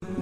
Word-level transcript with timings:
حياكم 0.00 0.12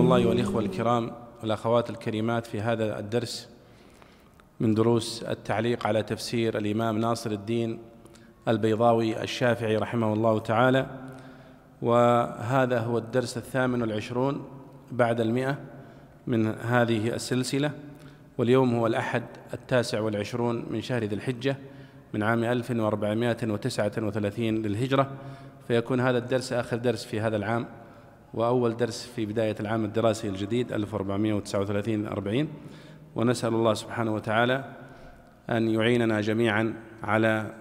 الله 0.00 0.16
أيها 0.16 0.32
الإخوة 0.32 0.60
الكرام 0.62 1.10
والأخوات 1.42 1.90
الكريمات 1.90 2.46
في 2.46 2.60
هذا 2.60 2.98
الدرس 2.98 3.48
من 4.60 4.74
دروس 4.74 5.22
التعليق 5.22 5.86
على 5.86 6.02
تفسير 6.02 6.58
الإمام 6.58 6.98
ناصر 6.98 7.30
الدين 7.30 7.78
البيضاوي 8.48 9.22
الشافعي 9.22 9.76
رحمه 9.76 10.12
الله 10.12 10.38
تعالى. 10.38 11.11
وهذا 11.82 12.78
هو 12.78 12.98
الدرس 12.98 13.36
الثامن 13.36 13.82
والعشرون 13.82 14.44
بعد 14.92 15.20
المئة 15.20 15.58
من 16.26 16.46
هذه 16.46 17.14
السلسلة 17.14 17.70
واليوم 18.38 18.74
هو 18.74 18.86
الأحد 18.86 19.22
التاسع 19.54 20.00
والعشرون 20.00 20.66
من 20.70 20.80
شهر 20.80 21.04
ذي 21.04 21.14
الحجة 21.14 21.56
من 22.14 22.22
عام 22.22 22.44
1439 22.44 24.44
للهجرة. 24.44 25.10
فيكون 25.68 26.00
هذا 26.00 26.18
الدرس 26.18 26.52
آخر 26.52 26.76
درس 26.76 27.04
في 27.04 27.20
هذا 27.20 27.36
العام 27.36 27.66
وأول 28.34 28.76
درس 28.76 29.06
في 29.06 29.26
بداية 29.26 29.56
العام 29.60 29.84
الدراسي 29.84 30.28
الجديد 30.28 30.72
1439 30.72 32.06
40 32.06 32.48
ونسأل 33.16 33.54
الله 33.54 33.74
سبحانه 33.74 34.14
وتعالى 34.14 34.64
أن 35.50 35.68
يعيننا 35.68 36.20
جميعا 36.20 36.74
على 37.02 37.54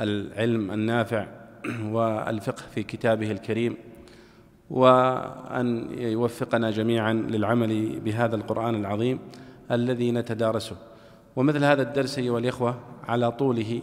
العلم 0.00 0.70
النافع 0.70 1.39
والفقه 1.94 2.62
في 2.74 2.82
كتابه 2.82 3.30
الكريم 3.30 3.76
وأن 4.70 5.98
يوفقنا 5.98 6.70
جميعا 6.70 7.12
للعمل 7.12 8.00
بهذا 8.00 8.36
القرآن 8.36 8.74
العظيم 8.74 9.18
الذي 9.70 10.12
نتدارسه. 10.12 10.76
ومثل 11.36 11.64
هذا 11.64 11.82
الدرس 11.82 12.18
أيها 12.18 12.38
الإخوة 12.38 12.78
على 13.08 13.32
طوله 13.32 13.82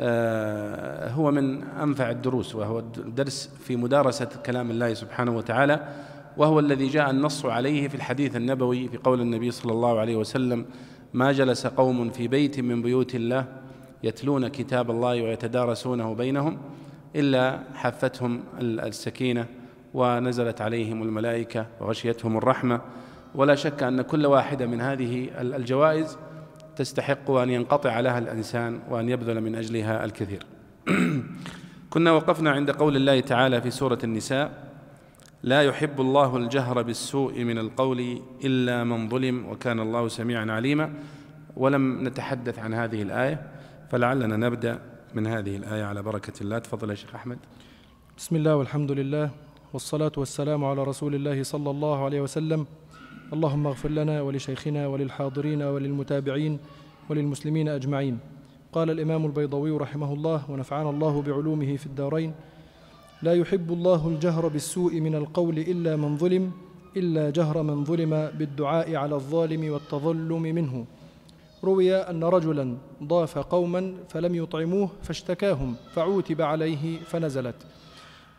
آه، 0.00 1.10
هو 1.10 1.30
من 1.30 1.62
أنفع 1.62 2.10
الدروس 2.10 2.54
وهو 2.54 2.78
الدرس 2.78 3.50
في 3.64 3.76
مدارسة 3.76 4.28
كلام 4.46 4.70
الله 4.70 4.94
سبحانه 4.94 5.36
وتعالى 5.36 5.88
وهو 6.36 6.60
الذي 6.60 6.88
جاء 6.88 7.10
النص 7.10 7.46
عليه 7.46 7.88
في 7.88 7.94
الحديث 7.94 8.36
النبوي 8.36 8.88
في 8.88 8.96
قول 8.96 9.20
النبي 9.20 9.50
صلى 9.50 9.72
الله 9.72 9.98
عليه 9.98 10.16
وسلم 10.16 10.66
ما 11.12 11.32
جلس 11.32 11.66
قوم 11.66 12.10
في 12.10 12.28
بيت 12.28 12.60
من 12.60 12.82
بيوت 12.82 13.14
الله 13.14 13.44
يتلون 14.02 14.48
كتاب 14.48 14.90
الله 14.90 15.22
ويتدارسونه 15.22 16.14
بينهم 16.14 16.58
إلا 17.16 17.58
حفتهم 17.74 18.42
السكينة 18.60 19.46
ونزلت 19.94 20.60
عليهم 20.60 21.02
الملائكة 21.02 21.66
وغشيتهم 21.80 22.36
الرحمة. 22.36 22.80
ولا 23.34 23.54
شك 23.54 23.82
أن 23.82 24.02
كل 24.02 24.26
واحدة 24.26 24.66
من 24.66 24.80
هذه 24.80 25.28
الجوائز 25.40 26.18
تستحق 26.76 27.30
أن 27.30 27.50
ينقطع 27.50 28.00
لها 28.00 28.18
الإنسان 28.18 28.80
وأن 28.90 29.08
يبذل 29.08 29.40
من 29.40 29.54
أجلها 29.54 30.04
الكثير. 30.04 30.42
كنا 31.90 32.12
وقفنا 32.12 32.50
عند 32.50 32.70
قول 32.70 32.96
الله 32.96 33.20
تعالى 33.20 33.60
في 33.60 33.70
سورة 33.70 33.98
النساء 34.04 34.68
لا 35.42 35.62
يحب 35.62 36.00
الله 36.00 36.36
الجهر 36.36 36.82
بالسوء 36.82 37.44
من 37.44 37.58
القول 37.58 38.22
إلا 38.44 38.84
من 38.84 39.08
ظلم 39.08 39.46
وكان 39.46 39.80
الله 39.80 40.08
سميعا 40.08 40.52
عليما. 40.52 40.92
ولم 41.56 42.08
نتحدث 42.08 42.58
عن 42.58 42.74
هذه 42.74 43.02
الآية. 43.02 43.57
فلعلنا 43.90 44.36
نبدأ 44.36 44.78
من 45.14 45.26
هذه 45.26 45.56
الآية 45.56 45.84
على 45.84 46.02
بركة 46.02 46.32
الله. 46.40 46.58
تفضل 46.58 46.90
يا 46.90 46.94
شيخ 46.94 47.14
أحمد. 47.14 47.38
بسم 48.18 48.36
الله 48.36 48.56
والحمد 48.56 48.92
لله 48.92 49.30
والصلاة 49.72 50.12
والسلام 50.16 50.64
على 50.64 50.84
رسول 50.84 51.14
الله 51.14 51.42
صلى 51.42 51.70
الله 51.70 52.04
عليه 52.04 52.20
وسلم. 52.20 52.66
اللهم 53.32 53.66
اغفر 53.66 53.88
لنا 53.88 54.20
ولشيخنا 54.20 54.86
وللحاضرين 54.86 55.62
وللمتابعين 55.62 56.58
وللمسلمين 57.10 57.68
أجمعين. 57.68 58.18
قال 58.72 58.90
الإمام 58.90 59.26
البيضوي 59.26 59.70
رحمه 59.70 60.12
الله 60.12 60.50
ونفعنا 60.50 60.90
الله 60.90 61.22
بعلومه 61.22 61.76
في 61.76 61.86
الدارين. 61.86 62.34
لا 63.22 63.34
يحب 63.34 63.72
الله 63.72 64.08
الجهر 64.08 64.48
بالسوء 64.48 65.00
من 65.00 65.14
القول 65.14 65.58
إلا 65.58 65.96
من 65.96 66.16
ظلم 66.16 66.52
إلا 66.96 67.30
جهر 67.30 67.62
من 67.62 67.84
ظلم 67.84 68.30
بالدعاء 68.38 68.94
على 68.94 69.14
الظالم 69.14 69.72
والتظلم 69.72 70.42
منه. 70.42 70.86
روي 71.64 71.94
أن 71.96 72.24
رجلا 72.24 72.76
ضاف 73.02 73.38
قوما 73.38 73.94
فلم 74.08 74.34
يطعموه 74.34 74.90
فاشتكاهم 75.02 75.76
فعوتب 75.92 76.42
عليه 76.42 76.98
فنزلت. 76.98 77.54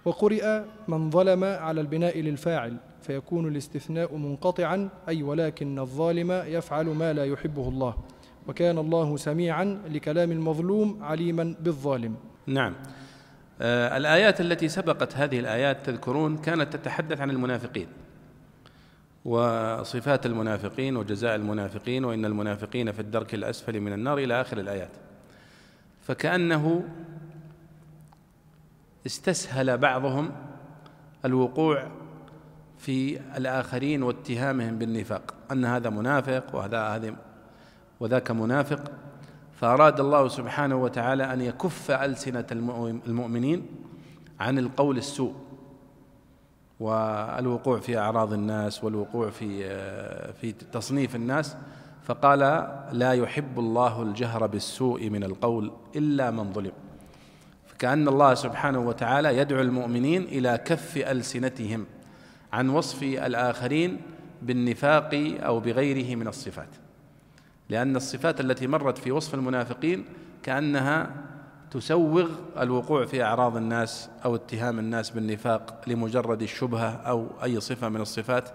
وقرئ 0.06 0.62
من 0.88 1.09
ظلم 1.09 1.44
على 1.44 1.81
البناء 1.81 2.19
للفاعل 2.19 2.78
فيكون 3.02 3.47
الاستثناء 3.47 4.16
منقطعا 4.16 4.90
أي 5.09 5.24
ولكن 5.24 5.80
الظالم 5.80 6.31
يفعل 6.31 6.85
ما 6.85 7.13
لا 7.13 7.25
يحبه 7.25 7.69
الله. 7.69 7.96
وكان 8.47 8.78
الله 8.78 9.18
سميعا 9.18 9.81
لكلام 9.90 10.31
المظلوم 10.31 11.03
عليما 11.03 11.56
بالظالم. 11.59 12.16
نعم. 12.47 12.75
آه 13.62 13.97
الآيات 13.97 14.41
التي 14.41 14.68
سبقت 14.68 15.16
هذه 15.16 15.40
الآيات 15.40 15.86
تذكرون 15.86 16.38
كانت 16.38 16.75
تتحدث 16.75 17.22
عن 17.22 17.30
المنافقين. 17.30 17.88
وصفات 19.30 20.26
المنافقين 20.26 20.98
وجزاء 20.98 21.36
المنافقين 21.36 22.06
وإن 22.06 22.26
المنافقين 22.26 22.92
في 22.92 23.00
الدرك 23.00 23.34
الأسفل 23.34 23.80
من 23.80 23.94
النار 23.94 24.18
إلى 24.18 24.42
آخر 24.42 24.58
الآيات. 24.58 24.90
فكأنه 26.02 26.84
استسهل 29.06 29.78
بعضهم 29.78 30.32
الوقوع 31.26 31.88
في 32.78 33.20
الآخرين 33.38 34.04
واتهامهم 34.04 34.78
بالنفاق. 34.78 35.34
أن 35.52 35.66
هذا 35.66 35.90
منافق 35.90 36.56
وهذا 36.56 36.82
هذا 36.82 37.16
وذاك 38.00 38.32
منافق. 38.32 38.92
فأراد 39.56 40.00
الله 40.00 40.28
سبحانه 40.28 40.76
وتعالى 40.76 41.34
أن 41.34 41.42
يكف 41.42 41.92
ألسنة 41.92 42.46
المؤمنين 43.08 43.66
عن 44.40 44.60
القول 44.60 44.98
السوء. 44.98 45.49
والوقوع 46.80 47.80
في 47.80 47.98
أعراض 47.98 48.34
الناس 48.34 48.84
والوقوع 48.84 49.30
في 49.30 49.70
في 50.34 50.52
تصنيف 50.52 51.16
الناس 51.16 51.56
فقال 52.04 52.40
لا 52.92 53.14
يحب 53.14 53.60
الله 53.60 54.02
الجهر 54.02 54.48
بالسوء 54.48 55.10
من 55.10 55.24
القول 55.24 55.72
إلا 55.96 56.32
من 56.32 56.54
ظلم. 56.54 56.72
فكأن 57.68 58.08
الله 58.08 58.34
سبحانه 58.34 58.80
وتعالى 58.80 59.38
يدعو 59.38 59.62
المؤمنين 59.62 60.24
إلى 60.24 60.58
كف 60.66 60.98
ألسنتهم 60.98 61.86
عن 62.54 62.70
وصف 62.70 63.04
الآخرين 63.04 64.02
بالنفاق 64.42 65.38
أو 65.40 65.60
بغيره 65.60 66.16
من 66.16 66.28
الصفات 66.28 66.70
لأن 67.70 67.96
الصفات 67.96 68.42
التي 68.42 68.68
مرت 68.68 68.98
في 68.98 69.12
وصف 69.12 69.34
المنافقين 69.34 70.06
كأنها 70.44 71.12
تسوغ 71.72 72.30
الوقوع 72.59 73.06
في 73.06 73.24
أعراض 73.24 73.57
الناس 73.57 74.09
أو 74.25 74.35
اتهام 74.35 74.80
الناس 74.80 75.09
بالنفاق 75.09 75.81
لمجرد 75.88 76.41
الشبهة 76.41 76.90
أو 76.90 77.28
أي 77.44 77.59
صفة 77.59 77.90
من 77.90 78.02
الصفات. 78.02 78.50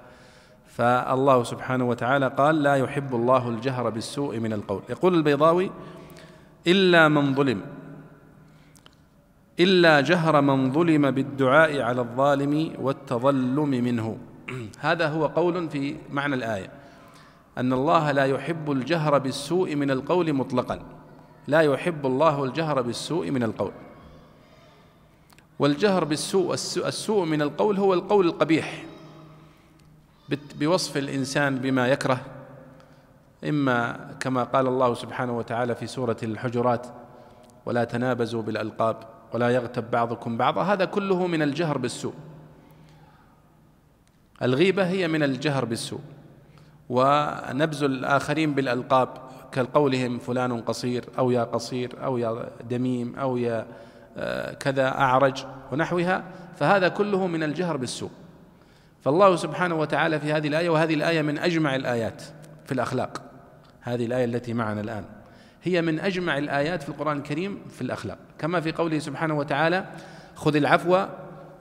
فالله 0.66 1.44
سبحانه 1.44 1.88
وتعالى 1.88 2.28
قال 2.28 2.62
لا 2.62 2.75
يحب 2.75 3.14
الله 3.14 3.48
الجهر 3.48 3.91
بالسوء 3.91 4.38
من 4.38 4.52
القول. 4.52 4.82
يقول 4.88 5.14
البيضاوي 5.14 5.70
إلا 6.66 7.08
من 7.08 7.34
ظلم 7.34 7.60
إلا 9.60 10.00
جهر 10.00 10.41
من 10.41 10.72
ظلم 10.72 11.10
بالدعاء 11.10 11.81
على 11.81 12.00
الظالم 12.00 12.72
والتظلم 12.78 13.69
منه. 13.70 14.19
هذا 14.81 15.08
هو 15.08 15.26
قول 15.26 15.70
في 15.70 15.96
معنى 16.10 16.34
الآية 16.34 16.70
أن 17.58 17.72
الله 17.72 18.12
لا 18.12 18.25
يحب 18.25 18.70
الجهر 18.70 19.19
بالسوء 19.19 19.75
من 19.75 19.91
القول 19.91 20.32
مطلقا. 20.32 21.03
لا 21.49 21.60
يحب 21.60 22.06
الله 22.06 22.44
الجهر 22.44 22.82
بالسوء 22.82 23.31
من 23.31 23.43
القول. 23.43 23.72
والجهر 25.59 26.05
بالسوء 26.05 26.55
السوء 26.55 27.25
من 27.25 27.43
القول 27.43 27.78
هو 27.78 27.94
القول 27.94 28.27
القبيح. 28.27 28.85
بوصف 30.58 30.96
الإنسان 30.96 31.58
بما 31.58 31.88
يكره. 31.88 32.20
إما 33.49 34.11
كما 34.20 34.44
قال 34.44 34.67
الله 34.67 34.94
سبحانه 34.94 35.38
وتعالى 35.38 35.75
في 35.75 35.87
سورة 35.87 36.17
الحجرات 36.23 36.87
ولا 37.67 37.85
تنابزوا 37.85 38.43
بالألقاب 38.43 38.96
ولا 39.32 39.50
يغتب 39.50 39.91
بعضكم 39.91 40.37
بعضا. 40.37 40.62
هذا 40.62 40.85
كله 40.85 41.26
من 41.26 41.43
الجهر 41.43 41.79
بالسوء. 41.79 42.14
الغيبة 44.43 44.88
هي 44.88 45.08
من 45.08 45.23
الجهر 45.23 45.64
بالسوء. 45.64 46.00
ونبز 46.88 47.82
الآخرين 47.82 48.55
بالألقاب. 48.55 49.24
كقولهم 49.55 50.19
فلان 50.19 50.61
قصير 50.61 51.05
أو 51.19 51.31
يا 51.31 51.45
قصير 51.45 52.05
أو 52.05 52.19
يا 52.19 52.49
دميم 52.71 53.17
أو 53.17 53.37
يا 53.37 53.67
آه، 54.17 54.55
كذا 54.55 54.89
أعرج 54.89 55.45
ونحوها 55.73 56.25
فهذا 56.56 56.89
كله 56.89 57.27
من 57.27 57.43
الجهر 57.43 57.77
بالسوء. 57.77 58.11
فالله 59.01 59.37
سبحانه 59.37 59.75
وتعالى 59.75 60.21
في 60.21 60.33
هذه 60.33 60.49
الآية 60.49 60.71
وهذه 60.71 60.95
الآية 60.95 61.23
من 61.23 61.39
أجمع 61.39 61.77
الآيات 61.77 62.23
في 62.67 62.73
الأخلاق. 62.73 63.23
هذه 63.81 64.06
الآية 64.06 64.25
التي 64.25 64.55
معنا 64.55 64.81
الآن. 64.81 65.05
هي 65.62 65.83
من 65.83 66.01
أجمع 66.01 66.39
الآيات 66.39 66.83
في 66.83 66.89
القرآن 66.89 67.17
الكريم 67.17 67.62
في 67.69 67.83
الأخلاق. 67.83 68.19
كما 68.39 68.61
في 68.61 68.73
قوله 68.73 68.99
سبحانه 68.99 69.35
وتعالى 69.39 69.85
خذ 70.35 70.56
العفو 70.56 71.06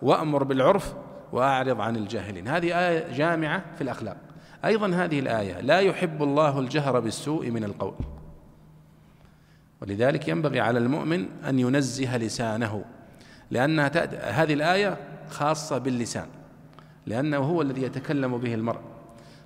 وأمر 0.02 0.44
بالعرف 0.44 0.94
وأعرض 1.32 1.82
عن 1.82 1.96
الجاهلين. 1.96 2.48
هذه 2.48 2.90
آية 2.90 3.14
جامعة 3.14 3.64
في 3.76 3.82
الأخلاق. 3.82 4.18
أيضا 4.66 4.88
هذه 4.88 5.20
الآية 5.20 5.62
لا 5.62 5.80
يحب 5.80 6.24
الله 6.24 6.60
الجهر 6.60 7.00
بالسوء 7.00 7.50
من 7.50 7.64
القول. 7.64 7.96
ولذلك 9.82 10.28
ينبغي 10.28 10.60
على 10.60 10.80
المؤمن 10.80 11.28
أن 11.50 11.60
ينزه 11.60 12.18
لسانه 12.18 12.86
لأنها 13.52 13.92
هذه 14.42 14.54
الآية 14.54 14.98
خاصة 15.30 15.78
باللسان 15.78 16.28
لأنه 17.06 17.38
هو 17.38 17.62
الذي 17.62 17.82
يتكلم 17.82 18.38
به 18.38 18.54
المرء. 18.54 18.82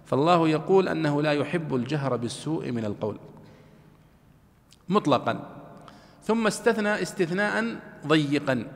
فالله 0.05 0.49
يقول 0.49 0.87
أنه 0.87 1.21
لا 1.21 1.31
يحب 1.31 1.75
الجهر 1.75 2.15
بالسوء 2.15 2.71
من 2.71 2.85
القول. 2.85 3.17
مطلقا. 4.89 5.39
ثم 6.23 6.47
استثنى 6.47 7.01
استثناء 7.01 7.79
ضيقا. 8.07 8.67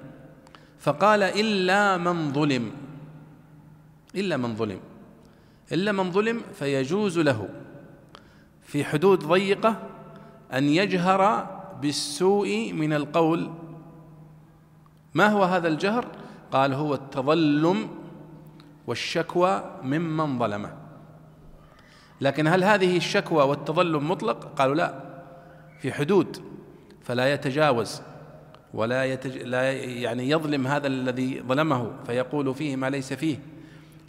فقال 0.80 1.24
إلا 1.24 1.98
من 1.98 2.34
ظلم 2.34 2.72
إلا 4.16 4.38
من 4.38 4.56
ظلم. 4.56 4.80
إلا 5.72 5.92
من 5.92 6.12
ظلم 6.12 6.42
فيجوز 6.54 7.20
له. 7.20 7.50
في 8.64 8.84
حدود 8.84 9.20
ضيقة 9.20 9.76
أن 10.54 10.70
يجهر 10.70 11.48
بالسوء 11.82 12.74
من 12.74 12.94
القول. 12.94 13.52
ما 15.14 15.28
هو 15.28 15.44
هذا 15.44 15.68
الجهر؟ 15.68 16.08
قال 16.52 16.74
هو 16.74 16.94
التظلم 16.94 17.90
والشكوى 18.88 19.80
ممن 19.84 20.40
ظلمه. 20.40 20.74
لكن 22.22 22.48
هل 22.48 22.64
هذه 22.64 22.98
الشكوى 22.98 23.44
والتظلم 23.44 24.12
مطلق؟ 24.12 24.54
قالوا 24.56 24.76
لا 24.76 24.94
في 25.80 25.94
حدود. 25.94 26.38
فلا 27.04 27.34
يتجاوز 27.34 28.02
ولا 28.74 29.06
يتج... 29.06 29.38
لا 29.38 29.72
يعني 29.74 30.30
يظلم 30.30 30.68
هذا 30.68 30.88
الذي 30.88 31.42
ظلمه 31.48 31.92
فيقول 32.06 32.56
فيه 32.56 32.76
ما 32.76 32.90
ليس 32.90 33.14
فيه 33.14 33.40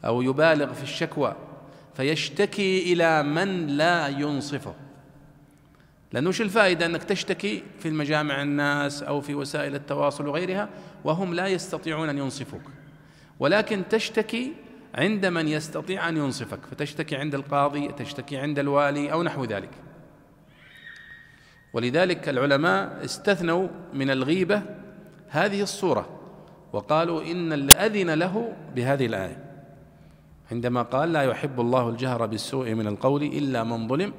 أو 0.05 0.23
يبالغ 0.23 0.73
في 0.73 0.83
الشكوى. 0.83 1.35
فيشتكي 1.95 2.93
إلى 2.93 3.23
من 3.23 3.67
لا 3.67 4.09
ينصفه. 4.09 4.75
لأنه 6.13 6.29
وش 6.29 6.41
الفائدة؟ 6.41 6.87
أنك 6.87 7.05
تشتكي 7.05 7.63
في 7.79 7.89
المجامع 7.89 8.43
الناس 8.43 9.03
أو 9.03 9.21
في 9.21 9.35
وسائل 9.35 9.75
التواصل 9.75 10.27
وغيرها 10.27 10.69
وهم 11.05 11.35
لا 11.35 11.47
يستطيعون 11.47 12.09
أن 12.09 12.19
ينصفوك. 12.19 12.63
ولكن 13.41 13.83
تشتكي 13.91 14.53
عند 14.95 15.27
من 15.27 15.49
يستطيع 15.49 16.09
أن 16.09 16.17
ينصفك. 16.17 16.59
فتشتكي 16.71 17.17
عند 17.17 17.35
القاضي 17.35 17.89
تشتكي 17.89 18.37
عند 18.37 18.59
الوالي 18.59 19.13
أو 19.13 19.23
نحو 19.23 19.45
ذلك. 19.45 19.71
ولذلك 21.73 22.29
العلماء 22.29 23.05
استثنوا 23.05 23.69
من 23.95 24.11
الغيبة 24.11 24.63
هذه 25.29 25.63
الصورة 25.63 26.19
وقالوا 26.73 27.23
إن 27.23 27.53
اللي 27.53 27.73
أذن 27.73 28.11
له 28.11 28.53
بهذه 28.75 29.07
الآية. 29.07 29.52
عندما 30.53 30.83
قال 30.83 31.13
لا 31.13 31.23
يحب 31.23 31.61
الله 31.61 31.89
الجهر 31.89 32.27
بالسوء 32.27 32.75
من 32.75 32.87
القول 32.87 33.23
إلا 33.23 33.65
من 33.65 33.89
ظلم 33.89 34.13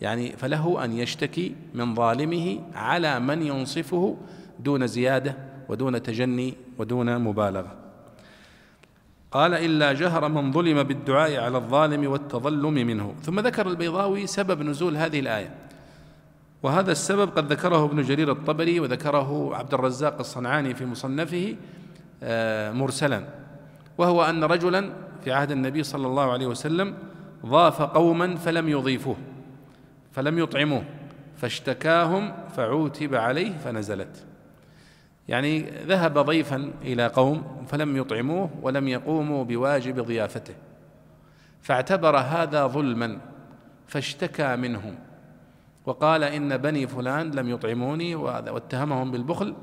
يعني 0.00 0.36
فله 0.36 0.84
أن 0.84 0.98
يشتكي 0.98 1.54
من 1.74 1.94
ظالمه 1.94 2.60
على 2.74 3.20
من 3.20 3.42
ينصفه 3.42 4.16
دون 4.58 4.86
زيادة 4.86 5.36
ودون 5.68 6.02
تجني 6.02 6.54
ودون 6.78 7.18
مبالغة. 7.18 7.72
قال 9.30 9.54
إلا 9.54 9.92
جهر 9.92 10.28
من 10.28 10.52
ظلم 10.52 10.82
بالدعاء 10.82 11.36
على 11.36 11.58
الظالم 11.58 12.10
والتظلم 12.10 12.74
منه. 12.74 13.14
ثم 13.22 13.40
ذكر 13.40 13.68
البيضاوي 13.68 14.26
سبب 14.26 14.62
نزول 14.62 14.96
هذه 14.96 15.20
الآية. 15.20 15.54
وهذا 16.62 16.92
السبب 16.92 17.30
قد 17.30 17.52
ذكره 17.52 17.84
ابن 17.84 18.02
جرير 18.02 18.32
الطبري 18.32 18.80
وذكره 18.80 19.56
عبد 19.56 19.74
الرزاق 19.74 20.18
الصنعاني 20.18 20.74
في 20.74 20.86
مصنفه 20.86 21.56
آه، 22.22 22.72
مرسلا. 22.72 23.24
وهو 23.98 24.24
أن 24.24 24.44
رجلا 24.44 25.07
في 25.24 25.32
عهد 25.32 25.50
النبي 25.50 25.82
صلى 25.82 26.06
الله 26.06 26.32
عليه 26.32 26.46
وسلم 26.46 26.94
ضاف 27.46 27.82
قوما 27.82 28.36
فلم 28.36 28.68
يضيفوه 28.68 29.16
فلم 30.12 30.38
يطعموه 30.38 30.84
فاشتكاهم 31.36 32.32
فعوتب 32.56 33.14
عليه 33.14 33.52
فنزلت. 33.58 34.24
يعني 35.28 35.60
ذهب 35.86 36.18
ضيفا 36.18 36.70
إلى 36.82 37.06
قوم 37.06 37.64
فلم 37.68 37.96
يطعموه 37.96 38.50
ولم 38.62 38.88
يقوموا 38.88 39.44
بواجب 39.44 40.00
ضيافته 40.00 40.54
فاعتبر 41.62 42.16
هذا 42.16 42.66
ظلما 42.66 43.18
فاشتكى 43.86 44.56
منهم 44.56 44.94
وقال 45.86 46.24
إن 46.24 46.56
بني 46.56 46.86
فلان 46.86 47.30
لم 47.30 47.48
يطعموني 47.48 48.14
واتهمهم 48.14 49.10
بالبخل 49.10 49.54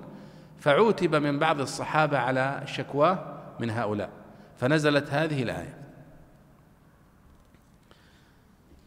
فعوتب 0.60 1.16
من 1.16 1.40
بعض 1.40 1.62
الصحابة 1.62 2.18
على 2.18 2.62
شكواه 2.66 3.20
من 3.60 3.70
هؤلاء. 3.70 4.10
فنزلت 4.60 5.10
هذه 5.10 5.44
الآية. 5.44 5.78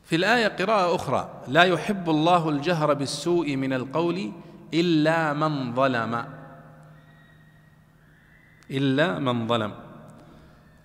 في 0.05 0.17
الآية 0.17 0.49
قراءة 0.49 0.95
أخرى 0.95 1.43
لا 1.49 1.63
يحب 1.63 2.11
الله 2.11 2.49
الجهر 2.49 2.95
بالسوء 2.95 3.57
من 3.57 3.73
القول 3.73 4.33
إلا 4.75 5.33
من 5.33 5.75
ظلم. 5.75 6.25
إلا 8.71 9.19
من 9.19 9.47
ظلم. 9.47 9.75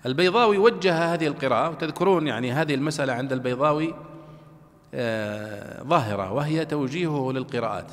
البيضاوي 0.06 0.57
وجه 0.57 1.13
هذه 1.13 1.27
القراءة 1.27 1.69
وتذكرون 1.69 2.27
يعني 2.27 2.51
هذه 2.51 2.75
المسألة 2.75 3.13
عند 3.13 3.33
البيضاوي 3.33 3.95
آه 4.94 5.83
ظاهرة 5.83 6.31
وهي 6.31 6.65
توجيهه 6.65 7.31
للقراءات. 7.31 7.91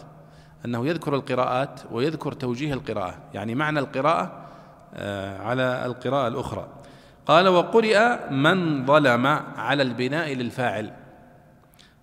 أنه 0.64 0.87
يذكر 0.87 1.14
القراءات 1.14 1.81
ويذكر 1.92 2.32
توجيه 2.32 2.75
القراءة. 2.75 3.19
يعني 3.34 3.54
معنى 3.54 3.78
القراءة 3.78 4.46
آه 4.94 5.38
على 5.38 5.87
القراءة 5.87 6.28
الأخرى. 6.28 6.80
قال 7.26 7.49
وقرئ 7.49 8.31
من 8.31 8.87
ظلم 8.87 9.26
على 9.56 9.82
البناء 9.82 10.34
للفاعل. 10.34 10.93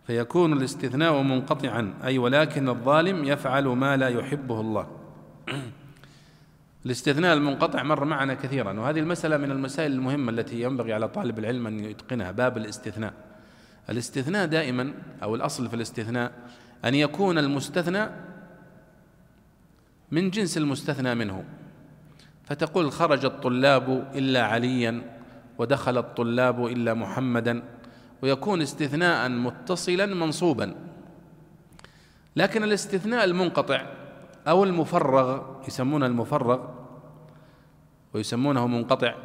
فيكون 0.08 0.54
الاستثناء 0.54 1.22
منقطعا 1.22 1.94
أي 2.04 2.18
ولكن 2.18 2.70
الظالم 2.70 3.26
يفعل 3.26 3.68
ما 3.68 3.98
لا 3.98 4.08
يحبه 4.08 4.62
الله. 4.62 4.88
الاستثناء 6.86 7.34
المنقطع 7.34 7.84
مر 7.84 8.06
معنا 8.06 8.34
كثيرا 8.34 8.80
وهذه 8.80 9.00
المسألة 9.00 9.38
من 9.38 9.52
المسائل 9.52 9.92
المهمة 9.92 10.32
التي 10.32 10.62
ينبغي 10.62 10.94
على 10.94 11.08
طالب 11.08 11.40
العلم 11.40 11.68
أن 11.68 11.80
يتقنها. 11.80 12.32
باب 12.32 12.58
الاستثناء. 12.58 13.14
الاستثناء 13.90 14.46
دائما 14.46 14.94
أو 15.24 15.36
الأصل 15.36 15.70
في 15.70 15.76
الاستثناء 15.76 16.32
أن 16.86 16.96
يكون 16.96 17.38
المستثنى 17.38 18.10
من 20.12 20.30
جنس 20.30 20.58
المستثنى 20.58 21.16
منه. 21.16 21.44
فتقول 22.48 22.92
خرج 22.92 23.26
الطلاب 23.26 24.12
إلا 24.16 24.46
عليا 24.46 25.02
ودخل 25.58 25.98
الطلاب 25.98 26.66
إلا 26.66 26.94
محمدا 26.94 27.64
ويكون 28.22 28.62
استثناء 28.62 29.30
متصلا 29.30 30.06
منصوبا. 30.06 30.76
لكن 32.36 32.64
الاستثناء 32.64 33.24
المنقطع 33.24 33.86
أو 34.48 34.64
المفرغ 34.64 35.42
يسمونه 35.68 36.06
المفرغ 36.06 36.68
ويسمونه 38.14 38.68
منقطع 38.68 39.16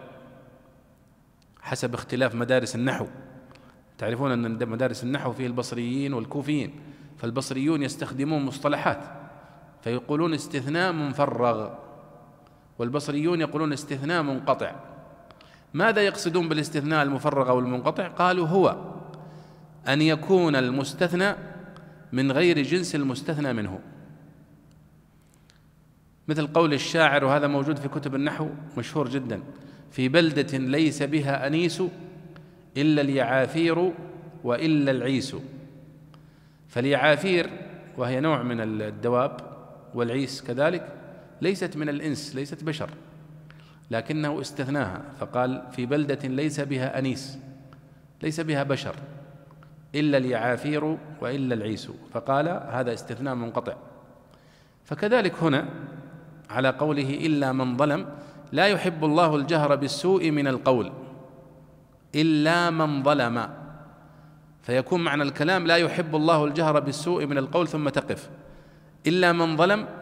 حسب 1.60 1.94
اختلاف 1.94 2.34
مدارس 2.34 2.74
النحو. 2.74 3.06
تعرفون 3.98 4.32
أن 4.32 4.68
مدارس 4.68 5.04
النحو 5.04 5.32
فيه 5.32 5.46
البصريين 5.46 6.14
والكوفيين 6.14 6.80
فالبصريون 7.18 7.82
يستخدمون 7.82 8.44
مصطلحات 8.44 9.04
فيقولون 9.82 10.34
استثناء 10.34 10.92
مفرغ 10.92 11.81
والبصريون 12.78 13.40
يقولون 13.40 13.72
استثناء 13.72 14.22
منقطع. 14.22 14.72
ماذا 15.74 16.00
يقصدون 16.00 16.48
بالاستثناء 16.48 17.02
المفرغ 17.02 17.48
أو 17.48 17.58
المنقطع 17.58 18.08
قالوا 18.08 18.46
هو 18.46 18.76
أن 19.88 20.02
يكون 20.02 20.56
المستثنى 20.56 21.34
من 22.12 22.32
غير 22.32 22.62
جنس 22.62 22.94
المستثنى 22.94 23.52
منه. 23.52 23.80
مثل 26.28 26.46
قول 26.46 26.72
الشاعر 26.72 27.24
وهذا 27.24 27.46
موجود 27.46 27.76
في 27.76 27.88
كتب 27.88 28.14
النحو 28.14 28.48
مشهور 28.78 29.08
جدا 29.08 29.42
في 29.90 30.08
بلدة 30.08 30.58
ليس 30.58 31.02
بها 31.02 31.46
أنيس 31.46 31.82
إلا 32.76 33.02
اليعافير 33.02 33.92
وإلا 34.44 34.90
العيس. 34.90 35.36
فاليعافير 36.68 37.50
وهي 37.96 38.20
نوع 38.20 38.42
من 38.42 38.60
الدواب 38.60 39.40
والعيس 39.94 40.42
كذلك 40.42 41.01
ليست 41.42 41.76
من 41.76 41.88
الإنس 41.88 42.34
ليست 42.34 42.64
بشر. 42.64 42.90
لكنه 43.90 44.40
استثناها 44.40 45.02
فقال 45.20 45.62
في 45.72 45.86
بلدة 45.86 46.28
ليس 46.28 46.60
بها 46.60 46.98
أنيس 46.98 47.38
ليس 48.22 48.40
بها 48.40 48.62
بشر 48.62 48.94
إلا 49.94 50.18
اليعافير 50.18 50.96
وإلا 51.20 51.54
العيس. 51.54 51.88
فقال 52.12 52.48
هذا 52.48 52.92
استثناء 52.94 53.34
منقطع. 53.34 53.74
فكذلك 54.84 55.34
هنا 55.42 55.68
على 56.50 56.68
قوله 56.68 57.10
إلا 57.26 57.52
من 57.52 57.76
ظلم 57.76 58.06
لا 58.52 58.66
يحب 58.66 59.04
الله 59.04 59.36
الجهر 59.36 59.76
بالسوء 59.76 60.30
من 60.30 60.46
القول. 60.46 60.92
إلا 62.14 62.70
من 62.70 63.02
ظلم. 63.02 63.48
فيكون 64.62 65.04
معنى 65.04 65.22
الكلام 65.22 65.66
لا 65.66 65.76
يحب 65.76 66.16
الله 66.16 66.44
الجهر 66.44 66.80
بالسوء 66.80 67.26
من 67.26 67.38
القول 67.38 67.68
ثم 67.68 67.88
تقف. 67.88 68.30
إلا 69.06 69.32
من 69.32 69.56
ظلم 69.56 70.01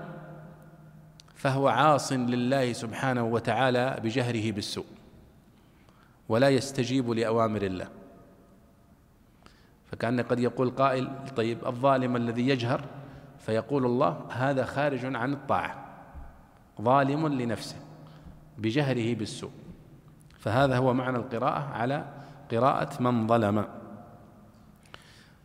فهو 1.41 1.69
عاص 1.69 2.13
لله 2.13 2.73
سبحانه 2.73 3.25
وتعالى 3.25 4.01
بجهره 4.05 4.53
بالسوء 4.53 4.87
ولا 6.29 6.49
يستجيب 6.49 7.11
لأوامر 7.11 7.63
الله. 7.63 7.89
فكأن 9.87 10.21
قد 10.21 10.41
يقول 10.41 10.71
قائل 10.71 11.09
طيب 11.37 11.67
الظالم 11.67 12.17
الذي 12.17 12.49
يجهر 12.49 12.85
فيقول 13.39 13.87
الله 13.87 14.21
هذا 14.31 14.65
خارج 14.65 15.17
عن 15.17 15.33
الطاعة 15.33 15.85
ظالم 16.83 17.29
لنفسه 17.29 17.77
بجهره 18.59 19.15
بالسوء. 19.15 19.53
فهذا 20.39 20.77
هو 20.77 20.95
معنى 20.95 21.17
القراءة 21.17 21.69
على 21.73 22.05
قراءة 22.51 23.03
من 23.03 23.27
ظلم. 23.27 23.65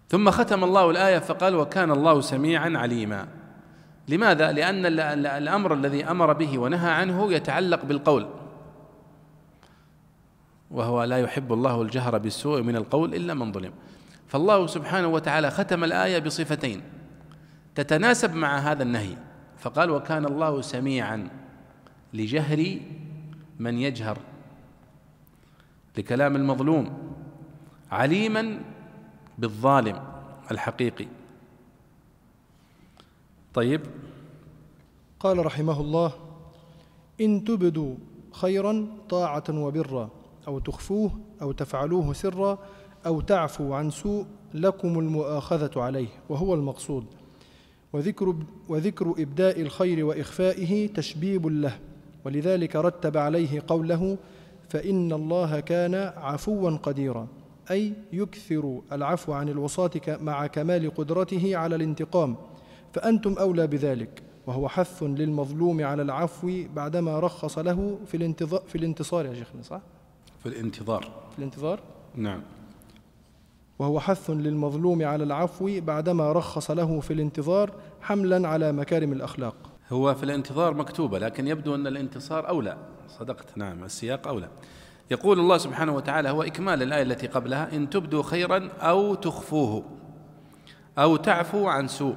ثم 0.09 0.31
ختم 0.31 0.63
الله 0.63 0.91
الآية 0.91 1.19
فقال 1.19 1.55
وكان 1.55 1.91
الله 1.91 2.21
سميعا 2.21 2.71
عليما. 2.75 3.27
لماذا؟ 4.07 4.51
لأن 4.51 4.85
الأمر 5.25 5.73
الذي 5.73 6.05
أمر 6.05 6.33
به 6.33 6.59
ونهى 6.59 6.91
عنه 6.91 7.33
يتعلق 7.33 7.85
بالقول. 7.85 8.27
وهو 10.71 11.03
لا 11.03 11.19
يحب 11.19 11.53
الله 11.53 11.81
الجهر 11.81 12.17
بالسوء 12.17 12.61
من 12.61 12.75
القول 12.75 13.13
إلا 13.15 13.33
من 13.33 13.51
ظلم. 13.51 13.71
فالله 14.27 14.67
سبحانه 14.67 15.07
وتعالى 15.07 15.51
ختم 15.51 15.83
الآية 15.83 16.19
بصفتين. 16.19 16.81
تتناسب 17.75 18.35
مع 18.35 18.57
هذا 18.57 18.83
النهي. 18.83 19.15
فقال 19.57 19.89
وكان 19.89 20.25
الله 20.25 20.61
سميعا 20.61 21.29
لجهر 22.13 22.79
من 23.59 23.77
يجهر. 23.77 24.17
لكلام 25.97 26.35
المظلوم. 26.35 27.13
عليما 27.91 28.59
بالظالم 29.37 30.03
الحقيقي. 30.51 31.07
طيب. 33.55 33.81
قال 35.19 35.45
رحمه 35.45 35.81
الله 35.81 36.11
إن 37.21 37.43
تبدوا 37.43 37.95
خيرا 38.31 38.87
طاعة 39.09 39.43
وبرا 39.49 40.09
أو 40.47 40.59
تخفوه 40.59 41.11
أو 41.41 41.51
تفعلوه 41.51 42.13
سرا 42.13 42.57
أو 43.05 43.21
تعفوا 43.21 43.75
عن 43.75 43.89
سوء 43.91 44.25
لكم 44.53 44.99
المؤاخذة 44.99 45.81
عليه 45.81 46.07
وهو 46.29 46.53
المقصود. 46.53 47.05
وذكر, 47.93 48.35
وذكر 48.69 49.13
إبداء 49.17 49.61
الخير 49.61 50.05
وإخفائه 50.05 50.87
تشبيب 50.87 51.47
له 51.47 51.79
ولذلك 52.25 52.75
رتب 52.75 53.17
عليه 53.17 53.63
قوله 53.67 54.17
فإن 54.69 55.13
الله 55.13 55.59
كان 55.59 55.95
عفوا 56.17 56.71
قديرا 56.71 57.27
أي 57.71 57.93
يكثر 58.13 58.81
العفو 58.91 59.33
عن 59.33 59.49
الوصاة 59.49 59.91
مع 60.07 60.47
كمال 60.47 60.95
قدرته 60.95 61.57
على 61.57 61.75
الانتقام. 61.75 62.35
فأنتم 62.95 63.33
أولى 63.33 63.67
بذلك 63.67 64.23
وهو 64.47 64.67
حث 64.67 65.03
للمظلوم 65.03 65.83
على 65.83 66.01
العفو 66.01 66.63
بعدما 66.75 67.19
رخص 67.19 67.57
له 67.57 67.97
في 68.07 68.17
الانتظار 68.17 68.61
في 68.67 68.77
الانتصار 68.77 69.25
يا 69.25 69.33
شيخنا 69.33 69.61
صح؟ 69.61 69.81
في 70.43 70.49
الانتظار. 70.49 71.01
في 71.31 71.39
الانتظار؟ 71.39 71.79
نعم. 72.15 72.41
وهو 73.79 73.99
حث 73.99 74.29
للمظلوم 74.29 75.03
على 75.03 75.23
العفو 75.23 75.81
بعدما 75.81 76.31
رخص 76.31 76.71
له 76.71 76.99
في 76.99 77.13
الانتظار 77.13 77.71
حملا 78.01 78.47
على 78.47 78.71
مكارم 78.71 79.13
الأخلاق. 79.13 79.55
هو 79.89 80.15
في 80.15 80.23
الانتظار 80.23 80.73
مكتوبة 80.73 81.19
لكن 81.19 81.47
يبدو 81.47 81.75
أن 81.75 81.87
الانتصار 81.87 82.47
أولى. 82.47 82.77
صدقت. 83.19 83.57
نعم 83.57 83.83
السياق 83.83 84.27
أولى. 84.27 84.49
يقول 85.11 85.39
الله 85.39 85.57
سبحانه 85.57 85.95
وتعالى 85.95 86.29
هو 86.29 86.43
إكمال 86.43 86.83
الآية 86.83 87.03
التي 87.03 87.27
قبلها 87.27 87.75
إن 87.75 87.89
تبدوا 87.89 88.23
خيرا 88.23 88.69
أو 88.79 89.15
تخفوه 89.15 89.83
أو 90.97 91.15
تعفو 91.15 91.67
عن 91.67 91.87
سوء. 91.87 92.15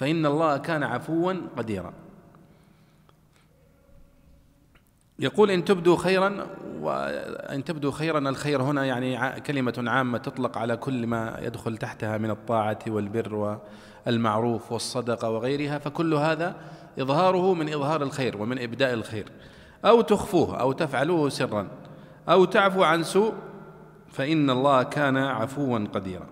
فإن 0.00 0.26
الله 0.26 0.56
كان 0.56 0.82
عفوا 0.82 1.34
قديرا. 1.56 1.92
يقول 5.18 5.50
إن 5.50 5.64
تبدوا 5.64 5.96
خيرا 5.96 6.46
وإن 6.80 7.64
تبدوا 7.64 7.92
خيرا 7.92 8.18
الخير 8.18 8.62
هنا 8.62 8.84
يعني 8.84 9.40
كلمة 9.40 9.84
عامة 9.86 10.18
تطلق 10.18 10.58
على 10.58 10.76
كل 10.76 11.06
ما 11.06 11.38
يدخل 11.42 11.76
تحتها 11.76 12.18
من 12.18 12.30
الطاعة 12.30 12.78
والبر 12.86 13.60
والمعروف 14.06 14.72
والصدقة 14.72 15.30
وغيرها 15.30 15.78
فكل 15.78 16.14
هذا 16.14 16.56
إظهاره 17.00 17.54
من 17.54 17.72
إظهار 17.72 18.02
الخير 18.02 18.42
ومن 18.42 18.58
إبداء 18.62 18.94
الخير. 18.94 19.28
أو 19.84 20.00
تخفوه 20.00 20.60
أو 20.60 20.72
تفعلوه 20.72 21.28
سرا 21.28 21.68
أو 22.28 22.44
تعفو 22.44 22.82
عن 22.82 23.02
سوء 23.02 23.34
فإن 24.08 24.50
الله 24.50 24.82
كان 24.82 25.16
عفوا 25.16 25.78
قديرا. 25.78 26.26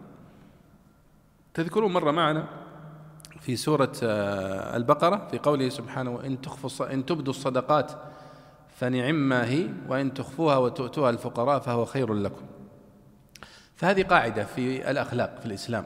تذكرون 1.55 1.93
مرة 1.93 2.11
معنا 2.11 2.58
في 3.41 3.57
سورة 3.57 3.93
آه، 4.03 4.77
البقرة 4.77 5.29
في 5.31 5.39
قوله 5.39 5.69
سبحانه 5.69 6.21
إن 6.27 6.41
تخفوا 6.41 6.93
إن 6.93 7.07
تبدوا 7.07 7.33
الصدقات 7.33 7.93
فنعم 8.77 9.15
ما 9.15 9.49
هي 9.49 9.69
وإن 9.89 10.15
تخفوها 10.15 10.57
وتؤتوها 10.57 11.11
الفقراء 11.11 11.61
فهو 11.61 11.85
خير 11.85 12.15
لكم. 12.15 12.43
فهذه 13.77 14.03
قاعدة 14.03 14.45
في 14.45 14.91
الأخلاق 14.91 15.39
في 15.41 15.47
الإسلام. 15.47 15.85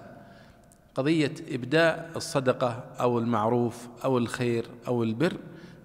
قضية 0.95 1.35
إبداء 1.51 2.11
الصدقة 2.17 2.85
أو 3.01 3.19
المعروف 3.19 3.89
أو 4.05 4.19
الخير 4.19 4.67
أو 4.89 5.03
البر 5.03 5.37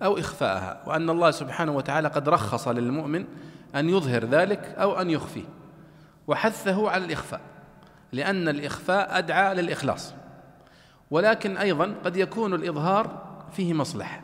أو 0.04 0.20
إخفاءها 0.20 0.84
وأن 0.88 1.10
الله 1.10 1.32
سبحانه 1.32 1.72
وتعالى 1.72 2.08
قد 2.08 2.30
رخص 2.30 2.68
للمؤمن 2.68 3.26
أن 3.76 3.90
يظهر 3.90 4.26
ذلك 4.26 4.76
أو 4.78 5.02
أن 5.02 5.10
يخفيه 5.10 5.46
وحثه 6.28 6.90
على 6.90 7.06
الإخفاء 7.06 7.42
لأن 8.12 8.48
الإخفاء 8.48 9.18
أدعى 9.18 9.56
للإخلاص. 9.56 10.14
ولكن 11.12 11.58
أيضا 11.58 11.96
قد 12.06 12.18
يكون 12.18 12.54
الإظهار 12.54 13.28
فيه 13.52 13.74
مصلحة. 13.74 14.22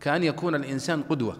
كأن 0.00 0.24
يكون 0.24 0.54
الإنسان 0.54 1.02
قدوة 1.02 1.36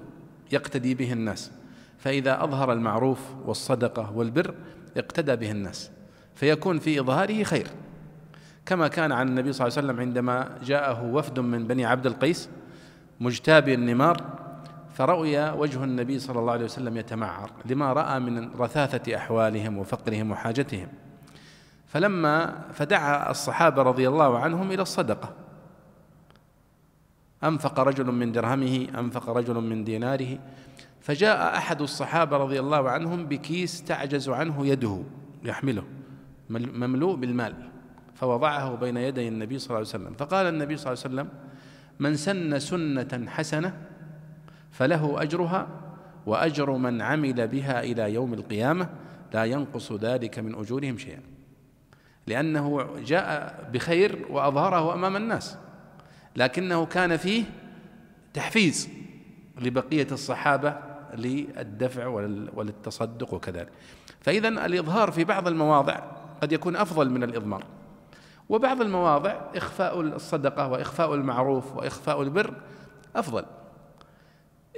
يقتدي 0.53 0.95
به 0.95 1.13
الناس. 1.13 1.51
فإذا 1.99 2.45
أظهر 2.45 2.73
المعروف 2.73 3.21
والصدقة 3.47 4.13
والبر 4.17 4.55
اقتدى 4.97 5.37
به 5.37 5.51
الناس. 5.51 5.91
فيكون 6.35 6.79
في 6.79 7.01
إظهاره 7.01 7.43
خير. 7.43 7.67
كما 8.67 8.89
كان 8.89 9.13
عن 9.13 9.29
النبي 9.29 9.53
صلى 9.53 9.67
الله 9.67 9.79
عليه 9.79 9.89
وسلم 9.89 10.01
عندما 10.01 10.59
جاءه 10.65 11.05
وفد 11.05 11.41
من 11.41 11.67
بني 11.67 11.85
عبد 11.85 12.07
القيس 12.07 12.49
مجتابي 13.21 13.75
النمار 13.75 14.25
فرؤي 14.95 15.51
وجه 15.51 15.85
النبي 15.85 16.19
صلى 16.19 16.39
الله 16.39 16.53
عليه 16.53 16.65
وسلم 16.65 16.97
يتمعر 16.97 17.51
لما 17.65 17.93
رأى 17.93 18.21
من 18.21 18.51
رثاثة 18.59 19.17
أحوالهم 19.17 19.79
وفقرهم 19.79 20.31
وحاجتهم. 20.31 20.89
فلما 21.89 22.65
فدعا 22.73 23.31
الصحابة 23.31 23.83
رضي 23.83 24.09
الله 24.09 24.39
عنهم 24.39 24.73
إلى 24.73 24.83
الصدقة. 24.83 25.35
أنفق 27.45 27.81
رجل 27.81 28.13
من 28.13 28.33
درهمه 28.33 28.87
أنفق 28.99 29.31
رجل 29.31 29.55
من 29.55 29.85
ديناره. 29.85 30.39
فجاء 31.01 31.57
أحد 31.57 31.83
الصحابة 31.83 32.37
رضي 32.37 32.61
الله 32.61 32.91
عنهم 32.91 33.27
بكيس 33.27 33.85
تعجز 33.85 34.29
عنه 34.29 34.67
يده 34.67 35.03
يحمله 35.45 35.85
مملوء 36.51 37.17
بالمال. 37.17 37.55
فوضعه 38.15 38.75
بين 38.75 38.97
يدي 38.97 39.29
النبي 39.29 39.59
صلى 39.59 39.67
الله 39.67 39.79
عليه 39.79 39.89
وسلم. 39.89 40.15
فقال 40.19 40.47
النبي 40.47 40.77
صلى 40.77 40.93
الله 40.93 41.05
عليه 41.05 41.15
وسلم 41.15 41.29
من 42.01 42.17
سن 42.17 42.59
سنة 42.59 43.31
حسنة 43.31 43.77
فله 44.71 45.23
أجرها 45.23 45.67
وأجر 46.27 46.71
من 46.71 47.03
عمل 47.03 47.49
بها 47.49 47.83
إلى 47.83 48.15
يوم 48.15 48.35
القيامة 48.35 48.89
لا 49.35 49.45
ينقص 49.45 49.93
ذلك 49.93 50.39
من 50.39 50.55
أجورهم 50.55 50.99
شيئا. 50.99 51.38
لأنه 52.29 52.87
جاء 53.07 53.55
بخير 53.73 54.27
وأظهره 54.31 54.95
أمام 54.95 55.17
الناس. 55.17 55.57
لكنه 56.37 56.87
كان 56.87 57.17
فيه 57.17 57.45
تحفيز 58.35 58.89
لبقية 59.61 60.07
الصحابة 60.13 60.77
للدفع 61.15 62.07
وللتصدق 62.55 63.35
وكذلك. 63.35 63.69
فاذا 64.21 64.49
الإظهار 64.49 65.11
في 65.11 65.25
بعض 65.25 65.49
المواضع 65.49 66.01
قد 66.43 66.53
يكون 66.53 66.77
أفضل 66.77 67.11
من 67.11 67.23
الإضمار. 67.23 67.65
وبعض 68.49 68.81
المواضع 68.81 69.41
إخفاء 69.57 70.01
الصدقة 70.01 70.69
وإخفاء 70.69 71.15
المعروف 71.15 71.77
وإخفاء 71.77 72.23
البر 72.23 72.55
أفضل. 73.17 73.45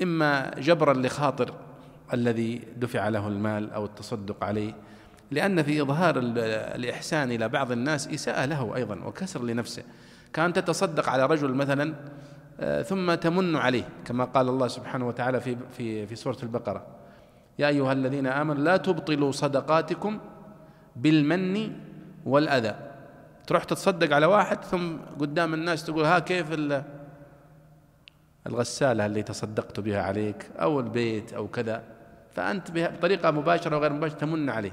إما 0.02 0.50
جبرا 0.58 0.94
لخاطر 0.94 1.54
الذي 2.12 2.62
دفع 2.76 3.08
له 3.08 3.28
المال 3.28 3.72
أو 3.72 3.84
التصدق 3.84 4.44
عليه 4.44 4.74
لأن 5.30 5.62
في 5.62 5.82
إظهار 5.82 6.14
الإحسان 6.18 7.30
إلى 7.32 7.48
بعض 7.48 7.72
الناس 7.72 8.08
إساءة 8.08 8.44
له 8.44 8.76
أيضا 8.76 8.94
وكسر 9.04 9.44
لنفسه. 9.44 9.82
كان 10.32 10.52
تتصدق 10.52 11.08
على 11.08 11.26
رجل 11.26 11.54
مثلا 11.54 11.94
آه، 12.60 12.82
ثم 12.82 13.14
تمن 13.14 13.56
عليه 13.56 13.88
كما 14.04 14.24
قال 14.24 14.48
الله 14.48 14.68
سبحانه 14.68 15.08
وتعالى 15.08 15.40
في 15.40 15.56
في 15.76 16.06
في 16.06 16.16
سورة 16.16 16.36
البقرة. 16.42 16.86
يا 17.58 17.68
أيها 17.68 17.92
الذين 17.92 18.26
آمنوا 18.26 18.62
لا 18.64 18.76
تبطلوا 18.76 19.32
صدقاتكم 19.32 20.18
بالمن 20.96 21.72
والأذى. 22.24 22.74
تروح 23.46 23.64
تتصدق 23.64 24.14
على 24.14 24.26
واحد 24.26 24.64
ثم 24.64 24.96
قدام 25.20 25.54
الناس 25.54 25.84
تقول 25.84 26.04
ها 26.04 26.18
كيف 26.18 26.46
الغسالة 28.46 29.06
اللي 29.06 29.22
تصدقت 29.22 29.80
بها 29.80 30.02
عليك 30.02 30.50
أو 30.60 30.80
البيت 30.80 31.32
أو 31.32 31.48
كذا. 31.48 31.82
فأنت 32.34 32.70
بطريقة 32.70 33.30
مباشرة 33.30 33.76
وغير 33.76 33.92
مباشرة 33.92 34.18
تمن 34.18 34.50
عليه. 34.50 34.72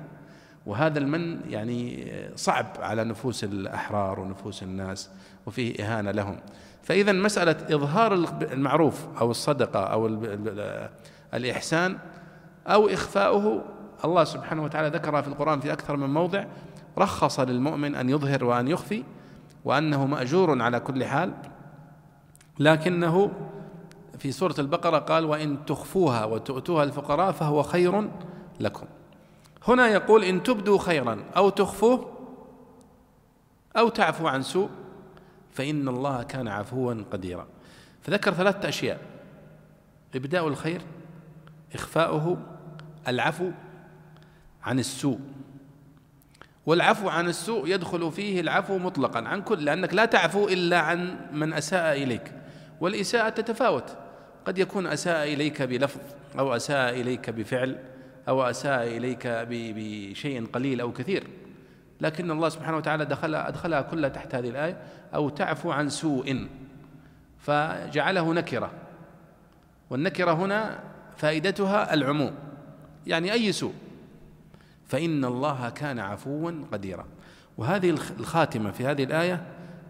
وهذا 0.68 1.00
المن 1.00 1.40
يعني 1.50 2.12
صعب 2.36 2.66
على 2.80 3.04
نفوس 3.04 3.44
الأحرار 3.44 4.20
ونفوس 4.20 4.64
الناس 4.64 5.10
وفيه 5.46 5.84
إهانة 5.84 6.12
لهم. 6.12 6.38
فإذا 6.84 7.12
مسألة 7.12 7.76
إظهار 7.76 8.14
المعروف 8.52 9.06
أو 9.22 9.32
الصدقة 9.32 9.80
أو 9.80 10.08
الإحسان 11.34 11.98
أو 12.68 12.88
إخفاؤه 12.88 13.64
الله 14.06 14.24
سبحانه 14.24 14.64
وتعالى 14.64 14.88
ذكرها 14.88 15.22
في 15.22 15.28
القرآن 15.28 15.60
في 15.60 15.74
أكثر 15.74 15.96
من 15.98 16.10
موضع 16.10 16.46
رخص 16.98 17.40
للمؤمن 17.40 17.96
أن 17.96 18.10
يظهر 18.10 18.44
وأن 18.44 18.68
يخفي 18.68 19.04
وأنه 19.66 20.06
مأجور 20.06 20.62
على 20.62 20.80
كل 20.80 21.06
حال. 21.06 21.34
لكنه 22.60 23.32
في 24.20 24.32
سورة 24.32 24.56
البقرة 24.60 24.98
قال 24.98 25.26
وإن 25.26 25.66
تخفوها 25.66 26.26
وتؤتوها 26.26 26.84
الفقراء 26.84 27.32
فهو 27.32 27.64
خير 27.64 28.10
لكم. 28.60 28.86
هنا 29.68 29.88
يقول 29.88 30.24
إن 30.24 30.44
تبدوا 30.44 30.78
خيرا 30.78 31.24
أو 31.38 31.50
تخفوه 31.50 32.18
أو 33.78 33.90
تعفو 33.90 34.28
عن 34.28 34.42
سوء 34.42 34.70
فإن 35.52 35.88
الله 35.88 36.24
كان 36.24 36.48
عفوا 36.48 36.94
قديرا. 37.12 37.48
فذكر 38.02 38.34
ثلاثة 38.34 38.70
أشياء. 38.70 39.00
إبداء 40.16 40.48
الخير 40.48 40.82
إخفاؤه 41.76 42.38
العفو 43.08 43.52
عن 44.64 44.80
السوء. 44.80 45.20
والعفو 46.66 47.10
عن 47.10 47.28
السوء 47.28 47.68
يدخل 47.68 48.12
فيه 48.12 48.42
العفو 48.42 48.78
مطلقا 48.78 49.28
عن 49.28 49.42
كل 49.42 49.66
لأنك 49.66 49.94
لا 49.94 50.06
تعفو 50.06 50.48
إلا 50.48 50.80
عن 50.80 51.18
من 51.34 51.54
أساء 51.54 52.04
إليك. 52.04 52.34
والإساءة 52.82 53.30
تتفاوت. 53.30 53.98
قد 54.46 54.58
يكون 54.58 54.88
أساء 54.88 55.34
إليك 55.34 55.62
بلفظ 55.62 56.02
أو 56.40 56.56
أساء 56.56 57.02
إليك 57.02 57.30
بفعل. 57.30 57.97
أو 58.28 58.44
أساء 58.44 58.98
إليك 58.98 59.28
بشيء 59.50 60.46
قليل 60.46 60.82
أو 60.82 60.92
كثير. 60.92 61.28
لكن 62.02 62.32
الله 62.32 62.50
سبحانه 62.50 62.78
وتعالى 62.78 63.06
دخل 63.06 63.36
أدخلها 63.36 63.82
كلها 63.82 64.10
تحت 64.10 64.36
هذه 64.36 64.50
الآية 64.50 64.78
أو 65.16 65.30
تعفو 65.30 65.72
عن 65.72 65.90
سوء. 65.90 66.48
فجعله 67.40 68.34
نكرة. 68.34 68.72
والنكرة 69.90 70.32
هنا 70.32 70.80
فائدتها 71.18 71.94
العموم. 71.94 72.32
يعني 73.08 73.34
أي 73.34 73.52
سوء. 73.52 73.74
فإن 74.86 75.26
الله 75.26 75.70
كان 75.70 76.00
عفوا 76.00 76.52
قديرا. 76.72 77.06
وهذه 77.58 77.90
الخاتمة 78.20 78.72
في 78.72 78.86
هذه 78.86 79.04
الآية 79.04 79.44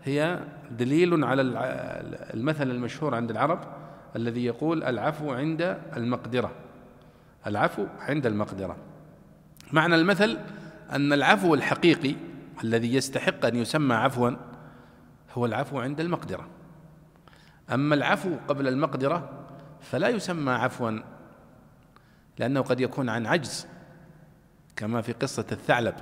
هي 0.03 0.39
دليل 0.71 1.23
على 1.23 1.41
المثل 2.33 2.71
المشهور 2.71 3.15
عند 3.15 3.31
العرب 3.31 3.59
الذي 4.15 4.45
يقول 4.45 4.83
العفو 4.83 5.33
عند 5.33 5.77
المقدرة. 5.97 6.51
العفو 7.47 7.85
عند 7.99 8.25
المقدرة. 8.25 8.77
معنى 9.71 9.95
المثل 9.95 10.37
أن 10.91 11.13
العفو 11.13 11.53
الحقيقي 11.53 12.15
الذي 12.63 12.93
يستحق 12.95 13.45
أن 13.45 13.55
يسمى 13.55 13.95
عفوا 13.95 14.31
هو 15.33 15.45
العفو 15.45 15.79
عند 15.79 15.99
المقدرة. 15.99 16.47
أما 17.73 17.95
العفو 17.95 18.29
قبل 18.47 18.67
المقدرة 18.67 19.29
فلا 19.81 20.09
يسمى 20.09 20.51
عفوا 20.51 20.99
لأنه 22.37 22.61
قد 22.61 22.79
يكون 22.79 23.09
عن 23.09 23.25
عجز 23.25 23.67
كما 24.75 25.01
في 25.01 25.13
قصة 25.13 25.45
الثعلب. 25.51 25.95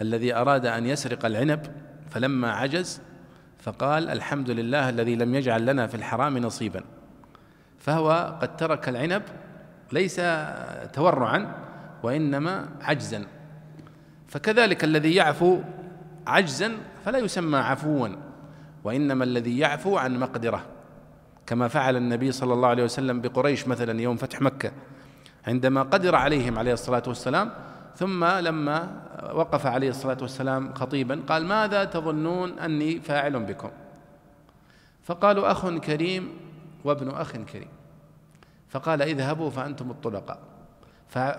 الذي 0.00 0.34
أراد 0.34 0.66
أن 0.66 0.86
يسرق 0.86 1.24
العنب 1.24 1.60
فلما 2.10 2.52
عجز 2.52 3.00
فقال 3.58 4.08
الحمد 4.08 4.50
لله 4.50 4.88
الذي 4.88 5.16
لم 5.16 5.34
يجعل 5.34 5.66
لنا 5.66 5.86
في 5.86 5.94
الحرام 5.94 6.38
نصيبا. 6.38 6.84
فهو 7.78 8.38
قد 8.42 8.56
ترك 8.56 8.88
العنب 8.88 9.22
ليس 9.92 10.20
تورعا 10.92 11.54
وإنما 12.02 12.68
عجزا. 12.80 13.26
فكذلك 14.28 14.84
الذي 14.84 15.14
يعفو 15.14 15.60
عجزا 16.26 16.72
فلا 17.04 17.18
يسمى 17.18 17.58
عفوا 17.58 18.08
وإنما 18.84 19.24
الذي 19.24 19.58
يعفو 19.58 19.96
عن 19.96 20.18
مقدرة. 20.18 20.64
كما 21.46 21.68
فعل 21.68 21.96
النبي 21.96 22.32
صلى 22.32 22.52
الله 22.52 22.68
عليه 22.68 22.84
وسلم 22.84 23.20
بقريش 23.20 23.68
مثلا 23.68 24.00
يوم 24.00 24.16
فتح 24.16 24.40
مكة 24.40 24.72
عندما 25.46 25.82
قدر 25.82 26.14
عليهم 26.14 26.58
عليه 26.58 26.72
الصلاة 26.72 27.02
والسلام 27.06 27.50
ثم 27.96 28.24
لما 28.24 28.88
وقف 29.32 29.66
عليه 29.66 29.88
الصلاة 29.88 30.18
والسلام 30.22 30.74
خطيبا 30.74 31.22
قال 31.28 31.44
ماذا 31.44 31.84
تظنون 31.84 32.58
أني 32.58 33.00
فاعل 33.00 33.40
بكم؟ 33.40 33.70
فقالوا 35.04 35.50
أخ 35.50 35.68
كريم 35.68 36.28
وابن 36.84 37.08
أخ 37.08 37.32
كريم. 37.32 37.68
فقال 38.68 39.02
اذهبوا 39.02 39.50
فأنتم 39.50 39.90
الطلقاء. 39.90 40.38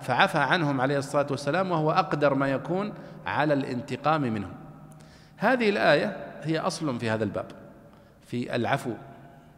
فعفى 0.02 0.38
عنهم 0.38 0.82
عليه 0.82 0.98
الصلاة 0.98 1.28
والسلام 1.32 1.72
وهو 1.72 1.92
أقدر 1.92 2.34
ما 2.34 2.52
يكون 2.52 2.94
على 3.26 3.54
الانتقام 3.54 4.22
منهم. 4.22 4.52
هذه 5.38 5.70
الآية 5.70 6.18
هي 6.42 6.60
أصل 6.60 7.00
في 7.00 7.10
هذا 7.10 7.24
الباب 7.24 7.46
في 8.26 8.56
العفو 8.56 8.92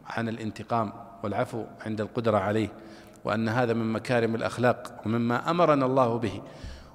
عن 0.06 0.28
الانتقام 0.28 0.92
والعفو 1.22 1.64
عند 1.86 2.00
القدرة 2.00 2.38
عليه 2.38 2.68
وأن 3.24 3.48
هذا 3.48 3.72
من 3.72 3.92
مكارم 3.92 4.34
الأخلاق 4.34 5.00
ومما 5.06 5.50
أمرنا 5.50 5.86
الله 5.86 6.18
به. 6.18 6.42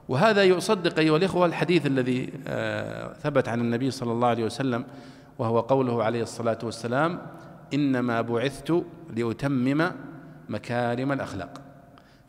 وهذا 0.09 0.43
يصدق 0.43 0.99
أيها 0.99 1.17
الإخوة 1.17 1.45
الحديث 1.45 1.85
الذي 1.85 2.33
آه، 2.47 3.13
ثبت 3.13 3.49
عن 3.49 3.61
النبي 3.61 3.91
صلى 3.91 4.11
الله 4.11 4.27
عليه 4.27 4.45
وسلم 4.45 4.85
وهو 5.39 5.59
قوله 5.59 6.03
عليه 6.03 6.21
الصلاة 6.21 6.57
والسلام 6.63 7.21
إنما 7.73 8.21
بعثت 8.21 8.83
لأتمم 9.15 9.91
مكارم 10.49 11.11
الأخلاق. 11.11 11.61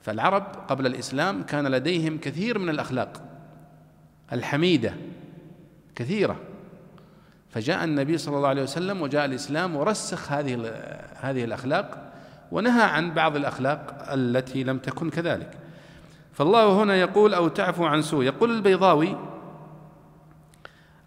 فالعرب 0.01 0.43
قبل 0.69 0.87
الإسلام 0.87 1.43
كان 1.43 1.67
لديهم 1.67 2.19
كثير 2.19 2.59
من 2.59 2.69
الأخلاق. 2.69 3.23
الحميدة 4.33 4.95
كثيرة. 5.95 6.37
فجاء 7.51 7.85
النبي 7.85 8.19
صلى 8.19 8.37
الله 8.37 8.49
عليه 8.49 8.63
وسلم 8.63 9.03
وجاء 9.03 9.25
الإسلام 9.25 9.77
ورسخ 9.77 10.33
هذه 10.33 10.75
هذه 11.21 11.45
الأخلاق 11.45 12.13
ونهى 12.53 12.83
عن 12.83 13.15
بعض 13.15 13.37
الأخلاق 13.37 14.07
التي 14.13 14.65
لم 14.65 14.79
تكن 14.79 15.11
كذلك. 15.11 15.51
فالله 16.33 16.83
هنا 16.83 16.97
يقول 16.97 17.35
أو 17.35 17.49
تعفو 17.49 17.85
عن 17.85 18.03
سوء. 18.03 18.25
يقول 18.25 18.51
البيضاوي 18.51 19.17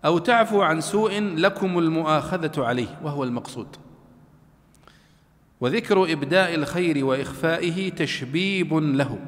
أو 0.05 0.17
تعفو 0.17 0.61
عن 0.61 0.81
سوء 0.81 1.19
لكم 1.19 1.79
المؤاخذة 1.79 2.65
عليه 2.65 2.99
وهو 3.03 3.23
المقصود. 3.23 3.75
وذكر 5.61 6.11
إبداء 6.11 6.55
الخير 6.55 7.05
وإخفائه 7.05 7.89
تشبيب 7.89 8.73
له. 8.73 9.19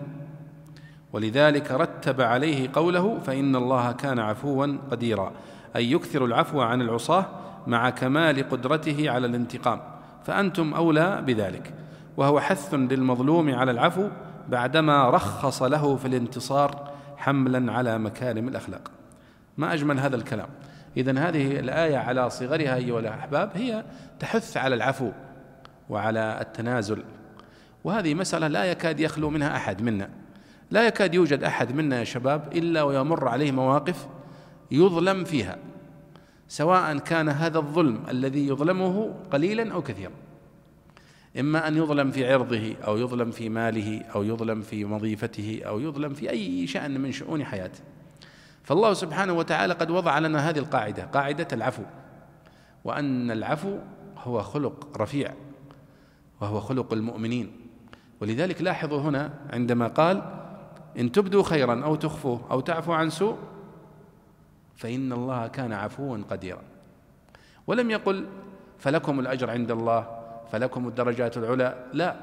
ولذلك 1.14 1.72
رتب 1.72 2.22
عليه 2.22 2.70
قوله 2.74 3.20
فإن 3.20 3.56
الله 3.56 3.92
كان 3.92 4.20
عفوا 4.20 4.78
قديرا 4.92 5.32
أي 5.76 5.92
يكثر 5.92 6.26
العفو 6.26 6.62
عن 6.62 6.82
العصاة 6.82 7.26
مع 7.68 7.90
كمال 7.90 8.50
قدرته 8.50 9.10
على 9.10 9.28
الانتقام. 9.28 9.80
فأنتم 10.24 10.74
أولى 10.74 11.24
بذلك. 11.28 11.74
وهو 12.18 12.40
حث 12.40 12.74
للمظلوم 12.74 13.56
على 13.56 13.72
العفو 13.72 14.10
بعدما 14.50 15.10
رخص 15.10 15.64
له 15.64 15.96
في 15.96 16.08
الانتصار 16.08 16.92
حملا 17.18 17.74
على 17.74 17.98
مكارم 17.98 18.48
الأخلاق. 18.48 18.92
ما 19.58 19.74
أجمل 19.74 20.00
هذا 20.00 20.16
الكلام. 20.16 20.50
اذا 20.98 21.20
هذه 21.20 21.60
الآية 21.60 21.98
على 21.98 22.30
صغرها 22.30 22.76
أيها 22.76 23.00
الأحباب 23.00 23.52
هي 23.56 23.84
تحث 24.20 24.58
على 24.58 24.76
العفو. 24.76 25.12
وعلى 25.90 26.38
التنازل. 26.42 27.04
وهذه 27.84 28.14
مسألة 28.14 28.48
لا 28.48 28.66
يكاد 28.66 29.00
يخلو 29.00 29.30
منها 29.30 29.56
أحد 29.56 29.82
منا. 29.82 30.10
لا 30.72 30.88
يكاد 30.88 31.14
يوجد 31.14 31.44
أحد 31.44 31.76
منا 31.76 32.00
يا 32.00 32.04
شباب 32.04 32.54
إلا 32.54 32.84
ويمر 32.84 33.28
عليه 33.28 33.52
مواقف 33.52 34.08
يظلم 34.72 35.24
فيها 35.24 35.58
سواء 36.48 36.98
كان 36.98 37.30
هذا 37.30 37.58
الظلم 37.58 38.04
الذي 38.10 38.48
يظلمه 38.48 39.16
قليلا 39.32 39.74
أو 39.74 39.82
كثيرا. 39.82 40.12
إما 41.40 41.68
أن 41.68 41.78
يظلم 41.78 42.12
في 42.12 42.34
عرضه 42.34 42.76
أو 42.88 42.98
يظلم 42.98 43.32
في 43.32 43.50
ماله 43.50 44.02
أو 44.16 44.24
يظلم 44.24 44.62
في 44.62 44.86
وظيفته 44.86 45.62
أو 45.66 45.80
يظلم 45.80 46.14
في 46.14 46.30
أي 46.30 46.68
شأن 46.68 47.02
من 47.02 47.12
شؤون 47.12 47.46
حياته. 47.46 47.80
فالله 48.64 48.94
سبحانه 48.94 49.34
وتعالى 49.34 49.74
قد 49.74 49.92
وضع 49.92 50.20
لنا 50.20 50.50
هذه 50.50 50.60
القاعدة 50.60 51.04
قاعدة 51.04 51.48
العفو. 51.54 51.84
وأن 52.84 53.32
العفو 53.32 53.78
هو 54.18 54.42
خلق 54.42 55.02
رفيع. 55.02 55.34
وهو 56.44 56.60
خلق 56.60 56.94
المؤمنين. 56.94 57.52
ولذلك 58.22 58.62
لاحظوا 58.62 59.00
هنا 59.00 59.34
عندما 59.50 59.88
قال 59.88 60.22
إن 61.00 61.12
تبدوا 61.12 61.44
خيرا 61.44 61.84
أو 61.84 61.96
تخفوه 61.96 62.42
أو 62.52 62.60
تعفو 62.60 62.92
عن 62.92 63.10
سوء 63.10 63.38
فإن 64.76 65.14
الله 65.14 65.48
كان 65.48 65.74
عفوا 65.74 66.18
قديرا. 66.30 66.62
ولم 67.68 67.92
يقل 67.92 68.28
فلكم 68.80 69.20
الأجر 69.20 69.50
عند 69.50 69.72
الله 69.72 70.08
فلكم 70.52 70.88
الدرجات 70.88 71.38
العلى 71.38 71.86
لا. 71.94 72.16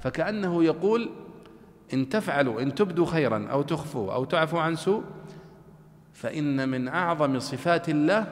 فكأنه 0.00 0.64
يقول 0.64 1.10
إن 1.94 2.08
تفعلوا 2.08 2.62
إن 2.62 2.74
تبدوا 2.74 3.06
خيرا 3.06 3.46
أو 3.50 3.62
تخفوا 3.62 4.14
أو 4.14 4.24
تعفوا 4.24 4.60
عن 4.60 4.76
سوء 4.76 5.02
فإن 6.12 6.68
من 6.68 6.88
أعظم 6.88 7.38
صفات 7.38 7.88
الله 7.88 8.26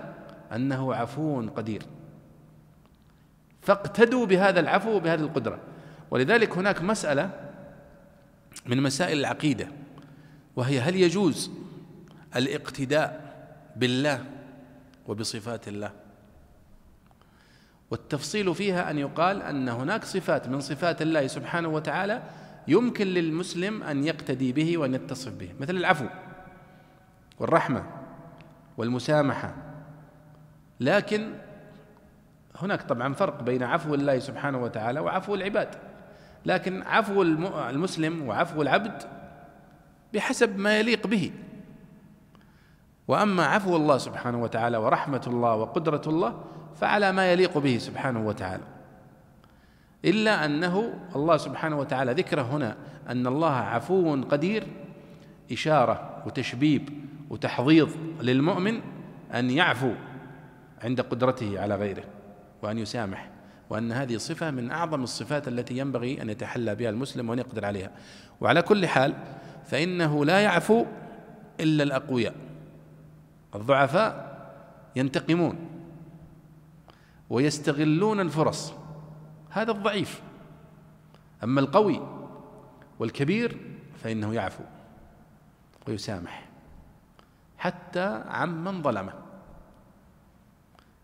أنه 0.55 0.95
عفو 0.95 1.43
قدير. 1.57 1.83
فاقتدوا 3.69 4.27
بهذا 4.27 4.61
العفو 4.61 4.91
وبهذه 4.91 5.21
القدرة. 5.21 5.59
ولذلك 6.11 6.59
هناك 6.59 6.83
مسألة 6.83 7.31
من 8.67 8.83
مسائل 8.83 9.19
العقيدة 9.19 9.69
وهي 10.57 10.81
هل 10.81 10.97
يجوز 10.97 11.51
الاقتداء 12.37 13.35
بالله 13.77 14.25
وبصفات 15.07 15.69
الله؟ 15.69 15.91
والتفصيل 17.91 18.55
فيها 18.55 18.91
أن 18.91 18.99
يقال 18.99 19.43
أن 19.43 19.69
هناك 19.69 20.05
صفات 20.05 20.49
من 20.49 20.61
صفات 20.61 21.03
الله 21.03 21.27
سبحانه 21.27 21.69
وتعالى 21.69 22.23
يمكن 22.69 23.07
للمسلم 23.07 23.83
أن 23.83 24.05
يقتدي 24.05 24.53
به 24.53 24.79
وأن 24.79 24.95
يتصف 24.95 25.33
به 25.33 25.49
مثل 25.61 25.77
العفو 25.77 26.07
والرحمة 27.39 27.85
والمسامحة. 28.77 29.55
لكن 30.81 31.35
هناك 32.59 32.83
طبعا 32.83 33.15
فرق 33.15 33.43
بين 33.43 33.63
عفو 33.63 33.95
الله 33.95 34.19
سبحانه 34.19 34.59
وتعالى 34.59 35.01
وعفو 35.01 35.35
العباد. 35.35 35.69
لكن 36.47 36.83
عفو 36.83 37.23
المسلم 37.23 38.29
وعفو 38.29 38.63
العبد 38.63 39.03
بحسب 40.15 40.59
ما 40.59 40.79
يليق 40.79 41.07
به. 41.07 41.33
وأما 43.09 43.47
عفو 43.47 43.77
الله 43.77 43.99
سبحانه 43.99 44.43
وتعالى 44.43 44.77
ورحمة 44.77 45.23
الله 45.27 45.55
وقدرة 45.55 46.03
الله 46.07 46.45
فعلى 46.77 47.13
ما 47.13 47.33
يليق 47.33 47.59
به 47.59 47.79
سبحانه 47.79 48.27
وتعالى. 48.27 48.63
إلا 50.05 50.45
أنه 50.45 51.01
الله 51.17 51.37
سبحانه 51.37 51.79
وتعالى 51.79 52.13
ذكره 52.13 52.43
هنا 52.43 52.77
أن 53.09 53.27
الله 53.27 53.53
عفو 53.55 54.23
قدير 54.31 54.67
إشارة 55.53 56.23
وتشبيب 56.27 56.91
وتحضيض 57.31 57.91
للمؤمن 58.21 58.81
أن 59.35 59.51
يعفو 59.51 59.93
عند 60.85 61.01
قدرته 61.01 61.61
على 61.61 61.75
غيره. 61.75 62.05
وأن 62.63 62.79
يسامح 62.79 63.31
وأن 63.71 63.93
هذه 63.93 64.17
صفة 64.17 64.51
من 64.51 64.71
أعظم 64.71 65.03
الصفات 65.03 65.49
التي 65.49 65.79
ينبغي 65.79 66.23
أن 66.23 66.31
يتحلى 66.31 66.75
بها 66.75 66.91
المسلم 66.91 67.31
وأن 67.31 67.39
يقدر 67.39 67.65
عليها. 67.65 67.91
وعلى 68.41 68.63
كل 68.63 68.87
حال 68.87 69.15
فإنه 69.65 70.25
لا 70.25 70.41
يعفو 70.41 70.87
إلا 71.61 71.83
الأقوياء. 71.83 72.35
الضعفاء 73.55 74.39
ينتقمون 74.97 75.59
ويستغلون 77.31 78.21
الفرص. 78.21 78.73
هذا 79.51 79.71
الضعيف. 79.71 80.23
أما 81.45 81.61
القوي 81.61 82.01
والكبير 82.99 83.57
فإنه 84.03 84.35
يعفو 84.35 84.65
ويسامح 85.89 86.49
حتى 87.59 88.23
عمن 88.29 88.83
ظلمه. 88.83 89.28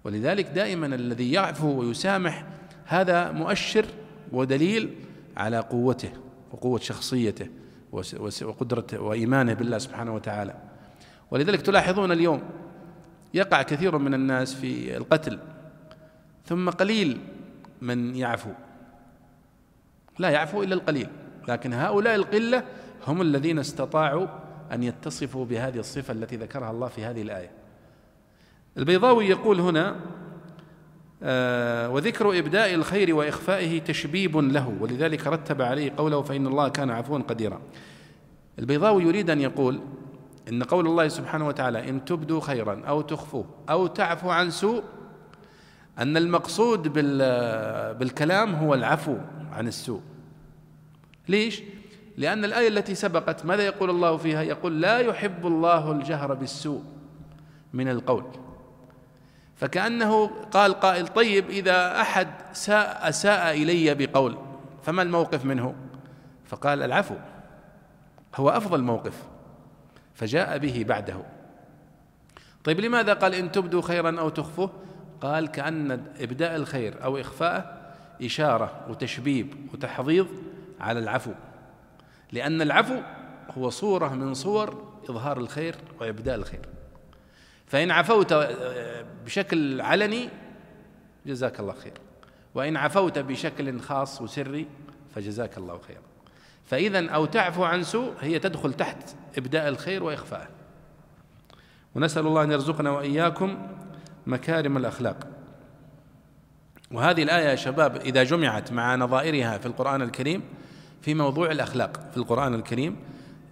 ولذلك 0.04 0.46
دائما 0.46 0.86
الذي 0.86 1.32
يعفو 1.32 1.80
ويسامح 1.80 2.44
هذا 2.84 3.32
مؤشر 3.32 3.86
ودليل 4.32 4.94
على 5.36 5.58
قوته 5.58 6.12
وقوة 6.52 6.78
شخصيته 6.78 7.48
وقدرته 8.42 9.00
وإيمانه 9.00 9.52
بالله 9.52 9.78
سبحانه 9.78 10.14
وتعالى. 10.14 10.54
ولذلك 11.30 11.62
تلاحظون 11.62 12.12
اليوم 12.12 12.42
يقع 13.34 13.62
كثير 13.62 13.98
من 13.98 14.14
الناس 14.14 14.54
في 14.54 14.96
القتل 14.96 15.38
ثم 16.46 16.70
قليل 16.70 17.20
من 17.82 18.14
يعفو. 18.14 18.50
لا 20.18 20.30
يعفو 20.30 20.62
إلا 20.62 20.74
القليل 20.74 21.08
لكن 21.48 21.72
هؤلاء 21.72 22.14
القلة 22.14 22.64
هم 23.06 23.22
الذين 23.22 23.58
استطاعوا 23.58 24.26
أن 24.72 24.82
يتصفوا 24.82 25.44
بهذه 25.44 25.78
الصفة 25.78 26.12
التي 26.12 26.36
ذكرها 26.36 26.70
الله 26.70 26.88
في 26.88 27.04
هذه 27.04 27.22
الآية. 27.22 27.63
البيضاوي 28.78 29.28
يقول 29.28 29.60
هنا 29.60 29.96
آه 31.22 31.90
وذكر 31.90 32.38
إبداء 32.38 32.74
الخير 32.74 33.14
وإخفائه 33.14 33.80
تشبيب 33.80 34.36
له 34.36 34.74
ولذلك 34.80 35.26
رتب 35.26 35.62
عليه 35.62 35.92
قوله 35.96 36.22
فإن 36.22 36.46
الله 36.46 36.68
كان 36.68 36.90
عفوا 36.90 37.18
قديرا. 37.18 37.60
البيضاوي 38.58 39.02
يريد 39.02 39.30
أن 39.30 39.40
يقول 39.40 39.80
إن 40.48 40.62
قول 40.62 40.86
الله 40.86 41.08
سبحانه 41.08 41.46
وتعالى 41.48 41.88
إن 41.88 42.04
تبدوا 42.04 42.40
خيرا 42.40 42.82
أو 42.88 43.00
تخفوه 43.00 43.44
أو 43.70 43.86
تعفو 43.86 44.30
عن 44.30 44.50
سوء 44.50 44.82
أن 45.98 46.16
المقصود 46.16 46.92
بالكلام 47.98 48.54
هو 48.54 48.74
العفو 48.74 49.16
عن 49.52 49.68
السوء. 49.68 50.00
ليش؟ 51.28 51.62
لأن 52.16 52.44
الآية 52.44 52.68
التي 52.68 52.94
سبقت 52.94 53.46
ماذا 53.46 53.62
يقول 53.62 53.90
الله 53.90 54.16
فيها؟ 54.16 54.42
يقول 54.42 54.80
لا 54.80 54.98
يحب 54.98 55.46
الله 55.46 55.92
الجهر 55.92 56.34
بالسوء 56.34 56.82
من 57.72 57.88
القول. 57.88 58.24
فكأنه 59.56 60.26
قال 60.26 60.74
قائل 60.74 61.08
طيب 61.08 61.50
إذا 61.50 62.00
أحد 62.00 62.28
ساء 62.52 63.08
أساء 63.08 63.50
إلي 63.50 63.94
بقول 63.94 64.38
فما 64.82 65.02
الموقف 65.02 65.44
منه؟ 65.44 65.74
فقال 66.44 66.82
العفو 66.82 67.14
هو 68.36 68.48
أفضل 68.48 68.82
موقف 68.82 69.22
فجاء 70.14 70.58
به 70.58 70.84
بعده. 70.88 71.16
طيب 72.64 72.80
لماذا 72.80 73.12
قال 73.12 73.34
إن 73.34 73.52
تبدوا 73.52 73.82
خيرا 73.82 74.20
أو 74.20 74.28
تخفوه؟ 74.28 74.70
قال 75.20 75.48
كأن 75.48 75.90
إبداء 76.20 76.56
الخير 76.56 77.04
أو 77.04 77.18
إخفاءه 77.18 77.84
إشارة 78.22 78.86
وتشبيب 78.88 79.54
وتحضيض 79.74 80.26
على 80.80 80.98
العفو 80.98 81.32
لأن 82.32 82.62
العفو 82.62 83.00
هو 83.58 83.70
صورة 83.70 84.08
من 84.08 84.34
صور 84.34 84.94
إظهار 85.10 85.38
الخير 85.38 85.76
وإبداء 86.00 86.34
الخير. 86.34 86.60
فإن 87.66 87.90
عفوت 87.90 88.34
بشكل 89.24 89.80
علني 89.80 90.28
جزاك 91.26 91.60
الله 91.60 91.72
خير. 91.72 91.92
وإن 92.54 92.76
عفوت 92.76 93.18
بشكل 93.18 93.80
خاص 93.80 94.22
وسري 94.22 94.66
فجزاك 95.14 95.58
الله 95.58 95.78
خيرا 95.78 96.02
فإذا 96.64 97.10
أو 97.10 97.26
تعفو 97.26 97.64
عن 97.64 97.82
سوء 97.82 98.12
هي 98.20 98.38
تدخل 98.38 98.72
تحت 98.72 99.16
إبداء 99.38 99.68
الخير 99.68 100.02
وإخفاءه. 100.02 100.48
ونسأل 101.94 102.26
الله 102.26 102.42
أن 102.42 102.52
يرزقنا 102.52 102.90
وإياكم 102.90 103.66
مكارم 104.26 104.76
الأخلاق. 104.76 105.26
وهذه 106.90 107.22
الآية 107.22 107.48
يا 107.48 107.54
شباب 107.54 107.96
إذا 107.96 108.22
جمعت 108.22 108.72
مع 108.72 108.96
نظائرها 108.96 109.58
في 109.58 109.66
القرآن 109.66 110.02
الكريم 110.02 110.42
في 111.02 111.14
موضوع 111.14 111.50
الأخلاق 111.50 112.10
في 112.10 112.16
القرآن 112.16 112.54
الكريم 112.54 112.96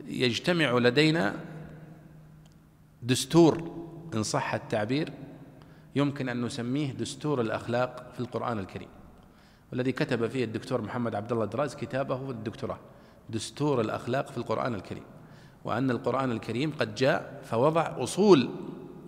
يجتمع 0.07 0.73
لدينا 0.73 1.35
دستور 3.03 3.82
إن 4.15 4.23
صح 4.23 4.55
التعبير 4.55 5.13
يمكن 5.97 6.29
أن 6.29 6.43
نسميه 6.43 6.93
دستور 6.93 7.41
الأخلاق 7.41 8.13
في 8.15 8.21
القرآن 8.21 8.59
الكريم. 8.59 8.89
والذي 9.73 9.93
كتب 9.93 10.27
فيه 10.27 10.45
الدكتور 10.45 10.83
محمد 10.83 11.15
عبد 11.15 11.33
الله 11.33 11.45
دراز 11.45 11.75
كتابه 11.75 12.31
الدكتوراه 12.31 12.79
دستور 13.31 13.81
الأخلاق 13.81 14.27
في 14.31 14.39
القرآن 14.39 14.75
الكريم. 14.75 15.03
وأن 15.65 15.91
القرآن 15.91 16.31
الكريم 16.33 16.73
قد 16.81 16.95
جاء 16.95 17.41
فوضع 17.45 17.93
أصول 17.99 18.51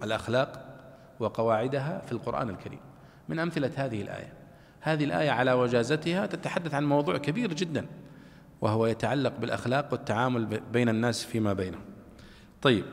الأخلاق 0.03 0.77
وقواعدها 1.21 2.03
في 2.07 2.13
القرآن 2.13 2.51
الكريم. 2.51 2.81
من 3.29 3.39
أمثلة 3.39 3.71
هذه 3.77 4.03
الآية. 4.03 4.33
هذه 4.81 5.05
الآية 5.05 5.31
على 5.31 5.53
وجازتها 5.53 6.27
تتحدث 6.27 6.75
عن 6.75 6.85
موضوع 6.85 7.19
كبير 7.19 7.53
جدا 7.53 7.87
وهو 8.61 8.87
يتعلق 8.87 9.33
بالأخلاق 9.41 9.89
والتعامل 9.93 10.61
بين 10.73 10.89
الناس 10.89 11.25
فيما 11.25 11.53
بينهم. 11.53 11.83
طيب 12.63 12.85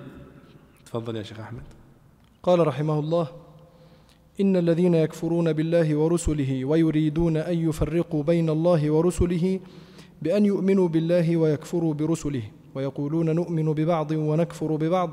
تفضل 0.86 1.16
يا 1.16 1.24
شيخ 1.24 1.40
أحمد. 1.40 1.64
قال 2.44 2.68
رحمه 2.68 3.00
الله 3.00 3.28
إن 4.42 4.56
الذين 4.58 4.94
يكفرون 4.94 5.54
بالله 5.54 5.96
ورسله 5.96 6.66
ويريدون 6.66 7.38
أن 7.38 7.70
يفرقوا 7.70 8.24
بين 8.24 8.50
الله 8.50 8.92
ورسله 8.92 9.60
بأن 10.22 10.46
يؤمنوا 10.46 10.88
بالله 10.88 11.38
ويكفروا 11.38 11.94
برسله 11.94 12.42
ويقولون 12.76 13.36
نؤمن 13.36 13.74
ببعض 13.74 14.12
ونكفر 14.12 14.76
ببعض 14.76 15.10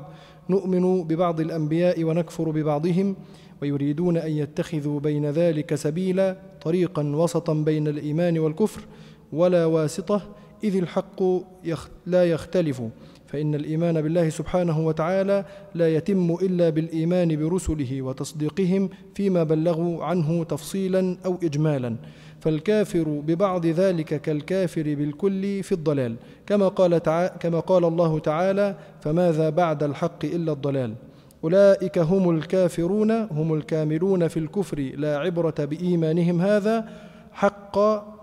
نؤمن 0.49 1.03
ببعض 1.03 1.39
الأنبياء 1.39 2.03
ونكفر 2.03 2.49
ببعضهم 2.51 3.15
ويريدون 3.61 4.17
أن 4.17 4.31
يتخذوا 4.31 4.99
بين 4.99 5.25
ذلك 5.25 5.75
سبيلا 5.75 6.37
طريقا 6.61 7.03
وسطا 7.03 7.53
بين 7.53 7.87
الإيمان 7.87 8.39
والكفر 8.39 8.81
ولا 9.33 9.65
واسطة 9.65 10.21
إذ 10.63 10.75
الحق 10.75 11.23
لا 12.05 12.25
يختلف. 12.25 12.81
فإن 13.31 13.55
الإيمان 13.55 14.01
بالله 14.01 14.29
سبحانه 14.29 14.79
وتعالى 14.87 15.45
لا 15.75 15.95
يتم 15.95 16.37
إلا 16.41 16.69
بالإيمان 16.69 17.35
برسله 17.35 18.01
وتصديقهم 18.01 18.89
فيما 19.15 19.43
بلغوا 19.43 20.03
عنه 20.03 20.43
تفصيلا 20.43 21.17
أو 21.25 21.37
اجمالا. 21.43 21.95
فالكافر 22.39 23.03
ببعض 23.27 23.65
ذلك 23.65 24.21
كالكافر 24.21 24.83
بالكل 24.83 25.63
في 25.63 25.71
الضلال 25.71 26.15
كما 26.47 26.67
قال, 26.67 27.03
تعالى 27.03 27.33
كما 27.39 27.59
قال 27.59 27.85
الله 27.85 28.19
تعالى 28.19 28.75
فماذا 29.01 29.49
بعد 29.49 29.83
الحق 29.83 30.25
إلا 30.25 30.51
الضلال؟ 30.51 30.93
أولئك 31.43 31.97
هم 31.97 32.29
الكافرون 32.29 33.11
هم 33.11 33.53
الكاملون 33.53 34.27
في 34.27 34.37
الكفر 34.37 34.79
لا 34.79 35.17
عبرة 35.17 35.55
بإيمانهم 35.65 36.41
هذا. 36.41 36.89
حق 37.31 37.77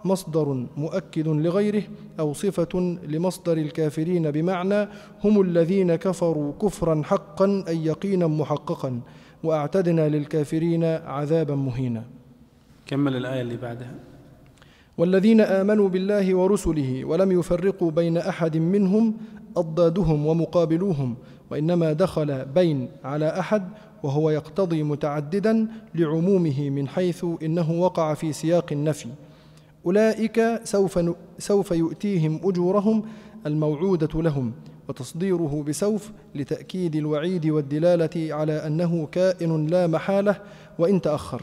مصدر 0.07 0.66
مؤكد 0.77 1.29
لغيره 1.29 1.83
أو 2.21 2.33
صفة 2.33 2.99
لمصدر 3.09 3.57
الكافرين 3.59 4.31
بمعنى 4.31 4.88
هم 5.25 5.40
الذين 5.40 5.95
كفروا 5.97 6.53
كفرا 6.62 7.03
حقا 7.05 7.64
أي 7.69 7.85
يقينا 7.85 8.27
محققا 8.27 9.01
وأعتدنا 9.45 10.09
للكافرين 10.09 10.85
عذابا 10.85 11.55
مهينا. 11.55 12.05
كمل 12.87 13.16
الآية 13.16 13.40
اللي 13.40 13.57
بعدها. 13.57 13.95
والذين 14.99 15.40
آمنوا 15.40 15.88
بالله 15.88 16.35
ورسله 16.35 17.05
ولم 17.05 17.33
يفرقوا 17.33 17.90
بين 17.90 18.16
أحد 18.16 18.57
منهم 18.57 19.14
أضدادهم 19.57 20.27
ومقابلوهم 20.27 21.14
وإنما 21.51 21.92
دخل 21.92 22.45
بين 22.45 22.88
على 23.05 23.29
أحد 23.40 23.69
وهو 24.03 24.31
يقتضي 24.31 24.83
متعددا 24.83 25.66
لعمومه 25.95 26.71
من 26.71 26.88
حيث 26.88 27.25
إنه 27.42 27.73
وقع 27.73 28.14
في 28.14 28.33
سياق 28.33 28.73
النفي. 28.73 29.09
أولئك 29.87 30.61
سوف, 30.64 31.01
سوف 31.38 31.70
يؤتيهم 31.70 32.40
أجورهم 32.44 33.03
الموعودة 33.46 34.22
لهم 34.22 34.53
وتصديره 34.88 35.64
بسوف 35.68 36.11
لتأكيد 36.35 36.96
الوعيد 36.96 37.46
والدلالة 37.46 38.35
على 38.35 38.66
أنه 38.66 39.09
كائن 39.12 39.66
لا 39.66 39.87
محالة 39.87 40.37
وإن 40.79 41.01
تأخر. 41.01 41.42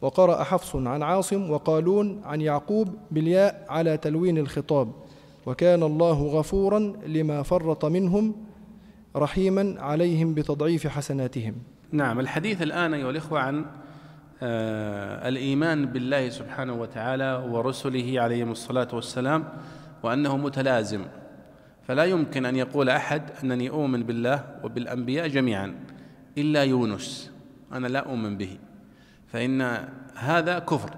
وقرأ 0.00 0.42
حفص 0.42 0.76
عن 0.76 1.02
عاصم 1.02 1.50
وقالون 1.50 2.20
عن 2.24 2.40
يعقوب 2.40 2.88
بالياء 3.10 3.66
على 3.68 3.96
تلوين 3.96 4.38
الخطاب 4.38 4.92
وكان 5.46 5.82
الله 5.82 6.22
غفورا 6.22 6.92
لما 7.06 7.42
فرط 7.42 7.84
منهم 7.84 8.34
رحيما 9.16 9.74
عليهم 9.78 10.34
بتضعيف 10.34 10.86
حسناتهم. 10.86 11.54
نعم 11.92 12.20
الحديث 12.20 12.62
الآن 12.62 12.94
أيها 12.94 13.10
الإخوة 13.10 13.40
عن 13.40 13.64
الإيمان 14.42 15.86
بالله 15.86 16.28
سبحانه 16.28 16.72
وتعالى 16.72 17.46
ورسله 17.48 18.20
عليهم 18.20 18.50
الصلاة 18.50 18.88
والسلام 18.92 19.48
وأنه 20.02 20.36
متلازم. 20.36 21.04
فلا 21.88 22.04
يمكن 22.04 22.46
أن 22.46 22.56
يقول 22.56 22.88
أحد 22.88 23.22
أنني 23.44 23.70
أؤمن 23.70 24.02
بالله 24.02 24.44
وبالأنبياء 24.64 25.28
جميعا 25.28 25.74
إلا 26.38 26.64
يونس 26.64 27.30
أنا 27.72 27.86
لا 27.86 27.98
أؤمن 27.98 28.36
به. 28.36 28.58
فإن 29.32 29.86
هذا 30.14 30.58
كفر. 30.58 30.90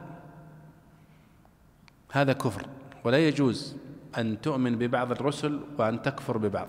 هذا 2.12 2.33
كفر. 2.33 2.66
ولا 3.04 3.28
يجوز 3.28 3.76
أن 4.18 4.40
تؤمن 4.40 4.78
ببعض 4.78 5.11
الرسل 5.11 5.61
وأن 5.78 6.02
تكفر 6.02 6.38
ببعض. 6.38 6.68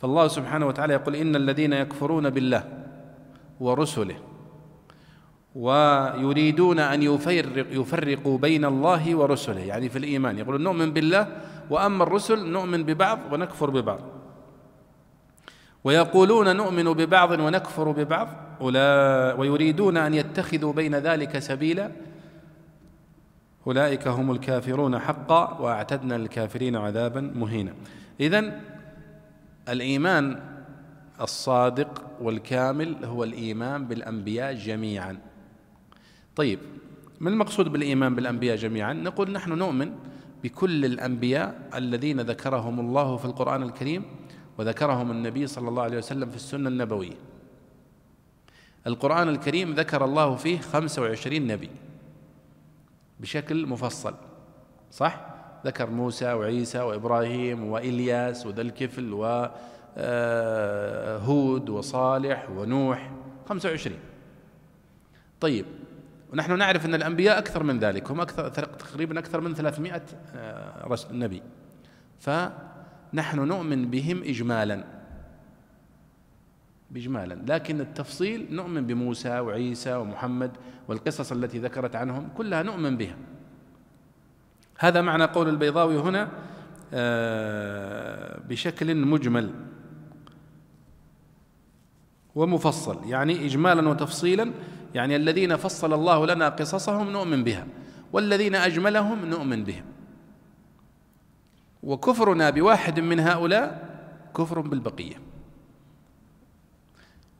فالله 0.00 0.28
سبحانه 0.28 0.66
وتعالى 0.66 0.92
يقول 0.92 1.16
إن 1.16 1.36
الذين 1.36 1.72
يكفرون 1.72 2.30
بالله 2.30 2.64
ورسله 3.60 4.16
ويريدون 5.54 6.78
أن 6.78 7.02
يفرق 7.02 7.66
يفرقوا 7.70 8.38
بين 8.38 8.64
الله 8.64 9.14
ورسله. 9.14 9.60
يعني 9.60 9.88
في 9.88 9.98
الإيمان 9.98 10.38
يقولون 10.38 10.62
نؤمن 10.62 10.92
بالله 10.92 11.26
وأما 11.70 12.04
الرسل 12.04 12.50
نؤمن 12.50 12.84
ببعض 12.84 13.18
ونكفر 13.32 13.70
ببعض. 13.70 14.00
ويقولون 15.84 16.56
نؤمن 16.56 16.84
ببعض 16.84 17.30
ونكفر 17.30 17.90
ببعض. 17.90 18.28
ويريدون 19.40 19.96
أن 19.96 20.14
يتخذوا 20.14 20.72
بين 20.72 20.94
ذلك 20.94 21.38
سبيلا. 21.38 21.90
أولئك 23.66 24.08
هم 24.08 24.30
الكافرون 24.30 24.98
حقا 24.98 25.58
وأعتدنا 25.60 26.14
للكافرين 26.14 26.76
عذابا 26.76 27.20
مهينا. 27.34 27.72
إذن 28.20 28.60
الإيمان 29.68 30.40
الصادق 31.20 32.02
والكامل 32.20 33.04
هو 33.04 33.24
الإيمان 33.24 33.86
بالأنبياء 33.86 34.54
جميعا. 34.54 35.18
طيب 36.36 36.58
ما 37.20 37.30
المقصود 37.30 37.68
بالإيمان 37.68 38.14
بالأنبياء 38.14 38.56
جميعا؟ 38.56 38.92
نقول 38.92 39.30
نحن 39.32 39.52
نؤمن 39.52 39.92
بكل 40.44 40.84
الأنبياء 40.84 41.70
الذين 41.74 42.20
ذكرهم 42.20 42.80
الله 42.80 43.16
في 43.16 43.24
القرآن 43.24 43.62
الكريم 43.62 44.02
وذكرهم 44.58 45.10
النبي 45.10 45.46
صلى 45.46 45.68
الله 45.68 45.82
عليه 45.82 45.98
وسلم 45.98 46.30
في 46.30 46.36
السنة 46.36 46.68
النبوية. 46.68 47.16
القرآن 48.86 49.28
الكريم 49.28 49.74
ذكر 49.74 50.04
الله 50.04 50.36
فيه 50.36 50.58
خمسة 50.58 51.02
وعشرين 51.02 51.46
نبي 51.46 51.70
بشكل 53.20 53.66
مفصل 53.66 54.14
صح؟ 54.90 55.26
ذكر 55.66 55.90
موسى 55.90 56.32
وعيسى 56.32 56.80
وإبراهيم 56.80 57.64
وإلياس 57.64 58.46
وذا 58.46 58.62
الكفل 58.62 59.12
وهود 59.96 61.68
وصالح 61.68 62.50
ونوح 62.50 63.10
خمسة 63.48 63.68
وعشرين. 63.68 63.98
طيب 65.40 65.66
ونحن 66.32 66.58
نعرف 66.58 66.86
أن 66.86 66.94
الأنبياء 66.94 67.38
أكثر 67.38 67.62
من 67.62 67.78
ذلك 67.78 68.10
هم 68.10 68.20
أكثر 68.20 68.48
تقريبا 68.48 69.18
أكثر 69.18 69.40
من 69.40 69.54
ثلاثمائة 69.54 70.02
نبي. 71.10 71.42
فنحن 72.18 73.40
نؤمن 73.40 73.90
بهم 73.90 74.22
إجمالا. 74.22 74.84
بإجمالا. 76.90 77.42
لكن 77.46 77.80
التفصيل 77.80 78.46
نؤمن 78.50 78.86
بموسى 78.86 79.40
وعيسى 79.40 79.94
ومحمد 79.94 80.50
والقصص 80.88 81.32
التي 81.32 81.58
ذكرت 81.58 81.96
عنهم 81.96 82.28
كلها 82.36 82.62
نؤمن 82.62 82.96
بها. 82.96 83.16
هذا 84.78 85.00
معنى 85.00 85.24
قول 85.24 85.48
البيضاوي 85.48 85.96
هنا 85.96 86.28
آه، 86.94 88.40
بشكل 88.48 88.94
مجمل. 88.94 89.50
ومفصل 92.34 93.08
يعني 93.08 93.46
إجمالا 93.46 93.88
وتفصيلا 93.88 94.52
يعني 94.94 95.16
الذين 95.16 95.56
فصل 95.56 95.92
الله 95.92 96.26
لنا 96.26 96.48
قصصهم 96.48 97.10
نؤمن 97.10 97.44
بها 97.44 97.66
والذين 98.12 98.54
أجملهم 98.54 99.24
نؤمن 99.24 99.64
بهم. 99.64 99.84
وكفرنا 101.82 102.50
بواحد 102.50 103.00
من 103.00 103.20
هؤلاء 103.20 103.90
كفر 104.36 104.60
بالبقية. 104.60 105.16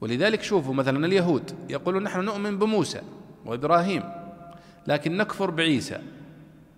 ولذلك 0.01 0.41
شوفوا 0.41 0.73
مثلا 0.73 1.05
اليهود 1.05 1.51
يقولون 1.69 2.03
نحن 2.03 2.19
نؤمن 2.19 2.59
بموسى 2.59 3.01
وإبراهيم 3.45 4.03
لكن 4.87 5.17
نكفر 5.17 5.49
بعيسى 5.49 5.99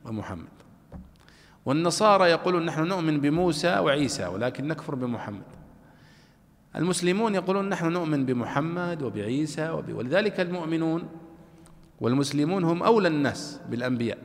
ومحمد. 0.06 0.54
والنصارى 1.65 2.30
يقولون 2.30 2.65
نحن 2.65 2.84
نؤمن 2.84 3.19
بموسى 3.19 3.80
وعيسى 3.80 4.26
ولكن 4.26 4.67
نكفر 4.67 4.95
بمحمد. 4.95 5.62
المسلمون 6.75 7.36
يقولون 7.36 7.69
نحن 7.69 7.86
نؤمن 7.86 8.25
بمحمد 8.25 9.01
وبعيسى 9.01 9.69
وب... 9.69 9.93
ولذلك 9.93 10.39
المؤمنون 10.39 11.03
والمسلمون 12.01 12.63
هم 12.63 12.83
أولى 12.83 13.07
الناس 13.07 13.62
بالأنبياء. 13.69 14.17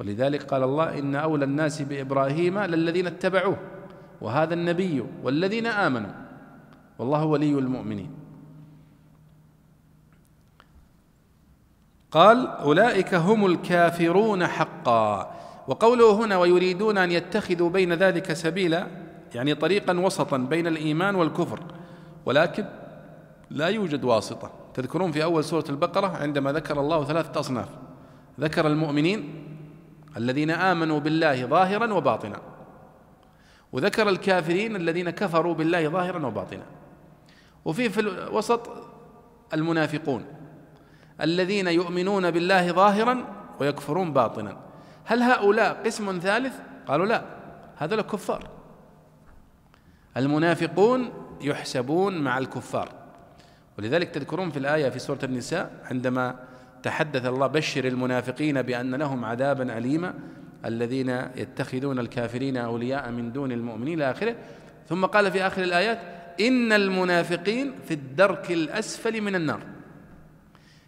ولذلك 0.00 0.42
قال 0.42 0.62
الله 0.62 0.98
إن 0.98 1.14
أولى 1.14 1.44
الناس 1.44 1.82
بإبراهيم 1.82 2.58
للذين 2.58 3.06
اتبعوه 3.06 3.58
وهذا 4.20 4.54
النبي 4.54 5.04
والذين 5.22 5.66
آمنوا. 5.66 6.12
والله 6.98 7.24
ولي 7.24 7.58
المؤمنين. 7.58 8.10
قال 12.10 12.46
أولئك 12.46 13.14
هم 13.14 13.46
الكافرون 13.46 14.46
حقا. 14.46 15.32
وقوله 15.68 16.24
هنا 16.24 16.36
ويريدون 16.36 16.98
أن 16.98 17.10
يتخذوا 17.10 17.70
بين 17.70 17.92
ذلك 17.92 18.32
سبيلا 18.32 18.86
يعني 19.34 19.54
طريقا 19.54 19.98
وسطا 19.98 20.36
بين 20.36 20.66
الإيمان 20.66 21.14
والكفر 21.14 21.60
ولكن 22.26 22.64
لا 23.50 23.66
يوجد 23.66 24.04
واسطة. 24.04 24.50
تذكرون 24.74 25.12
في 25.12 25.24
أول 25.24 25.44
سورة 25.44 25.64
البقرة 25.68 26.06
عندما 26.06 26.52
ذكر 26.52 26.80
الله 26.80 27.04
ثلاثة 27.04 27.40
أصناف. 27.40 27.68
ذكر 28.40 28.66
المؤمنين 28.66 29.48
الذين 30.16 30.50
آمنوا 30.50 31.00
بالله 31.00 31.46
ظاهرا 31.46 31.92
وباطنا 31.92 32.40
وذكر 33.72 34.08
الكافرين 34.08 34.76
الذين 34.76 35.10
كفروا 35.10 35.54
بالله 35.54 35.88
ظاهرا 35.88 36.26
وباطنا 36.26 36.62
وفي 37.64 37.90
في 37.90 38.00
الوسط 38.00 38.70
المنافقون 39.54 40.24
الذين 41.20 41.66
يؤمنون 41.66 42.30
بالله 42.30 42.72
ظاهرا 42.72 43.24
ويكفرون 43.60 44.12
باطنا. 44.12 44.56
هل 45.04 45.22
هؤلاء 45.22 45.82
قسم 45.84 46.18
ثالث؟ 46.22 46.54
قالوا 46.86 47.06
لا 47.06 47.22
هذا 47.76 48.02
كفار. 48.02 48.48
المنافقون 50.16 51.10
يحسبون 51.40 52.18
مع 52.18 52.38
الكفار. 52.38 52.88
ولذلك 53.78 54.08
تذكرون 54.08 54.50
في 54.50 54.58
الآية 54.58 54.88
في 54.88 54.98
سورة 54.98 55.18
النساء 55.24 55.70
عندما 55.90 56.36
تحدث 56.82 57.26
الله 57.26 57.46
بشر 57.46 57.84
المنافقين 57.84 58.62
بأن 58.62 58.94
لهم 58.94 59.24
عذابا 59.24 59.78
أليما 59.78 60.14
الذين 60.64 61.08
يتخذون 61.36 61.98
الكافرين 61.98 62.56
أولياء 62.56 63.10
من 63.10 63.32
دون 63.32 63.52
المؤمنين 63.52 63.94
إلى 63.94 64.10
آخره. 64.10 64.36
ثم 64.88 65.04
قال 65.04 65.32
في 65.32 65.46
آخر 65.46 65.62
الآيات 65.62 65.98
إن 66.40 66.72
المنافقين 66.72 67.74
في 67.84 67.94
الدرك 67.94 68.50
الأسفل 68.50 69.20
من 69.20 69.34
النار. 69.34 69.60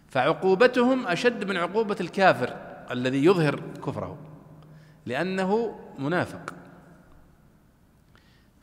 فعقوبتهم 0.09 1.07
أشد 1.07 1.43
من 1.43 1.57
عقوبة 1.57 1.95
الكافر 2.01 2.55
الذي 2.91 3.25
يظهر 3.25 3.59
كفره 3.85 4.17
لأنه 5.05 5.79
منافق. 5.99 6.53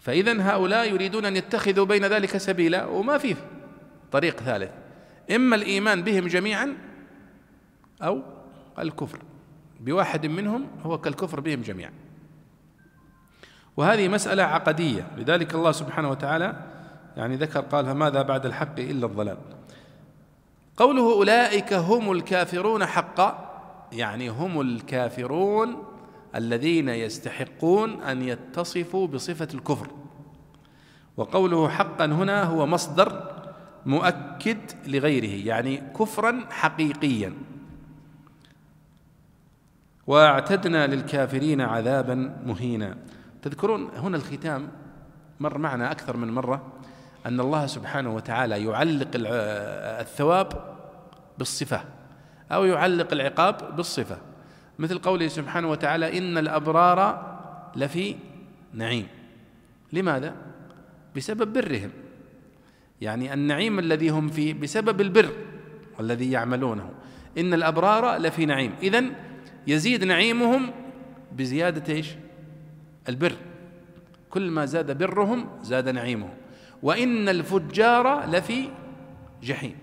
فإذا 0.02 0.42
هؤلاء 0.42 0.92
يريدون 0.92 1.24
أن 1.24 1.36
يتخذوا 1.36 1.86
بين 1.86 2.04
ذلك 2.04 2.36
سبيلا 2.36 2.84
وما 2.84 3.18
فيه 3.18 3.36
طريق 4.12 4.40
ثالث. 4.40 4.70
إما 5.34 5.56
الإيمان 5.56 6.02
بهم 6.02 6.26
جميعا 6.26 6.76
أو 8.02 8.22
الكفر. 8.78 9.18
بواحد 9.80 10.26
منهم 10.26 10.66
هو 10.84 10.98
كالكفر 10.98 11.40
بهم 11.40 11.62
جميعا. 11.62 11.92
وهذه 13.76 14.08
مسألة 14.08 14.42
عقدية. 14.42 15.06
لذلك 15.16 15.54
الله 15.54 15.72
سبحانه 15.72 16.10
وتعالى 16.10 16.56
يعني 17.16 17.36
ذكر 17.36 17.60
قال 17.60 17.86
فماذا 17.86 18.22
بعد 18.22 18.46
الحق 18.46 18.78
إلا 18.78 19.06
الضلال؟ 19.06 19.38
قوله 20.76 21.12
أولئك 21.12 21.72
هم 21.72 22.12
الكافرون 22.12 22.86
حقا 22.86 23.52
يعني 23.92 24.28
هم 24.28 24.60
الكافرون 24.60 25.91
الذين 26.34 26.88
يستحقون 26.88 28.02
أن 28.02 28.22
يتصفوا 28.22 29.06
بصفة 29.06 29.48
الكفر. 29.54 29.88
وقوله 31.16 31.68
حقا 31.68 32.04
هنا 32.04 32.42
هو 32.42 32.66
مصدر 32.66 33.32
مؤكد 33.86 34.58
لغيره 34.86 35.46
يعني 35.46 35.76
كفرا 35.76 36.40
حقيقيا. 36.50 37.34
واعتدنا 40.06 40.86
للكافرين 40.86 41.60
عذابا 41.60 42.14
مهينا. 42.44 42.96
تذكرون 43.42 43.90
هنا 43.96 44.16
الختام 44.16 44.68
مر 45.40 45.58
معنا 45.58 45.92
أكثر 45.92 46.16
من 46.16 46.32
مرة 46.32 46.72
أن 47.26 47.40
الله 47.40 47.66
سبحانه 47.66 48.14
وتعالى 48.14 48.64
يعلق 48.64 49.08
الثواب 49.14 50.76
بالصفة 51.38 51.84
أو 52.52 52.64
يعلق 52.64 53.12
العقاب 53.12 53.76
بالصفة. 53.76 54.18
مثل 54.78 54.98
قوله 54.98 55.28
سبحانه 55.28 55.70
وتعالى 55.70 56.18
إن 56.18 56.38
الأبرار 56.38 57.32
لفي 57.76 58.16
نعيم. 58.74 59.06
لماذا؟ 59.92 60.36
بسبب 61.16 61.52
برهم. 61.52 61.90
يعني 63.00 63.34
النعيم 63.34 63.78
الذي 63.78 64.08
هم 64.08 64.28
فيه 64.28 64.54
بسبب 64.54 65.00
البر 65.00 65.30
الذي 66.00 66.30
يعملونه. 66.30 66.90
إن 67.38 67.54
الأبرار 67.54 68.16
لفي 68.16 68.46
نعيم. 68.46 68.72
اذا 68.82 69.04
يزيد 69.66 70.04
نعيمهم 70.04 70.70
بزيادة 71.32 71.94
إيش؟ 71.94 72.08
البر. 73.08 73.32
كل 74.30 74.50
ما 74.50 74.66
زاد 74.66 74.98
برهم 74.98 75.48
زاد 75.62 75.88
نعيمهم. 75.88 76.34
وإن 76.82 77.28
الفجار 77.28 78.30
لفي 78.30 78.68
جحيم. 79.42 79.74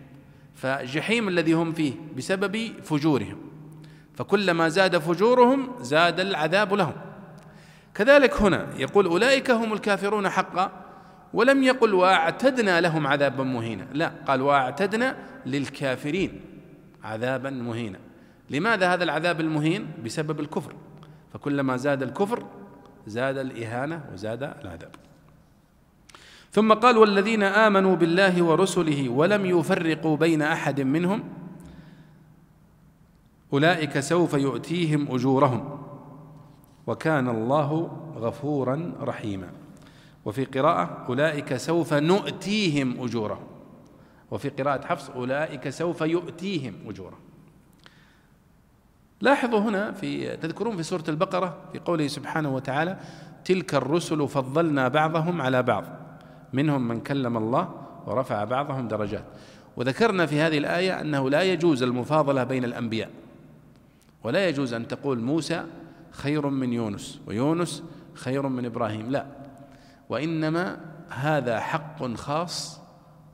فجحيم 0.56 1.28
الذي 1.28 1.54
هم 1.54 1.72
فيه 1.72 1.94
بسبب 2.18 2.72
فجورهم. 2.84 3.49
فكلما 4.20 4.70
زاد 4.70 4.98
فجورهم 4.98 5.70
زاد 5.82 6.20
العذاب 6.20 6.74
لهم. 6.74 6.94
كذلك 7.96 8.42
هنا 8.42 8.68
يقول 8.76 9.06
أولئك 9.06 9.52
هم 9.52 9.74
الكافرون 9.74 10.30
حقا 10.30 10.72
ولم 11.34 11.64
يقل 11.64 11.94
واعتدنا 11.94 12.82
لهم 12.82 13.08
عذابا 13.08 13.44
مهينا. 13.44 13.88
لا 13.94 14.12
قال 14.28 14.42
واعتدنا 14.42 15.16
للكافرين 15.46 16.42
عذابا 17.04 17.50
مهينا. 17.50 18.00
لماذا 18.50 18.94
هذا 18.94 19.04
العذاب 19.04 19.40
المهين؟ 19.42 19.88
بسبب 20.06 20.40
الكفر. 20.40 20.74
فكلما 21.34 21.78
زاد 21.78 22.04
الكفر 22.04 22.44
زاد 23.08 23.38
الإهانة 23.38 24.04
وزاد 24.14 24.44
العذاب. 24.44 24.92
ثم 26.52 26.74
قال 26.74 26.98
والذين 26.98 27.44
آمنوا 27.44 27.96
بالله 27.96 28.44
ورسله 28.44 29.10
ولم 29.10 29.46
يفرقوا 29.46 30.18
بين 30.18 30.42
أحد 30.42 30.82
منهم 30.82 31.24
أولئك 33.54 34.00
سوف 34.00 34.34
يؤتيهم 34.34 35.12
أجورهم. 35.12 35.80
وكان 36.88 37.30
الله 37.30 37.92
غفورا 38.16 38.94
رحيما. 39.02 39.50
وفي 40.26 40.46
قراءة 40.46 41.06
أولئك 41.10 41.58
سوف 41.58 41.94
نؤتيهم 41.94 43.04
أجورهم. 43.04 43.44
وفي 44.32 44.50
قراءة 44.50 44.86
حفص 44.86 45.10
أولئك 45.10 45.70
سوف 45.70 46.02
يؤتيهم 46.02 46.74
أجورهم. 46.88 47.20
لاحظوا 49.22 49.60
هنا 49.60 49.92
في 49.92 50.38
تذكرون 50.38 50.78
في 50.78 50.84
سورة 50.84 51.04
البقرة 51.10 51.58
في 51.72 51.80
قوله 51.80 52.08
سبحانه 52.08 52.56
وتعالى 52.56 52.98
تلك 53.46 53.76
الرسل 53.76 54.28
فضلنا 54.28 54.88
بعضهم 54.88 55.42
على 55.42 55.64
بعض. 55.64 55.84
منهم 56.54 56.88
من 56.88 57.00
كلم 57.00 57.38
الله 57.38 57.70
ورفع 58.06 58.44
بعضهم 58.44 58.88
درجات. 58.88 59.24
وذكرنا 59.78 60.26
في 60.26 60.42
هذه 60.42 60.58
الآية 60.58 61.02
أنه 61.02 61.30
لا 61.30 61.42
يجوز 61.42 61.84
المفاضلة 61.84 62.44
بين 62.44 62.64
الأنبياء. 62.64 63.10
ولا 64.24 64.50
يجوز 64.50 64.74
أن 64.74 64.88
تقول 64.88 65.20
موسى 65.20 65.66
خير 66.12 66.50
من 66.50 66.74
يونس 66.74 67.20
ويونس 67.28 67.84
خير 68.14 68.48
من 68.48 68.66
إبراهيم. 68.66 69.12
لا. 69.12 69.26
وإنما 70.10 70.78
هذا 71.10 71.60
حق 71.60 72.14
خاص 72.14 72.82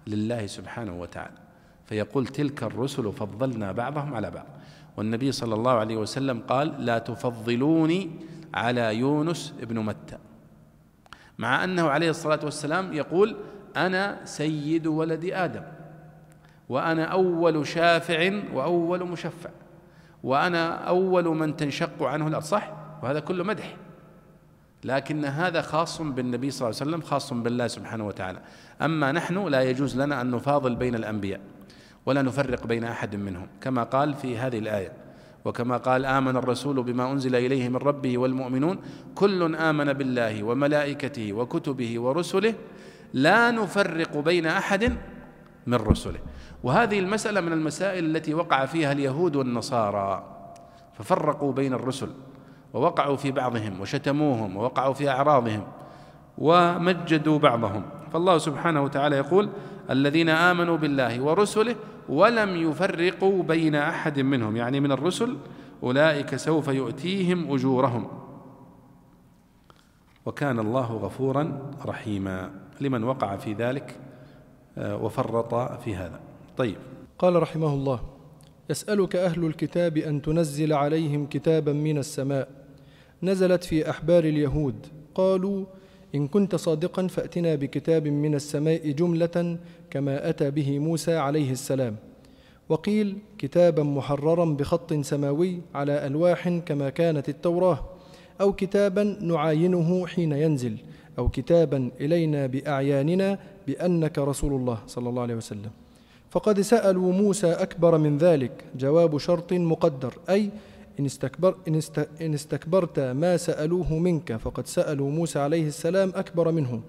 لله 0.07 0.45
سبحانه 0.45 1.01
وتعالى. 1.01 1.37
فيقول 1.85 2.27
تلك 2.27 2.63
الرسل 2.63 3.11
فضلنا 3.11 3.71
بعضهم 3.71 4.15
على 4.15 4.31
بعض. 4.31 4.45
والنبي 4.97 5.31
صلى 5.31 5.55
الله 5.55 5.71
عليه 5.71 5.97
وسلم 5.97 6.39
قال 6.39 6.85
لا 6.85 6.99
تفضلوني 6.99 8.11
على 8.53 8.95
يونس 8.95 9.53
ابن 9.61 9.79
متى. 9.79 10.17
مع 11.37 11.63
أنه 11.63 11.89
عليه 11.89 12.09
الصلاة 12.09 12.39
والسلام 12.43 12.93
يقول 12.93 13.35
أنا 13.75 14.25
سيد 14.25 14.87
ولد 14.87 15.25
آدم 15.25 15.63
وأنا 16.69 17.03
أول 17.03 17.67
شافع 17.67 18.41
وأول 18.53 19.03
مشفع. 19.03 19.49
وأنا 20.25 20.89
أول 20.89 21.25
من 21.25 21.57
تنشق 21.57 22.03
عنه 22.03 22.27
الأرض 22.27 22.43
صح؟ 22.43 22.71
وهذا 23.03 23.19
كله 23.19 23.43
مدح. 23.43 23.75
لكن 24.83 25.25
هذا 25.25 25.61
خاص 25.61 26.01
بالنبي 26.01 26.51
صلى 26.51 26.69
الله 26.69 26.81
عليه 26.81 26.91
وسلم 26.91 27.01
خاص 27.01 27.33
بالله 27.33 27.67
سبحانه 27.67 28.07
وتعالى. 28.07 28.39
أما 28.81 29.11
نحن 29.11 29.47
لا 29.47 29.61
يجوز 29.61 30.01
لنا 30.01 30.21
أن 30.21 30.31
نفاضل 30.31 30.75
بين 30.75 30.95
الأنبياء 30.95 31.39
ولا 32.05 32.21
نفرق 32.21 32.67
بين 32.67 32.83
أحد 32.83 33.15
منهم 33.15 33.47
كما 33.61 33.83
قال 33.83 34.13
في 34.13 34.37
هذه 34.37 34.59
الآية. 34.59 34.91
وكما 35.45 35.77
قال 35.77 36.05
آمن 36.05 36.37
الرسول 36.37 36.83
بما 36.83 37.11
أنزل 37.11 37.35
إليه 37.35 37.69
من 37.69 37.75
ربه 37.75 38.17
والمؤمنون. 38.17 38.79
كل 39.15 39.55
آمن 39.55 39.93
بالله 39.93 40.43
وملائكته 40.43 41.33
وكتبه 41.33 41.99
ورسله. 41.99 42.53
لا 43.13 43.51
نفرق 43.51 44.17
بين 44.17 44.45
أحد 44.45 44.97
من 45.67 45.77
رسله. 45.77 46.19
وهذه 46.65 46.99
المسألة 46.99 47.41
من 47.41 47.53
المسائل 47.53 48.05
التي 48.05 48.33
وقع 48.33 48.65
فيها 48.65 48.91
اليهود 48.91 49.35
والنصارى. 49.35 50.23
ففرقوا 50.93 51.51
بين 51.53 51.73
الرسل 51.73 52.09
ووقعوا 52.73 53.15
في 53.15 53.31
بعضهم 53.31 53.81
وشتموهم 53.81 54.57
ووقعوا 54.57 54.93
في 54.93 55.09
أعراضهم 55.09 55.63
ومجدوا 56.37 57.39
بعضهم. 57.39 57.83
فالله 58.13 58.37
سبحانه 58.37 58.81
وتعالى 58.81 59.15
يقول 59.15 59.49
الذين 59.89 60.29
آمنوا 60.29 60.77
بالله 60.77 61.21
ورسله 61.21 61.75
ولم 62.09 62.55
يفرقوا 62.55 63.43
بين 63.43 63.75
أحد 63.75 64.19
منهم. 64.19 64.55
يعني 64.55 64.79
من 64.79 64.91
الرسل 64.91 65.37
أولئك 65.83 66.35
سوف 66.35 66.67
يؤتيهم 66.67 67.53
أجورهم. 67.53 68.07
وكان 70.25 70.59
الله 70.59 70.91
غفورا 70.93 71.71
رحيما 71.85 72.51
لمن 72.81 73.03
وقع 73.03 73.35
في 73.35 73.53
ذلك 73.53 73.99
آه، 74.77 74.95
وفرط 74.95 75.81
في 75.81 75.95
هذا. 75.95 76.34
طيب. 76.57 76.75
قال 77.19 77.41
رحمه 77.41 77.73
الله 77.73 77.99
يسألك 78.69 79.15
أهل 79.15 79.45
الكتاب 79.45 79.97
أن 79.97 80.21
تنزل 80.21 80.73
عليهم 80.73 81.25
كتابا 81.25 81.73
من 81.73 81.97
السماء. 81.97 82.47
نزلت 83.23 83.63
في 83.63 83.89
أحبار 83.89 84.23
اليهود. 84.23 84.75
قالوا 85.15 85.65
إن 86.15 86.27
كنت 86.27 86.55
صادقا 86.55 87.07
فأتنا 87.07 87.55
بكتاب 87.55 88.07
من 88.07 88.35
السماء 88.35 88.91
جملة 88.91 89.57
كما 89.89 90.29
أتى 90.29 90.51
به 90.51 90.79
موسى 90.79 91.15
عليه 91.15 91.51
السلام. 91.51 91.95
وقيل 92.69 93.17
كتابا 93.37 93.83
محررا 93.83 94.45
بخط 94.45 94.93
سماوي 94.93 95.61
على 95.75 96.07
ألواح 96.07 96.49
كما 96.49 96.89
كانت 96.89 97.29
التوراة 97.29 97.79
أو 98.41 98.53
كتابا 98.53 99.03
نعاينه 99.21 100.07
حين 100.07 100.31
ينزل 100.31 100.77
أو 101.17 101.29
كتابا 101.29 101.91
إلينا 102.01 102.47
بأعياننا 102.47 103.39
بأنك 103.67 104.19
رسول 104.19 104.53
الله 104.53 104.79
صلى 104.87 105.09
الله 105.09 105.21
عليه 105.21 105.35
وسلم. 105.35 105.71
فقد 106.35 106.61
سألوا 106.61 107.13
موسى 107.13 107.51
أكبر 107.51 107.97
من 107.97 108.17
ذلك 108.17 108.51
جواب 108.77 109.17
شرط 109.17 109.53
مقدر 109.53 110.13
أي 110.29 110.49
إن, 110.99 111.05
استكبر 111.05 111.55
إن, 111.67 111.75
است 111.75 112.07
إن 112.21 112.33
استكبرت 112.33 112.99
ما 112.99 113.37
سألوه 113.37 113.93
منك 113.93 114.35
فقد 114.35 114.67
سألوا 114.67 115.11
موسى 115.11 115.39
عليه 115.39 115.67
السلام 115.67 116.11
أكبر 116.15 116.51
منه 116.51 116.81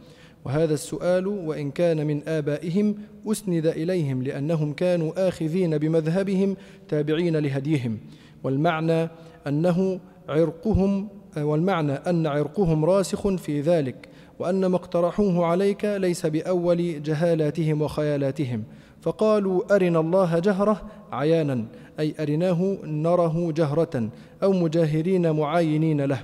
وهذا 0.44 0.74
السؤال 0.74 1.26
وإن 1.26 1.70
كان 1.70 2.06
من 2.06 2.28
آبائهم 2.28 2.94
أسند 3.26 3.66
إليهم 3.66 4.22
لأنهم 4.22 4.72
كانوا 4.72 5.28
آخذين 5.28 5.78
بمذهبهم 5.78 6.56
تابعين 6.88 7.36
لهديهم. 7.36 7.98
والمعنى 8.44 9.08
أنه 9.46 10.00
عرقهم 10.28 11.08
والمعنى 11.36 11.92
أن 11.92 12.26
عرقهم 12.26 12.84
راسخ 12.84 13.28
في 13.28 13.60
ذلك 13.60 14.08
وأن 14.38 14.66
ما 14.66 14.76
اقترحوه 14.76 15.46
عليك 15.46 15.84
ليس 15.84 16.26
بأول 16.26 17.02
جهالاتهم 17.02 17.82
وخيالاتهم. 17.82 18.64
فقالوا 19.06 19.74
أرنا 19.74 20.00
الله 20.00 20.38
جهرة 20.38 20.82
عيانا 21.12 21.64
أي 22.00 22.14
أرناه 22.20 22.76
نره 22.84 23.52
جهرة 23.52 24.08
أو 24.42 24.52
مجاهرين 24.52 25.30
معاينين 25.30 26.00
له. 26.00 26.22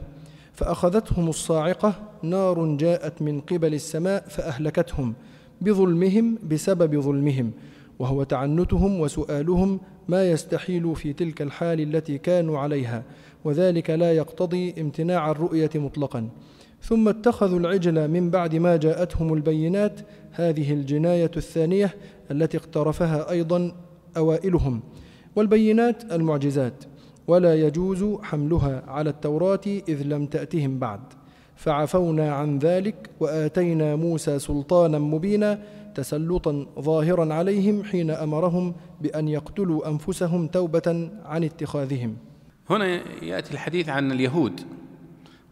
فأخذتهم 0.53 1.29
الصاعقة 1.29 1.95
نار 2.23 2.77
جاءت 2.77 3.23
من 3.23 3.41
قبل 3.41 3.75
السماء 3.75 4.25
فأهلكتهم 4.29 5.15
بظلمهم 5.61 6.39
بسبب 6.51 7.01
ظلمهم. 7.01 7.51
وهو 7.99 8.23
تعنتهم 8.23 9.01
وسؤالهم 9.01 9.81
ما 10.09 10.31
يستحيل 10.31 10.97
في 10.97 11.13
تلك 11.13 11.43
الحال 11.43 11.81
التي 11.81 12.19
كانوا 12.19 12.59
عليها 12.59 13.03
وذلك 13.45 13.91
لا 13.91 14.13
يقتضي 14.13 14.75
امتناع 14.79 15.31
الرؤية 15.31 15.71
مطلقا. 15.75 16.29
ثم 16.83 17.09
اتخذوا 17.09 17.59
العجل 17.59 18.09
من 18.09 18.31
بعد 18.31 18.57
ما 18.57 18.77
جاءتهم 18.77 19.35
البينات 19.35 20.01
هذه 20.33 20.73
الجناية 20.73 21.31
الثانية 21.37 21.95
التي 22.31 22.57
اقترفها 22.57 23.31
أيضا 23.31 23.73
أوائلهم 24.17 24.81
والبينات 25.37 26.13
المعجزات 26.13 26.85
ولا 27.27 27.55
يجوز 27.55 28.19
حملها 28.23 28.83
على 28.87 29.11
التوراة 29.11 29.61
إذ 29.67 30.03
لم 30.03 30.27
تأتهم 30.27 30.79
بعد. 30.79 31.01
فعفونا 31.57 32.35
عن 32.35 32.59
ذلك 32.59 33.11
وآتينا 33.21 33.97
موسى 33.97 34.39
سلطانا 34.39 34.99
مبينا 34.99 35.63
تسلطا 35.95 36.67
ظاهرا 36.81 37.35
عليهم 37.35 37.85
حين 37.85 38.11
أمرهم 38.11 38.75
بأن 39.01 39.29
يقتلوا 39.29 39.89
أنفسهم 39.89 40.47
توبة 40.47 41.11
عن 41.25 41.45
اتخاذهم. 41.45 42.17
هنا 42.71 42.87
يأتي 43.23 43.55
الحديث 43.55 43.89
عن 43.89 44.13
اليهود. 44.13 44.61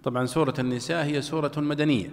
طبعا 0.05 0.27
سورة 0.27 0.55
النساء 0.59 1.05
هي 1.05 1.23
سورة 1.23 1.53
مدنية. 1.57 2.11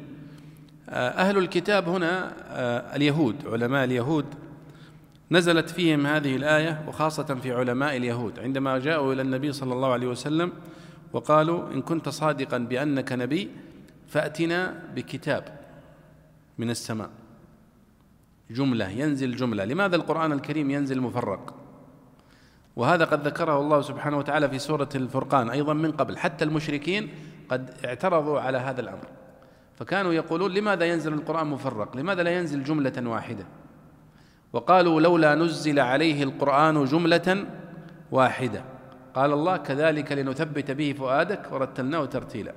أهل 0.89 1.37
الكتاب 1.37 1.89
هنا 1.89 2.33
آه، 2.49 2.95
اليهود 2.95 3.35
علماء 3.45 3.83
اليهود 3.83 4.25
نزلت 5.31 5.69
فيهم 5.69 6.07
هذه 6.07 6.35
الآية 6.35 6.85
وخاصة 6.87 7.23
في 7.23 7.53
علماء 7.53 7.97
اليهود. 7.97 8.39
عندما 8.39 8.77
جاءوا 8.77 9.13
إلى 9.13 9.21
النبي 9.21 9.51
صلى 9.51 9.73
الله 9.73 9.91
عليه 9.93 10.07
وسلم 10.07 10.51
وقالوا 11.13 11.73
إن 11.73 11.81
كنت 11.81 12.09
صادقا 12.09 12.57
بأنك 12.57 13.11
نبي 13.11 13.49
فأتنا 14.07 14.83
بكتاب 14.95 15.59
من 16.57 16.69
السماء. 16.69 17.09
جملة 18.51 18.89
ينزل 18.89 19.35
جملة. 19.35 19.65
لماذا 19.65 19.95
القرآن 19.95 20.31
الكريم 20.31 20.71
ينزل 20.71 21.01
مفرق؟ 21.01 21.53
وهذا 22.75 23.05
قد 23.05 23.27
ذكره 23.27 23.59
الله 23.59 23.81
سبحانه 23.81 24.17
وتعالى 24.17 24.49
في 24.49 24.59
سورة 24.59 24.89
الفرقان 24.95 25.49
أيضا 25.49 25.73
من 25.73 25.91
قبل. 25.91 26.17
حتى 26.17 26.45
المشركين 26.45 27.09
قد 27.49 27.71
اعترضوا 27.85 28.39
على 28.39 28.57
هذا 28.57 28.81
الأمر. 28.81 29.07
فكانوا 29.79 30.13
يقولون 30.13 30.51
لماذا 30.53 30.85
ينزل 30.85 31.13
القرآن 31.13 31.47
مفرق؟ 31.47 31.97
لماذا 31.97 32.23
لا 32.23 32.31
ينزل 32.31 32.63
جملة 32.63 33.09
واحدة؟ 33.09 33.45
وقالوا 34.57 35.01
لولا 35.01 35.35
نزل 35.35 35.79
عليه 35.79 36.23
القرآن 36.23 36.85
جملة 36.85 37.45
واحدة. 38.11 38.63
قال 39.15 39.33
الله 39.33 39.57
كذلك 39.57 40.11
لنثبت 40.11 40.71
به 40.71 40.95
فؤادك 40.97 41.41
ورتلناه 41.51 42.05
ترتيلا. 42.05 42.53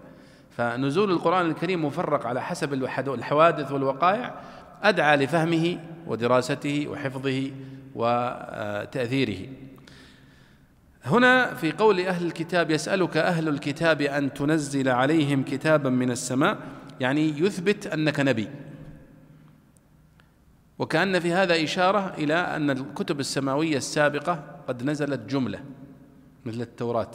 فنزول 0.57 1.11
القرآن 1.11 1.47
الكريم 1.47 1.85
مفرق 1.85 2.27
على 2.27 2.43
حسب 2.43 2.73
الحوادث 3.09 3.73
والوقائع. 3.73 4.35
أدعى 4.83 5.17
لفهمه 5.17 5.79
ودراسته 6.07 6.89
وحفظه 6.89 7.51
وتأثيره. 7.95 9.47
هنا 11.05 11.55
في 11.55 11.73
قول 11.73 12.01
أهل 12.01 12.27
الكتاب 12.27 12.71
يسألك 12.71 13.17
أهل 13.17 13.49
الكتاب 13.49 14.01
أن 14.01 14.33
تنزل 14.33 14.89
عليهم 14.89 15.43
كتابا 15.43 15.91
من 15.91 16.11
السماء 16.11 16.59
يعني 17.01 17.41
يثبت 17.41 17.87
أنك 17.87 18.21
نبي. 18.21 18.49
وكأن 20.81 21.21
في 21.21 21.33
هذا 21.33 21.65
إشارة 21.65 22.15
إلى 22.19 22.35
أن 22.35 22.71
الكتب 22.71 23.21
السماوية 23.21 23.77
السابقة 23.77 24.43
قد 24.69 24.83
نزلت 24.83 25.21
جملة 25.21 25.61
مثل 26.45 26.61
التوراة. 26.61 27.11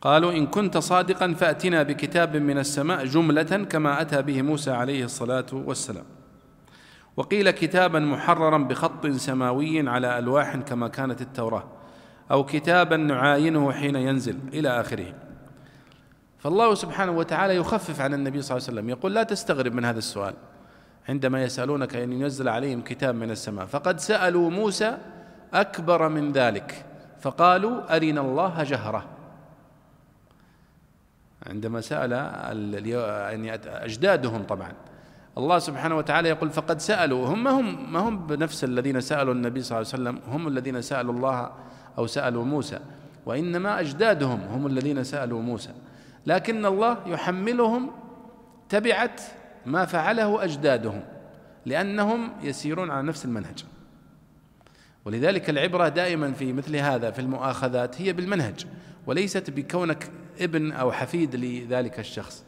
قالوا 0.00 0.32
إن 0.32 0.46
كنت 0.46 0.78
صادقا 0.78 1.34
فأتنا 1.34 1.82
بكتاب 1.82 2.36
من 2.36 2.58
السماء 2.58 3.04
جملة 3.04 3.42
كما 3.42 4.00
أتى 4.00 4.22
به 4.22 4.42
موسى 4.42 4.70
عليه 4.70 5.04
الصلاة 5.04 5.46
والسلام. 5.52 6.04
وقيل 7.16 7.50
كتابا 7.50 7.98
محررا 7.98 8.58
بخط 8.58 9.06
سماوي 9.06 9.88
على 9.88 10.18
ألواح 10.18 10.56
كما 10.56 10.88
كانت 10.88 11.20
التوراة 11.20 11.64
أو 12.30 12.44
كتابا 12.44 12.96
نعاينه 12.96 13.72
حين 13.72 13.96
ينزل 13.96 14.38
إلى 14.52 14.80
آخره. 14.80 15.14
فالله 16.38 16.74
سبحانه 16.74 17.12
وتعالى 17.12 17.56
يخفف 17.56 18.00
عن 18.00 18.14
النبي 18.14 18.42
صلى 18.42 18.56
الله 18.56 18.68
عليه 18.68 18.78
وسلم 18.78 18.90
يقول 18.90 19.14
لا 19.14 19.22
تستغرب 19.22 19.74
من 19.74 19.84
هذا 19.84 19.98
السؤال. 19.98 20.34
عندما 21.10 21.42
يسألونك 21.42 21.96
أن 21.96 22.12
ينزل 22.12 22.48
عليهم 22.48 22.80
كتاب 22.80 23.14
من 23.14 23.30
السماء 23.30 23.66
فقد 23.66 24.00
سألوا 24.00 24.50
موسى 24.50 24.98
أكبر 25.54 26.08
من 26.08 26.32
ذلك 26.32 26.84
فقالوا 27.20 27.96
أرنا 27.96 28.20
الله 28.20 28.62
جهرة. 28.62 29.04
عندما 31.46 31.80
سأل 31.80 32.12
يعني 32.86 33.54
أجدادهم 33.66 34.42
طبعا 34.42 34.72
الله 35.38 35.58
سبحانه 35.58 35.96
وتعالى 35.96 36.28
يقول 36.28 36.50
فقد 36.50 36.80
سألوا 36.80 37.26
هم 37.26 37.44
ما 37.44 37.50
هم 37.50 37.92
ما 37.92 37.98
هم 37.98 38.26
بنفس 38.26 38.64
الذين 38.64 39.00
سألوا 39.00 39.34
النبي 39.34 39.62
صلى 39.62 39.78
الله 39.78 39.92
عليه 39.92 40.02
وسلم 40.02 40.32
هم 40.34 40.48
الذين 40.48 40.82
سألوا 40.82 41.12
الله 41.14 41.50
أو 41.98 42.06
سألوا 42.06 42.44
موسى 42.44 42.78
وإنما 43.26 43.80
أجدادهم 43.80 44.40
هم 44.40 44.66
الذين 44.66 45.04
سألوا 45.04 45.42
موسى. 45.42 45.70
لكن 46.26 46.66
الله 46.66 46.96
يحملهم 47.06 47.90
تبعة 48.68 49.16
ما 49.66 49.84
فعله 49.84 50.44
أجدادهم 50.44 51.02
لأنهم 51.66 52.32
يسيرون 52.42 52.90
على 52.90 53.06
نفس 53.06 53.24
المنهج. 53.24 53.64
ولذلك 55.04 55.50
العبرة 55.50 55.88
دائما 55.88 56.32
في 56.32 56.52
مثل 56.52 56.76
هذا 56.76 57.10
في 57.10 57.18
المؤاخذات 57.18 58.00
هي 58.00 58.12
بالمنهج 58.12 58.66
وليست 59.06 59.50
بكونك 59.50 60.10
ابن 60.40 60.72
أو 60.72 60.92
حفيد 60.92 61.36
لذلك 61.36 61.98
الشخص. 61.98 62.44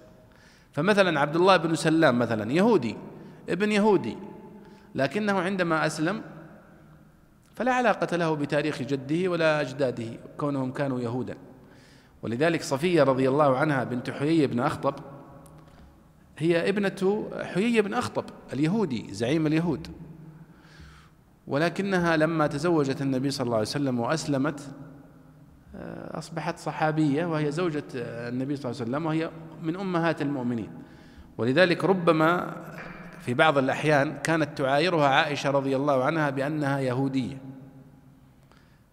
فمثلا 0.73 1.21
عبد 1.21 1.37
الله 1.37 1.57
بن 1.57 1.75
سلام 1.75 2.19
مثلا 2.19 2.53
يهودي 2.53 2.97
ابن 3.49 3.73
يهودي 3.73 4.17
لكنه 4.95 5.41
عندما 5.41 5.87
أسلم 5.87 6.23
فلا 7.55 7.73
علاقة 7.73 8.17
له 8.17 8.35
بتاريخ 8.35 8.83
جده 8.83 9.29
ولا 9.29 9.61
أجداده 9.61 10.07
كونهم 10.39 10.73
كانوا 10.73 11.01
يهودا. 11.01 11.37
ولذلك 12.23 12.63
صفية 12.63 13.03
رضي 13.03 13.29
الله 13.29 13.57
عنها 13.57 13.85
بنت 13.85 14.11
حيي 14.11 14.47
بن 14.47 14.61
أخطب 14.61 14.95
هي 16.43 16.69
ابنة 16.69 17.31
حيي 17.43 17.83
بن 17.83 17.95
أخطب 17.95 18.25
اليهودي 18.53 19.15
زعيم 19.15 19.47
اليهود. 19.47 19.89
ولكنها 21.47 22.17
لما 22.17 22.47
تزوجت 22.47 23.03
النبي 23.03 23.31
صلى 23.31 23.45
الله 23.45 23.57
عليه 23.57 23.67
وسلم 23.67 24.01
وأسلمت 24.01 24.61
آه، 25.77 26.19
أصبحت 26.19 26.59
صحابية 26.59 27.27
وهي 27.27 27.53
زوجة 27.53 27.85
النبي 27.95 28.57
صلى 28.57 28.71
الله 28.71 28.81
عليه 28.81 28.91
وسلم 28.91 29.07
وهي 29.07 29.31
من 29.63 29.77
أمهات 29.77 30.23
المؤمنين. 30.23 30.71
ولذلك 31.39 31.85
ربما 31.85 32.57
في 33.21 33.35
بعض 33.35 33.59
الأحيان 33.59 34.19
كانت 34.23 34.59
تعايرها 34.59 35.09
عائشة 35.09 35.51
رضي 35.51 35.77
الله 35.77 36.05
عنها 36.05 36.31
بأنها 36.31 36.81
يهودية. 36.81 37.37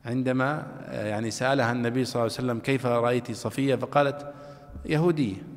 عندما 0.05 0.67
آه، 0.85 1.07
يعني 1.07 1.31
سألها 1.31 1.71
النبي 1.71 2.05
صلى 2.05 2.21
الله 2.21 2.35
عليه 2.37 2.45
وسلم 2.47 2.59
كيف 2.59 2.85
رأيت 2.85 3.31
صفية 3.31 3.75
فقالت 3.75 4.33
يهودية. 4.85 5.48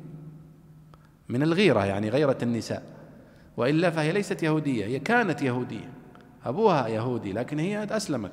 من 1.33 1.43
الغيرة 1.43 1.85
يعني 1.85 2.09
غيرة 2.09 2.37
النساء. 2.43 2.83
وإلا 3.57 3.89
فهي 3.89 4.11
ليست 4.11 4.43
يهودية 4.43 4.85
هي 4.85 4.99
كانت 4.99 5.41
يهودية. 5.41 5.89
أبوها 6.45 6.87
يهودي 6.87 7.33
لكن 7.33 7.59
هي 7.59 7.83
أسلمت. 7.91 8.31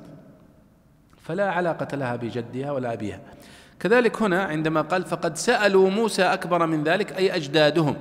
فلا 1.21 1.51
علاقة 1.51 1.97
لها 1.97 2.15
بجدها 2.15 2.71
ولا 2.71 2.93
أبيها. 2.93 3.19
كذلك 3.79 4.21
هنا 4.21 4.43
عندما 4.43 4.81
قال 4.81 5.03
فقد 5.03 5.37
سألوا 5.37 5.89
موسى 5.89 6.23
أكبر 6.23 6.65
من 6.65 6.83
ذلك 6.83 7.13
أي 7.13 7.35
أجدادهم. 7.35 7.95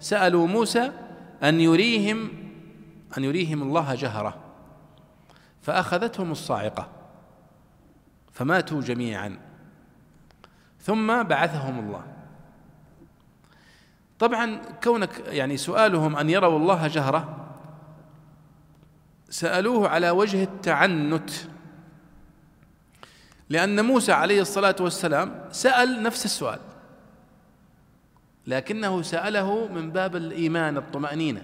سألوا 0.00 0.46
موسى 0.46 0.92
أن 1.42 1.60
يريهم 1.60 2.28
أن 3.18 3.24
يريهم 3.24 3.62
الله 3.62 3.94
جهرة. 3.94 4.34
فأخذتهم 5.62 6.32
الصاعقة. 6.32 6.88
فماتوا 8.32 8.80
جميعا. 8.80 9.38
ثم 10.80 11.22
بعثهم 11.22 11.78
الله. 11.78 12.15
طبعا 14.18 14.60
كونك 14.84 15.22
يعني 15.26 15.56
سؤالهم 15.56 16.16
أن 16.16 16.30
يروا 16.30 16.58
الله 16.58 16.86
جهرة 16.86 17.36
سألوه 19.30 19.88
على 19.88 20.10
وجه 20.10 20.42
التعنت 20.42 21.30
لأن 23.48 23.84
موسى 23.84 24.12
عليه 24.12 24.40
الصلاة 24.40 24.76
والسلام 24.80 25.44
سأل 25.50 26.02
نفس 26.02 26.24
السؤال 26.24 26.58
لكنه 28.46 29.02
سأله 29.02 29.68
من 29.68 29.90
باب 29.90 30.16
الإيمان 30.16 30.76
الطمأنينة. 30.76 31.42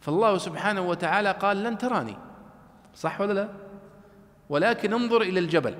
فالله 0.00 0.38
سبحانه 0.38 0.80
وتعالى 0.80 1.30
قال 1.30 1.62
لن 1.62 1.78
تراني. 1.78 2.16
صح 2.94 3.20
ولا 3.20 3.32
لا؟ 3.32 3.48
ولكن 4.48 4.92
انظر 4.92 5.22
إلى 5.22 5.40
الجبل 5.40 5.74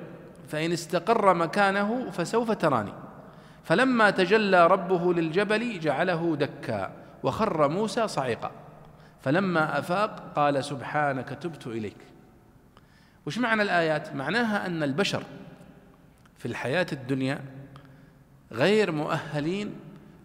فإن 0.49 0.73
استقر 0.73 1.35
مكانه 1.35 2.11
فسوف 2.11 2.51
تراني. 2.51 2.93
فلما 3.67 4.11
تجلى 4.11 4.67
ربه 4.67 5.15
للجبل 5.15 5.81
جعله 5.81 6.37
دكا 6.37 6.93
وخر 7.23 7.69
موسى 7.69 8.09
صعقا 8.09 8.51
فلما 9.21 9.79
أفاق 9.79 10.33
قال 10.37 10.65
سبحانك 10.65 11.29
تبت 11.29 11.67
إليك. 11.67 11.97
وش 13.27 13.39
معنى 13.39 13.63
الآيات؟ 13.63 14.15
معناها 14.15 14.67
أن 14.67 14.83
البشر 14.83 15.23
في 16.39 16.47
الحياة 16.47 16.87
الدنيا 16.93 17.41
غير 18.53 18.93
مؤهلين 18.93 19.75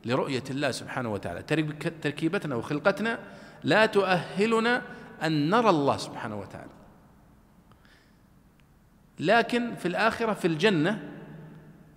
لرؤية 0.05 0.43
الله 0.49 0.71
سبحانه 0.71 1.09
وتعالى. 1.13 1.41
تركيبتنا 2.01 2.55
وخلقتنا 2.55 3.19
لا 3.63 3.85
تؤهلنا 3.85 4.81
أن 5.23 5.49
نرى 5.49 5.69
الله 5.69 5.97
سبحانه 5.97 6.39
وتعالى. 6.39 6.71
لكن 9.19 9.75
في 9.75 9.87
الآخرة 9.87 10.33
في 10.33 10.47
الجنة 10.47 11.11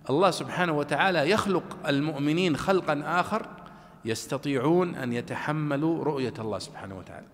الله 0.09 0.31
سبحانه 0.31 0.77
وتعالى 0.77 1.29
يخلق 1.29 1.87
المؤمنين 1.87 2.57
خلقا 2.57 3.01
آخر 3.05 3.47
يستطيعون 4.05 4.95
أن 4.95 5.13
يتحملوا 5.13 6.03
رؤية 6.03 6.33
الله 6.39 6.59
سبحانه 6.59 6.97
وتعالى. 6.97 7.27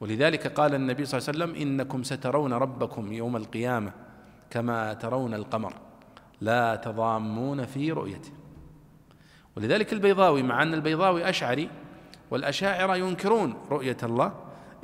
ولذلك 0.00 0.46
قال 0.46 0.74
النبي 0.74 1.04
صلى 1.04 1.18
الله 1.18 1.28
عليه 1.28 1.38
وسلم 1.38 1.62
إنكم 1.62 2.02
سترون 2.02 2.52
ربكم 2.52 3.12
يوم 3.12 3.36
القيامة 3.36 3.92
كما 4.50 4.94
ترون 4.94 5.34
القمر 5.34 5.74
لا 6.40 6.76
تضامون 6.76 7.66
في 7.66 7.92
رؤيته. 7.92 8.30
ولذلك 9.56 9.92
البيضاوي 9.92 10.42
مع 10.42 10.62
أن 10.62 10.74
البيضاوي 10.74 11.28
أشعري 11.28 11.70
والأشاعرة 12.30 12.96
ينكرون 12.96 13.54
رؤية 13.70 13.96
الله 14.02 14.32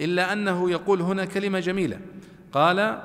إلا 0.00 0.32
أنه 0.32 0.70
يقول 0.70 1.02
هنا 1.02 1.24
كلمة 1.24 1.60
جميلة. 1.60 2.00
قال 2.52 3.00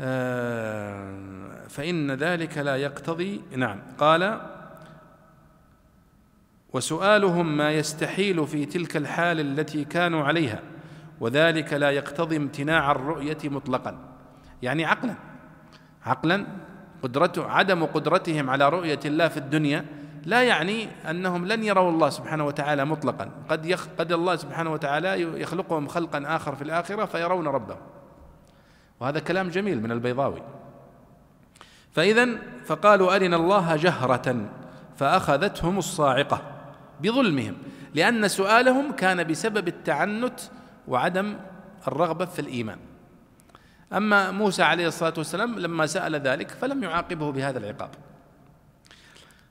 آه، 0.00 1.47
فإن 1.68 2.10
ذلك 2.10 2.58
لا 2.58 2.76
يقتضي 2.76 3.40
نعم 3.56 3.80
قال 3.98 4.40
وسؤالهم 6.72 7.56
ما 7.56 7.72
يستحيل 7.72 8.46
في 8.46 8.66
تلك 8.66 8.96
الحال 8.96 9.40
التي 9.40 9.84
كانوا 9.84 10.24
عليها 10.24 10.62
وذلك 11.20 11.72
لا 11.72 11.90
يقتضي 11.90 12.36
امتناع 12.36 12.90
الرؤية 12.90 13.38
مطلقا. 13.44 13.98
يعني 14.62 14.84
عقلا 14.84 15.14
عقلا 16.06 16.46
قدرته 17.02 17.50
عدم 17.50 17.84
قدرتهم 17.84 18.50
على 18.50 18.68
رؤية 18.68 19.00
الله 19.04 19.28
في 19.28 19.36
الدنيا 19.36 19.84
لا 20.26 20.42
يعني 20.42 20.88
أنهم 21.10 21.46
لن 21.46 21.64
يروا 21.64 21.90
الله 21.90 22.10
سبحانه 22.10 22.46
وتعالى 22.46 22.84
مطلقا. 22.84 23.30
قد 23.48 23.66
يخ 23.66 23.88
قد 23.98 24.12
الله 24.12 24.36
سبحانه 24.36 24.72
وتعالى 24.72 25.40
يخلقهم 25.40 25.88
خلقا 25.88 26.36
آخر 26.36 26.54
في 26.54 26.62
الآخرة 26.62 27.04
فيرون 27.04 27.48
ربهم. 27.48 27.80
وهذا 29.00 29.20
كلام 29.20 29.48
جميل 29.48 29.82
من 29.82 29.92
البيضاوي. 29.92 30.42
فإذا 31.92 32.28
فقالوا 32.66 33.16
أرنا 33.16 33.36
الله 33.36 33.76
جهرة 33.76 34.48
فأخذتهم 34.96 35.78
الصاعقة 35.78 36.42
بظلمهم 37.00 37.56
لأن 37.94 38.28
سؤالهم 38.28 38.92
كان 38.92 39.26
بسبب 39.26 39.68
التعنت 39.68 40.40
وعدم 40.88 41.36
الرغبة 41.88 42.24
في 42.24 42.38
الإيمان. 42.38 42.78
أما 43.92 44.30
موسى 44.30 44.62
عليه 44.62 44.86
الصلاة 44.86 45.14
والسلام 45.16 45.58
لما 45.58 45.86
سأل 45.86 46.14
ذلك 46.14 46.50
فلم 46.50 46.82
يعاقبه 46.82 47.32
بهذا 47.32 47.58
العقاب. 47.58 47.90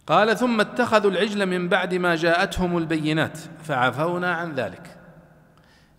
قال 0.07 0.37
ثم 0.37 0.61
اتخذوا 0.61 1.11
العجل 1.11 1.45
من 1.45 1.69
بعد 1.69 1.93
ما 1.93 2.15
جاءتهم 2.15 2.77
البينات 2.77 3.37
فعفونا 3.63 4.33
عن 4.33 4.55
ذلك. 4.55 4.97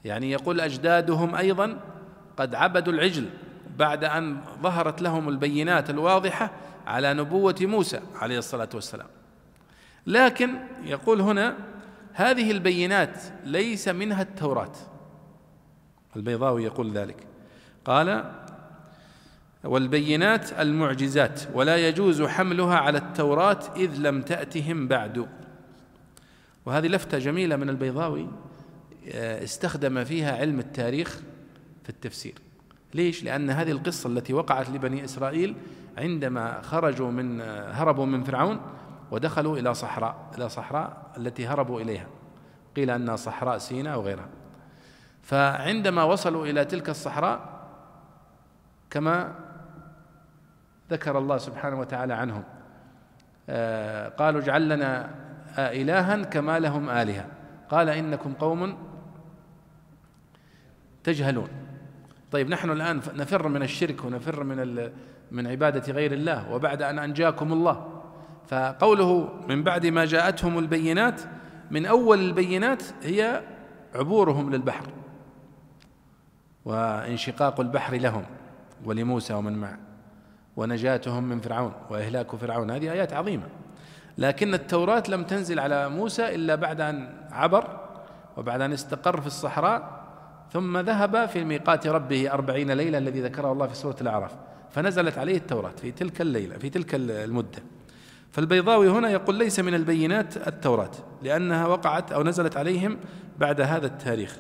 يعني 0.05 0.31
يقول 0.31 0.61
أجدادهم 0.61 1.35
أيضا 1.35 1.79
قد 2.37 2.55
عبدوا 2.55 2.93
العجل 2.93 3.27
بعد 3.79 4.05
أن 4.05 4.41
ظهرت 4.63 5.03
لهم 5.03 5.29
البينات 5.29 5.91
الواضحة 5.91 6.51
على 6.87 7.15
نبوة 7.15 7.57
موسى 7.61 8.01
عليه 8.15 8.39
الصلاة 8.39 8.69
والسلام. 8.75 9.09
لكن 10.07 10.51
يقول 10.85 11.21
هنا 11.21 11.57
هذه 12.13 12.51
البينات 12.51 13.23
ليس 13.45 13.89
منها 13.89 14.23
التوراة. 14.23 14.73
البيضاوي 16.17 16.65
يقول 16.65 16.93
ذلك. 16.93 17.27
قال 17.85 18.33
والبينات 19.65 20.53
المعجزات 20.53 21.41
ولا 21.55 21.89
يجوز 21.89 22.23
حملها 22.23 22.77
على 22.77 22.99
التوراة 22.99 23.61
إذ 23.77 23.97
لم 23.97 24.23
تأتهم 24.23 24.89
بعد. 24.89 25.29
وهذه 26.67 26.87
لفتة 26.87 27.19
جميلة 27.19 27.57
من 27.57 27.69
البيضاوي 27.69 28.29
آه، 29.13 29.45
استخدم 29.45 30.05
فيها 30.05 30.37
علم 30.37 30.59
التاريخ 30.59 31.21
في 31.83 31.89
التفسير. 31.89 32.48
ليش؟ 32.95 33.25
لأن 33.25 33.51
هذه 33.51 33.71
القصة 33.71 34.09
التي 34.09 34.33
وقعت 34.33 34.71
لبني 34.71 35.05
إسرائيل 35.05 35.57
عندما 35.99 36.61
خرجوا 36.63 37.11
من 37.11 37.41
هربوا 37.71 38.07
من 38.07 38.25
فرعون 38.25 38.61
ودخلوا 39.11 39.59
إلى 39.59 39.75
صحراء 39.75 40.17
إلى 40.39 40.49
صحراء 40.49 41.13
التي 41.17 41.47
هربوا 41.47 41.81
إليها. 41.81 42.07
قيل 42.77 42.91
أنها 42.91 43.17
صحراء 43.17 43.59
سيناء 43.59 43.95
أو 43.95 44.03
غيرها 44.03 44.29
فعندما 45.23 46.03
وصلوا 46.03 46.47
إلى 46.47 46.65
تلك 46.65 46.89
الصحراء 46.89 47.41
كما 48.91 49.35
ذكر 50.91 51.19
الله 51.19 51.39
سبحانه 51.39 51.81
وتعالى 51.81 52.15
عنهم 52.15 52.45
آه، 53.51 54.09
قالوا 54.09 54.41
اجعل 54.41 54.69
لنا 54.69 55.11
إلها 55.59 56.23
كما 56.23 56.59
لهم 56.59 56.91
آلهة. 56.91 57.27
قال 57.71 57.89
إنكم 57.89 58.33
قوم 58.33 58.79
تجهلون. 61.05 61.49
طيب 62.33 62.49
نحن 62.49 62.71
الآن 62.71 63.01
نفر 63.15 63.49
من 63.49 63.63
الشرك 63.63 64.05
ونفر 64.05 64.45
من 64.45 64.91
من 65.31 65.47
عبادة 65.47 65.93
غير 65.93 66.13
الله 66.13 66.53
وبعد 66.53 66.83
أن 66.83 66.99
أنجاكم 66.99 67.53
الله. 67.53 68.03
فقوله 68.49 69.29
من 69.49 69.65
بعد 69.65 69.87
ما 69.87 70.05
جاءتهم 70.05 70.59
البينات 70.59 71.21
من 71.71 71.87
أول 71.87 72.19
البينات 72.19 72.83
هي 73.03 73.43
عبورهم 73.95 74.51
للبحر 74.51 74.87
وانشقاق 76.65 77.61
البحر 77.61 77.95
لهم 77.95 78.25
ولموسى 78.85 79.35
ومن 79.35 79.53
معه 79.53 79.79
ونجاتهم 80.57 81.25
من 81.25 81.41
فرعون 81.41 81.73
وإهلاك 81.91 82.37
فرعون. 82.37 82.71
هذه 82.71 82.93
آيات 82.93 83.13
عظيمة. 83.13 83.47
لكن 84.19 84.55
التوراة 84.55 85.03
لم 85.09 85.25
تنزل 85.25 85.61
على 85.61 85.89
موسى 85.89 86.35
إلا 86.35 86.55
بعد 86.55 86.81
أن 86.81 87.09
عبر 87.33 87.81
وبعد 88.37 88.61
أن 88.61 88.73
استقر 88.73 89.21
في 89.21 89.27
الصحراء 89.27 89.98
ثم 90.53 90.79
ذهب 90.79 91.29
في 91.29 91.45
ميقات 91.45 91.87
ربه 91.87 92.33
أربعين 92.33 92.71
ليلة 92.71 92.99
الذي 92.99 93.21
ذكره 93.21 93.53
الله 93.53 93.67
في 93.67 93.75
سورة 93.75 93.97
الأعراف 94.01 94.33
فنزلت 94.71 95.19
عليه 95.19 95.37
التوراة 95.37 95.73
في 95.83 95.91
تلك 95.91 96.21
الليلة 96.21 96.59
في 96.59 96.71
تلك 96.71 96.95
المدة. 96.95 97.63
فالبيضاوي 98.33 98.89
هنا 98.89 99.11
يقول 99.11 99.35
ليس 99.35 99.61
من 99.61 99.75
البينات 99.75 100.49
التوراة 100.49 100.91
لأنها 101.23 101.67
وقعت 101.67 102.13
أو 102.13 102.23
نزلت 102.23 102.57
عليهم 102.57 102.99
بعد 103.39 103.61
هذا 103.61 103.87
التاريخ. 103.87 104.37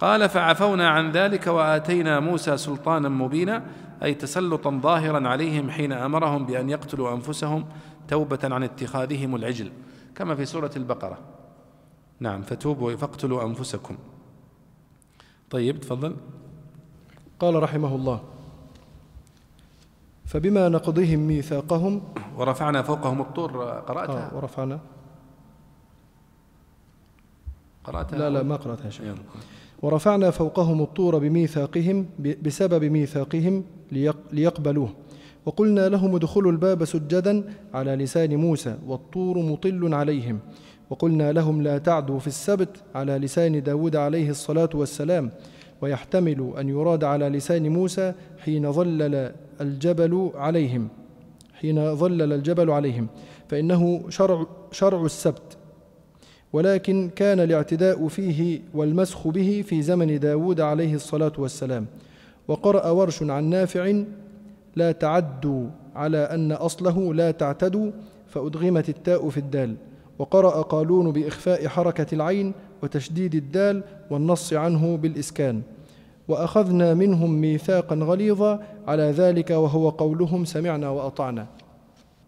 قال 0.00 0.28
فعفونا 0.28 0.88
عن 0.88 1.10
ذلك 1.10 1.46
وآتينا 1.46 2.20
موسى 2.20 2.56
سلطانا 2.56 3.08
مبينا 3.08 3.62
أي 4.02 4.14
تسلطا 4.14 4.70
ظاهرا 4.70 5.28
عليهم 5.28 5.70
حين 5.70 5.92
أمرهم 5.92 6.46
بأن 6.46 6.70
يقتلوا 6.70 7.14
أنفسهم 7.14 7.66
توبة 8.08 8.38
عن 8.42 8.62
اتخاذهم 8.62 9.36
العجل. 9.36 9.72
كما 10.14 10.34
في 10.34 10.44
سورة 10.44 10.70
البقرة. 10.76 11.18
نعم 12.20 12.42
فتوبوا 12.42 12.96
فاقتلوا 12.96 13.44
أنفسكم. 13.44 13.96
طيب 15.54 15.80
تفضل. 15.80 16.16
قال 17.40 17.62
رحمه 17.62 17.94
الله 17.94 18.20
فبما 20.24 20.68
نقضهم 20.68 21.18
ميثاقهم 21.18 22.02
ورفعنا 22.38 22.82
فوقهم 22.82 23.20
الطور 23.20 23.50
قرأتها؟ 23.62 24.30
آه 24.32 24.36
ورفعنا. 24.36 24.78
قرأتها؟ 27.84 28.18
لا 28.18 28.30
لا 28.30 28.42
ما 28.42 28.56
قرأتها 28.56 28.90
شيء 28.90 29.14
ورفعنا 29.82 30.30
فوقهم 30.30 30.82
الطور 30.82 31.18
بميثاقهم 31.18 32.06
بسبب 32.18 32.84
ميثاقهم 32.84 33.64
ليقبلوه. 34.32 34.90
وقلنا 35.46 35.88
لهم 35.88 36.14
ادخلوا 36.14 36.52
الباب 36.52 36.84
سجدا 36.84 37.54
على 37.74 37.96
لسان 37.96 38.36
موسى 38.36 38.78
والطور 38.86 39.38
مطل 39.38 39.94
عليهم. 39.94 40.38
وقلنا 40.90 41.32
لهم 41.32 41.62
لا 41.62 41.78
تعدوا 41.78 42.18
في 42.18 42.26
السبت 42.26 42.68
على 42.94 43.18
لسان 43.18 43.62
داود 43.62 43.96
عليه 43.96 44.30
الصلاة 44.30 44.68
والسلام 44.74 45.30
ويحتمل 45.80 46.52
أن 46.58 46.68
يراد 46.68 47.04
على 47.04 47.28
لسان 47.28 47.68
موسى 47.68 48.12
حين 48.38 48.72
ظلل 48.72 49.32
الجبل 49.60 50.30
عليهم. 50.34 50.88
حين 51.54 51.96
ظلل 51.96 52.32
الجبل 52.32 52.70
عليهم. 52.70 53.06
فإنه 53.48 54.04
شرع, 54.08 54.46
شرع 54.72 55.04
السبت. 55.04 55.56
ولكن 56.52 57.10
كان 57.16 57.40
الاعتداء 57.40 58.08
فيه 58.08 58.60
والمسخ 58.74 59.28
به 59.28 59.64
في 59.66 59.82
زمن 59.82 60.18
داود 60.18 60.60
عليه 60.60 60.94
الصلاة 60.94 61.32
والسلام. 61.38 61.86
وقرأ 62.48 62.90
ورش 62.90 63.22
عن 63.22 63.44
نافع 63.44 64.02
لا 64.76 64.92
تعدوا 64.92 65.66
على 65.94 66.18
أن 66.18 66.52
أصله 66.52 67.14
لا 67.14 67.30
تعتدوا 67.30 67.90
فأدغمت 68.28 68.88
التاء 68.88 69.28
في 69.28 69.38
الدال. 69.38 69.76
وقرأ 70.18 70.62
قالون 70.62 71.12
بإخفاء 71.12 71.68
حركة 71.68 72.14
العين 72.14 72.54
وتشديد 72.82 73.34
الدال 73.34 73.82
والنص 74.10 74.52
عنه 74.52 74.96
بالإسكان. 74.96 75.62
وأخذنا 76.28 76.94
منهم 76.94 77.40
ميثاقا 77.40 77.96
غليظا 77.96 78.62
على 78.88 79.02
ذلك 79.02 79.50
وهو 79.50 79.88
قولهم 79.88 80.44
سمعنا 80.44 80.88
وأطعنا. 80.88 81.46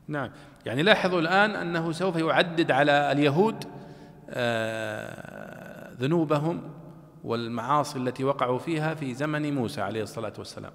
نعم. 0.08 0.30
يعني 0.66 0.82
لاحظوا 0.82 1.20
الآن 1.20 1.50
أنه 1.50 1.92
سوف 1.92 2.16
يعدد 2.16 2.70
على 2.70 3.12
اليهود 3.12 3.64
آه، 4.30 5.90
ذنوبهم 6.00 6.60
والمعاصي 7.24 7.98
التي 7.98 8.24
وقعوا 8.24 8.58
فيها 8.58 8.94
في 8.94 9.14
زمن 9.14 9.54
موسى 9.54 9.80
عليه 9.80 10.02
الصلاة 10.02 10.32
والسلام. 10.38 10.72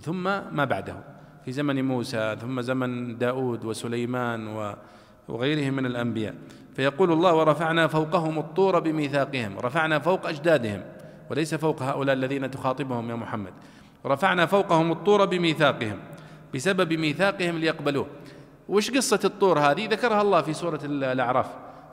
ثم 0.00 0.22
ما 0.56 0.64
بعده؟ 0.64 0.94
في 1.44 1.52
زمن 1.52 1.84
موسى 1.84 2.36
ثم 2.40 2.60
زمن 2.60 3.18
داود 3.18 3.64
وسليمان 3.64 4.74
وغيرهم 5.28 5.74
من 5.74 5.86
الأنبياء. 5.86 6.34
فيقول 6.76 7.12
الله 7.12 7.34
ورفعنا 7.34 7.86
فوقهم 7.86 8.38
الطور 8.38 8.78
بميثاقهم 8.78 9.58
رفعنا 9.58 9.98
فوق 9.98 10.26
أجدادهم 10.28 10.82
وليس 11.30 11.54
فوق 11.54 11.82
هؤلاء 11.82 12.14
الذين 12.14 12.50
تخاطبهم 12.50 13.10
يا 13.10 13.14
محمد. 13.14 13.52
رفعنا 14.06 14.46
فوقهم 14.46 14.92
الطور 14.92 15.24
بميثاقهم 15.24 15.98
بسبب 16.54 16.92
ميثاقهم 16.92 17.58
ليقبلوه. 17.58 18.06
وش 18.68 18.90
قصة 18.90 19.20
الطور 19.24 19.58
هذه؟ 19.58 19.88
ذكرها 19.88 20.22
الله 20.22 20.42
في 20.42 20.52
سورة 20.52 20.80
الأعراف 20.84 21.46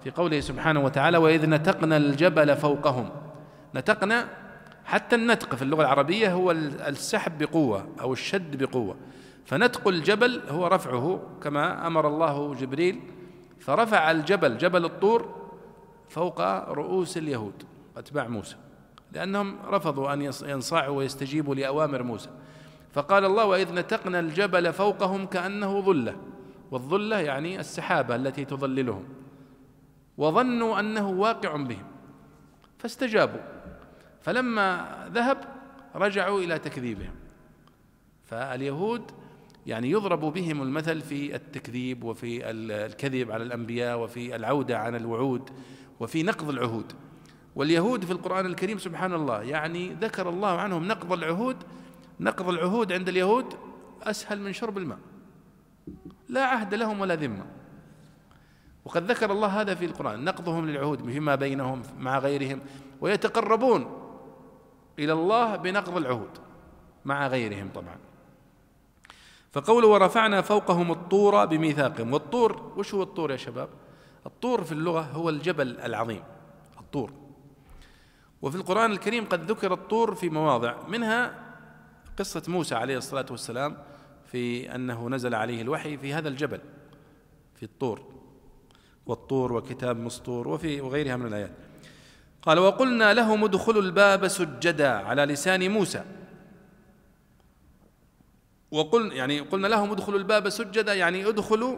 في 0.03 0.11
قوله 0.11 0.39
سبحانه 0.39 0.85
وتعالى 0.85 1.17
وإذ 1.17 1.49
نتقنا 1.49 1.97
الجبل 1.97 2.55
فوقهم. 2.55 3.09
نتقنا 3.75 4.27
حتى 4.85 5.15
النتق 5.15 5.55
في 5.55 5.61
اللغة 5.61 5.81
العربية 5.81 6.33
هو 6.33 6.51
السحب 6.51 7.37
بقوة 7.37 7.87
أو 8.01 8.13
الشد 8.13 8.63
بقوة. 8.63 8.95
فنتق 9.45 9.87
الجبل 9.87 10.41
هو 10.49 10.67
رفعه 10.67 11.21
كما 11.43 11.87
أمر 11.87 12.07
الله 12.07 12.55
جبريل 12.55 12.99
فرفع 13.61 14.11
الجبل 14.11 14.57
جبل 14.57 14.85
الطور 14.85 15.35
فوق 16.09 16.41
رؤوس 16.69 17.17
اليهود 17.17 17.63
أتباع 17.97 18.27
موسى 18.27 18.55
لأنهم 19.11 19.57
رفضوا 19.65 20.13
أن 20.13 20.21
ينصاعوا 20.21 20.97
ويستجيبوا 20.97 21.55
لأوامر 21.55 22.03
موسى. 22.03 22.29
فقال 22.93 23.25
الله 23.25 23.45
وإذ 23.45 23.73
نتقنا 23.73 24.19
الجبل 24.19 24.73
فوقهم 24.73 25.25
كأنه 25.25 25.81
ظلة 25.81 26.15
والظلة 26.71 27.19
يعني 27.19 27.59
السحابة 27.59 28.15
التي 28.15 28.45
تظللهم 28.45 29.03
وظنوا 30.17 30.79
أنه 30.79 31.09
واقع 31.09 31.55
بهم 31.55 31.85
فاستجابوا. 32.77 33.41
فلما 34.21 34.87
ذهب 35.13 35.37
رجعوا 35.95 36.39
إلى 36.39 36.59
تكذيبهم 36.59 37.15
فاليهود 38.23 39.11
يعني 39.67 39.91
يضرب 39.91 40.19
بهم 40.19 40.61
المثل 40.61 41.01
في 41.01 41.35
التكذيب 41.35 42.03
وفي 42.03 42.49
الكذب 42.49 43.31
على 43.31 43.43
الأنبياء 43.43 43.99
وفي 43.99 44.35
العودة 44.35 44.77
عن 44.77 44.95
الوعود 44.95 45.49
وفي 45.99 46.23
نقض 46.23 46.49
العهود. 46.49 46.93
واليهود 47.55 48.05
في 48.05 48.11
القرآن 48.11 48.45
الكريم 48.45 48.77
سبحان 48.77 49.13
الله 49.13 49.41
يعني 49.43 49.93
ذكر 49.93 50.29
الله 50.29 50.59
عنهم 50.59 50.87
نقض 50.87 51.13
العهود. 51.13 51.57
نقض 52.19 52.49
العهود 52.49 52.91
عند 52.91 53.09
اليهود 53.09 53.45
أسهل 54.03 54.41
من 54.41 54.53
شرب 54.53 54.77
الماء. 54.77 54.97
لا 56.29 56.45
عهد 56.45 56.73
لهم 56.73 56.99
ولا 56.99 57.15
ذمة. 57.15 57.45
وقد 58.85 59.11
ذكر 59.11 59.31
الله 59.31 59.61
هذا 59.61 59.75
في 59.75 59.85
القرآن 59.85 60.23
نقضهم 60.23 60.69
للعهود 60.69 61.05
فيما 61.05 61.35
بينهم 61.35 61.81
مع 61.99 62.19
غيرهم 62.19 62.59
ويتقربون 63.01 63.97
إلى 64.99 65.13
الله 65.13 65.55
بنقض 65.55 65.97
العهود 65.97 66.29
مع 67.05 67.27
غيرهم 67.27 67.69
طبعا. 67.75 68.10
فقوله 69.51 69.87
ورفعنا 69.87 70.41
فوقهم 70.41 70.91
الطور 70.91 71.45
بميثاقهم. 71.45 72.13
والطور 72.13 72.73
وش 72.77 72.93
هو 72.93 73.03
الطور 73.03 73.31
يا 73.31 73.37
شباب؟ 73.37 73.69
الطور 74.25 74.63
في 74.63 74.71
اللغة 74.71 75.01
هو 75.01 75.29
الجبل 75.29 75.79
العظيم 75.79 76.23
الطور. 76.79 77.11
وفي 78.41 78.55
القرآن 78.55 78.91
الكريم 78.91 79.25
قد 79.25 79.51
ذكر 79.51 79.73
الطور 79.73 80.15
في 80.15 80.29
مواضع 80.29 80.75
منها 80.87 81.33
قصة 82.19 82.43
موسى 82.47 82.75
عليه 82.75 82.97
الصلاة 82.97 83.25
والسلام 83.31 83.77
في 84.31 84.75
أنه 84.75 85.09
نزل 85.09 85.35
عليه 85.35 85.61
الوحي 85.61 85.97
في 85.97 86.13
هذا 86.13 86.29
الجبل 86.29 86.59
في 87.55 87.63
الطور. 87.63 88.01
والطور 89.05 89.53
وكتاب 89.53 89.97
مسطور 89.97 90.47
وفي 90.47 90.81
وغيرها 90.81 91.15
من 91.15 91.25
الآيات. 91.25 91.51
قال 92.41 92.59
وقلنا 92.59 93.13
لهم 93.13 93.43
ادخلوا 93.43 93.81
الباب 93.81 94.27
سجدا 94.27 94.91
على 94.91 95.25
لسان 95.25 95.71
موسى. 95.71 96.03
وقل 98.71 99.13
يعني 99.13 99.39
قلنا 99.39 99.67
لهم 99.67 99.91
ادخلوا 99.91 100.19
الباب 100.19 100.49
سجدا 100.49 100.93
يعني 100.93 101.29
ادخلوا 101.29 101.77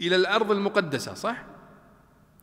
إلى 0.00 0.16
الأرض 0.16 0.50
المقدسة 0.50 1.14
صح؟ 1.14 1.36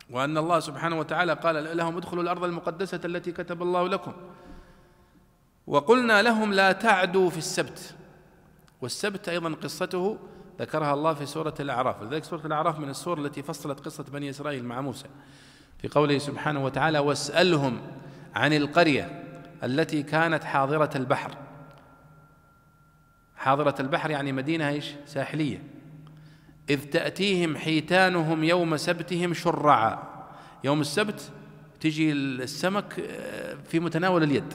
وأن 0.10 0.38
الله 0.38 0.60
سبحانه 0.60 1.00
وتعالى 1.00 1.34
قال 1.34 1.78
لهم 1.78 1.98
ادخلوا 1.98 2.24
الأرض 2.24 2.44
المقدسة 2.44 3.02
التي 3.06 3.32
كتب 3.32 3.62
الله 3.62 3.88
لكم. 3.88 4.14
وقلنا 5.68 6.22
لهم 6.22 6.54
لا 6.54 6.72
تعدوا 6.72 7.30
في 7.30 7.38
السبت. 7.38 7.96
والسبت 8.82 9.30
أيضا 9.30 9.54
قصته 9.64 10.18
ذكرها 10.60 10.94
الله 10.94 11.14
في 11.14 11.26
سورة 11.26 11.54
الأعراف. 11.60 12.04
لذلك 12.04 12.24
سورة 12.24 12.46
الأعراف 12.46 12.80
من 12.80 12.90
السور 12.90 13.20
التي 13.20 13.44
فصلت 13.44 13.80
قصة 13.80 14.04
بني 14.04 14.30
إسرائيل 14.30 14.66
مع 14.66 14.82
موسى. 14.82 15.08
في 15.78 15.88
قوله 15.88 16.18
سبحانه 16.18 16.66
وتعالى 16.66 17.00
واسألهم 17.00 17.82
عن 18.36 18.54
القرية 18.54 19.24
التي 19.64 20.04
كانت 20.04 20.44
حاضرة 20.44 20.90
البحر. 20.96 21.49
حاضرة 23.40 23.76
البحر 23.80 24.12
يعني 24.12 24.32
مدينة 24.32 24.70
إيش؟ 24.70 24.92
ساحلية. 25.06 25.64
إذ 26.70 26.84
تأتيهم 26.84 27.58
حيتانهم 27.58 28.44
يوم 28.44 28.78
سبتهم 28.78 29.34
شرعا. 29.34 30.04
يوم 30.64 30.82
السبت 30.82 31.32
تجي 31.80 32.12
السمك 32.12 33.00
آه، 33.00 33.58
في 33.70 33.80
متناول 33.80 34.24
اليد. 34.24 34.54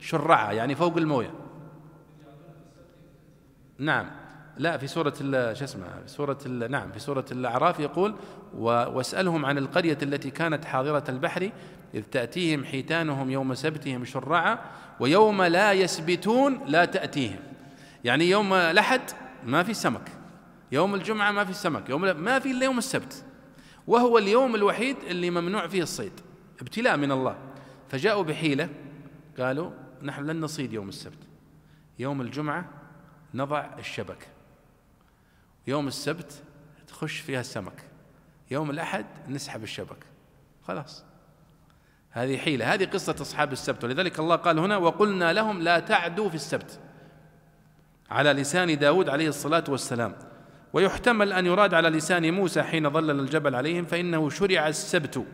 شرعا 0.00 0.52
يعني 0.52 0.74
فوق 0.74 0.96
الموية. 0.96 1.30
نعم. 3.78 4.10
لا 4.58 4.76
في 4.76 4.86
سورة 4.86 5.14
شو 5.52 5.64
اسمه 5.64 5.86
في 6.06 6.08
سورة 6.08 6.38
نعم 6.46 6.92
في 6.92 6.98
سورة 6.98 7.24
الأعراف 7.32 7.80
يقول 7.80 8.14
واسألهم 8.54 9.46
عن 9.46 9.58
القرية 9.58 9.98
التي 10.02 10.30
كانت 10.30 10.64
حاضرة 10.64 11.04
البحر 11.08 11.50
إذ 11.94 12.02
تأتيهم 12.02 12.64
حيتانهم 12.64 13.30
يوم 13.30 13.54
سبتهم 13.54 14.04
شرعا 14.04 14.58
ويوم 15.00 15.42
لا 15.42 15.72
يسبتون 15.72 16.60
لا 16.66 16.84
تأتيهم. 16.84 17.55
يعني 18.06 18.30
يوم 18.30 18.52
الأحد 18.52 19.00
ما 19.44 19.62
في 19.62 19.74
سمك 19.74 20.12
يوم 20.72 20.94
الجمعة 20.94 21.30
ما 21.30 21.44
في 21.44 21.52
سمك 21.52 21.88
يوم 21.88 22.02
ما 22.02 22.38
في 22.38 22.50
إلا 22.50 22.64
يوم 22.64 22.78
السبت. 22.78 23.24
وهو 23.86 24.18
اليوم 24.18 24.54
الوحيد 24.54 24.96
اللي 24.96 25.30
ممنوع 25.30 25.66
فيه 25.66 25.82
الصيد 25.82 26.12
ابتلاء 26.60 26.96
من 26.96 27.12
الله. 27.12 27.38
فجاءوا 27.88 28.22
بحيلة 28.22 28.68
قالوا 29.38 29.70
نحن 30.02 30.24
لن 30.24 30.40
نصيد 30.40 30.72
يوم 30.72 30.88
السبت. 30.88 31.18
يوم 31.98 32.20
الجمعة 32.20 32.70
نضع 33.34 33.66
الشبك. 33.78 34.28
يوم 35.66 35.88
السبت 35.88 36.42
تخش 36.88 37.18
فيها 37.20 37.40
السمك. 37.40 37.84
يوم 38.50 38.70
الأحد 38.70 39.06
نسحب 39.28 39.62
الشبك. 39.62 40.06
خلاص. 40.66 41.04
هذه 42.10 42.38
حيلة 42.38 42.74
هذه 42.74 42.84
قصة 42.84 43.16
أصحاب 43.20 43.52
السبت. 43.52 43.84
ولذلك 43.84 44.18
الله 44.18 44.36
قال 44.36 44.58
هنا 44.58 44.76
وقلنا 44.76 45.32
لهم 45.32 45.62
لا 45.62 45.80
تعدوا 45.80 46.28
في 46.28 46.34
السبت. 46.34 46.80
على 48.10 48.32
لسان 48.32 48.78
داود 48.78 49.08
عليه 49.08 49.28
الصلاة 49.28 49.64
والسلام. 49.68 50.14
ويحتمل 50.72 51.32
أن 51.32 51.46
يراد 51.46 51.74
على 51.74 51.88
لسان 51.88 52.34
موسى 52.34 52.62
حين 52.62 52.90
ظلل 52.90 53.20
الجبل 53.20 53.54
عليهم 53.54 53.84
فإنه 53.84 54.30
شرع 54.30 54.68
السبت. 54.68 55.24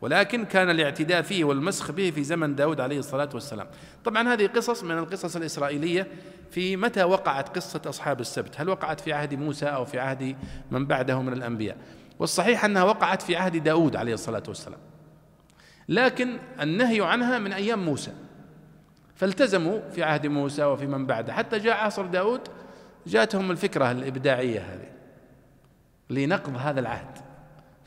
ولكن 0.00 0.44
كان 0.44 0.70
الاعتداء 0.70 1.22
فيه 1.22 1.44
والمسخ 1.44 1.90
به 1.90 2.10
في 2.10 2.24
زمن 2.24 2.54
داود 2.54 2.80
عليه 2.80 2.98
الصلاة 2.98 3.28
والسلام. 3.34 3.66
طبعا 4.04 4.32
هذه 4.32 4.46
قصص 4.46 4.84
من 4.84 4.98
القصص 4.98 5.36
الإسرائيلية 5.36 6.06
في 6.50 6.76
متى 6.76 7.04
وقعت 7.04 7.56
قصة 7.56 7.80
أصحاب 7.86 8.20
السبت. 8.20 8.60
هل 8.60 8.68
وقعت 8.68 9.00
في 9.00 9.12
عهد 9.12 9.34
موسى 9.34 9.66
أو 9.66 9.84
في 9.84 9.98
عهد 9.98 10.36
من 10.70 10.86
بعده 10.86 11.22
من 11.22 11.32
الأنبياء؟ 11.32 11.76
والصحيح 12.18 12.64
أنها 12.64 12.82
وقعت 12.82 13.22
في 13.22 13.36
عهد 13.36 13.56
داود 13.56 13.96
عليه 13.96 14.14
الصلاة 14.14 14.42
والسلام. 14.48 14.78
لكن 15.88 16.38
النهي 16.60 17.00
عنها 17.00 17.38
من 17.38 17.52
أيام 17.52 17.84
موسى. 17.84 18.12
فالتزموا 19.16 19.80
في 19.90 20.02
عهد 20.02 20.26
موسى 20.26 20.64
وفي 20.64 20.86
من 20.86 21.06
بعده. 21.06 21.32
حتى 21.32 21.58
جاء 21.58 21.76
عصر 21.76 22.06
داود 22.06 22.40
جاءتهم 23.06 23.50
الفكرة 23.50 23.90
الإبداعية 23.90 24.60
هذه 24.60 24.88
لنقض 26.10 26.56
هذا 26.56 26.80
العهد. 26.80 27.18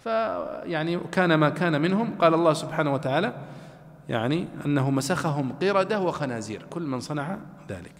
فيعني 0.03 0.99
كان 1.11 1.33
ما 1.33 1.49
كان 1.49 1.81
منهم. 1.81 2.17
قال 2.17 2.33
الله 2.33 2.53
سبحانه 2.53 2.93
وتعالى 2.93 3.33
يعني 4.09 4.47
أنه 4.65 4.91
مسخهم 4.91 5.53
قردة 5.53 6.01
وخنازير 6.01 6.65
كل 6.69 6.81
من 6.81 6.99
صنع 6.99 7.37
ذلك. 7.69 7.93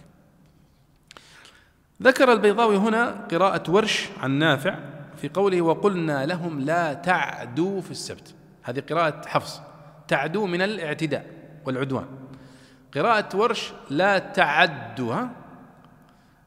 ذكر 2.02 2.32
البيضاوي 2.32 2.76
هنا 2.76 3.26
قراءة 3.30 3.70
ورش 3.70 4.08
عن 4.20 4.30
نافع 4.30 4.78
في 5.16 5.28
قوله 5.28 5.62
وقلنا 5.62 6.26
لهم 6.26 6.60
لا 6.60 6.92
تعدوا 6.94 7.80
في 7.80 7.90
السبت 7.90 8.34
هذه 8.62 8.82
قراءة 8.90 9.28
حفص. 9.28 9.60
تعدوا 10.08 10.46
من 10.46 10.62
الاعتداء 10.62 11.26
والعدوان 11.64 12.19
قراءة 12.94 13.36
ورش 13.36 13.72
لا 13.90 14.18
تعدوا 14.18 15.26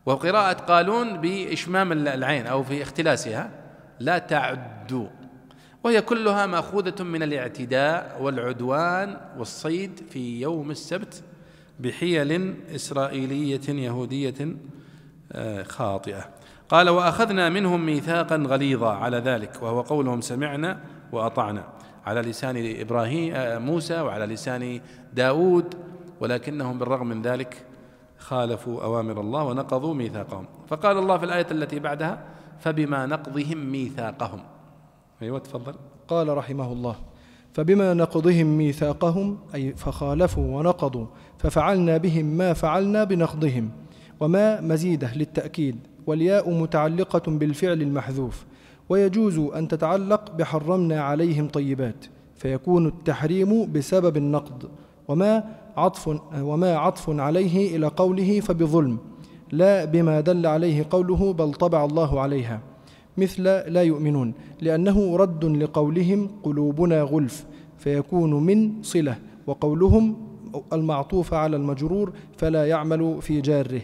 وقراءة 0.05 0.53
قالون 0.53 1.17
بإشمام 1.17 1.91
العين 1.91 2.47
أو 2.47 2.63
في 2.63 2.81
اختلاسها 2.81 3.51
لا 3.99 4.17
تعدوا 4.17 5.07
وهي 5.83 6.01
كلها 6.01 6.45
مأخوذة 6.45 7.03
من 7.03 7.23
الاعتداء 7.23 8.17
والعدوان 8.21 9.17
والصيد 9.37 10.01
في 10.09 10.41
يوم 10.41 10.71
السبت 10.71 11.23
بحيل 11.79 12.55
إسرائيلية 12.75 13.69
يهودية 13.69 14.55
آه، 15.31 15.63
خاطئة. 15.63 16.29
قال 16.69 16.89
وأخذنا 16.89 17.49
منهم 17.49 17.85
ميثاقا 17.85 18.35
غليظا 18.35 18.93
على 18.93 19.17
ذلك 19.17 19.51
وهو 19.61 19.81
قولهم 19.81 20.21
سمعنا 20.21 20.79
وأطعنا. 21.11 21.67
على 22.05 22.21
لسان 22.21 22.75
إبراهيم 22.79 23.33
آه، 23.35 23.57
موسى 23.57 24.01
وعلى 24.01 24.25
لسان 24.25 24.81
داود 25.13 25.75
ولكنهم 26.21 26.79
بالرغم 26.79 27.07
من 27.07 27.21
ذلك 27.21 27.65
خالفوا 28.17 28.83
أوامر 28.83 29.21
الله 29.21 29.43
ونقضوا 29.43 29.93
ميثاقهم. 29.93 30.45
فقال 30.67 30.97
الله 30.97 31.17
في 31.17 31.25
الآية 31.25 31.47
التي 31.51 31.79
بعدها 31.79 32.23
فبما 32.59 33.05
نقضهم 33.05 33.71
ميثاقهم. 33.71 34.39
أيوة 35.21 35.39
تفضل. 35.39 35.73
قال 36.07 36.37
رحمه 36.37 36.71
الله 36.71 36.95
فبما 37.53 37.93
نقضهم 37.93 38.57
ميثاقهم 38.57 39.37
أي 39.55 39.73
فخالفوا 39.73 40.57
ونقضوا 40.57 41.05
ففعلنا 41.37 41.97
بهم 41.97 42.25
ما 42.25 42.53
فعلنا 42.53 43.03
بنقضهم 43.03 43.69
وما 44.19 44.61
مزيدة 44.61 45.13
للتأكيد 45.15 45.79
والياء 46.07 46.49
متعلقة 46.49 47.31
بالفعل 47.31 47.81
المحذوف 47.81 48.45
ويجوز 48.89 49.39
أن 49.39 49.67
تتعلق 49.67 50.31
بحرمنا 50.31 51.01
عليهم 51.01 51.47
طيبات 51.47 52.05
فيكون 52.35 52.87
التحريم 52.87 53.71
بسبب 53.71 54.17
النقض 54.17 54.69
وما 55.07 55.43
عطف 55.77 56.19
وما 56.37 56.75
عطف 56.77 57.09
عليه 57.09 57.75
إلى 57.77 57.87
قوله 57.87 58.39
فبظلم 58.39 58.97
لا 59.51 59.85
بما 59.85 60.21
دل 60.21 60.45
عليه 60.45 60.85
قوله 60.89 61.33
بل 61.33 61.53
طبع 61.53 61.85
الله 61.85 62.21
عليها 62.21 62.61
مثل 63.17 63.43
لا 63.43 63.83
يؤمنون 63.83 64.33
لأنه 64.61 65.17
رد 65.17 65.45
لقولهم 65.45 66.29
قلوبنا 66.43 67.01
غلف 67.01 67.45
فيكون 67.77 68.33
من 68.33 68.83
صلة 68.83 69.15
وقولهم 69.47 70.15
المعطوف 70.73 71.33
على 71.33 71.55
المجرور 71.55 72.13
فلا 72.37 72.65
يعمل 72.67 73.17
في 73.21 73.41
جاره 73.41 73.81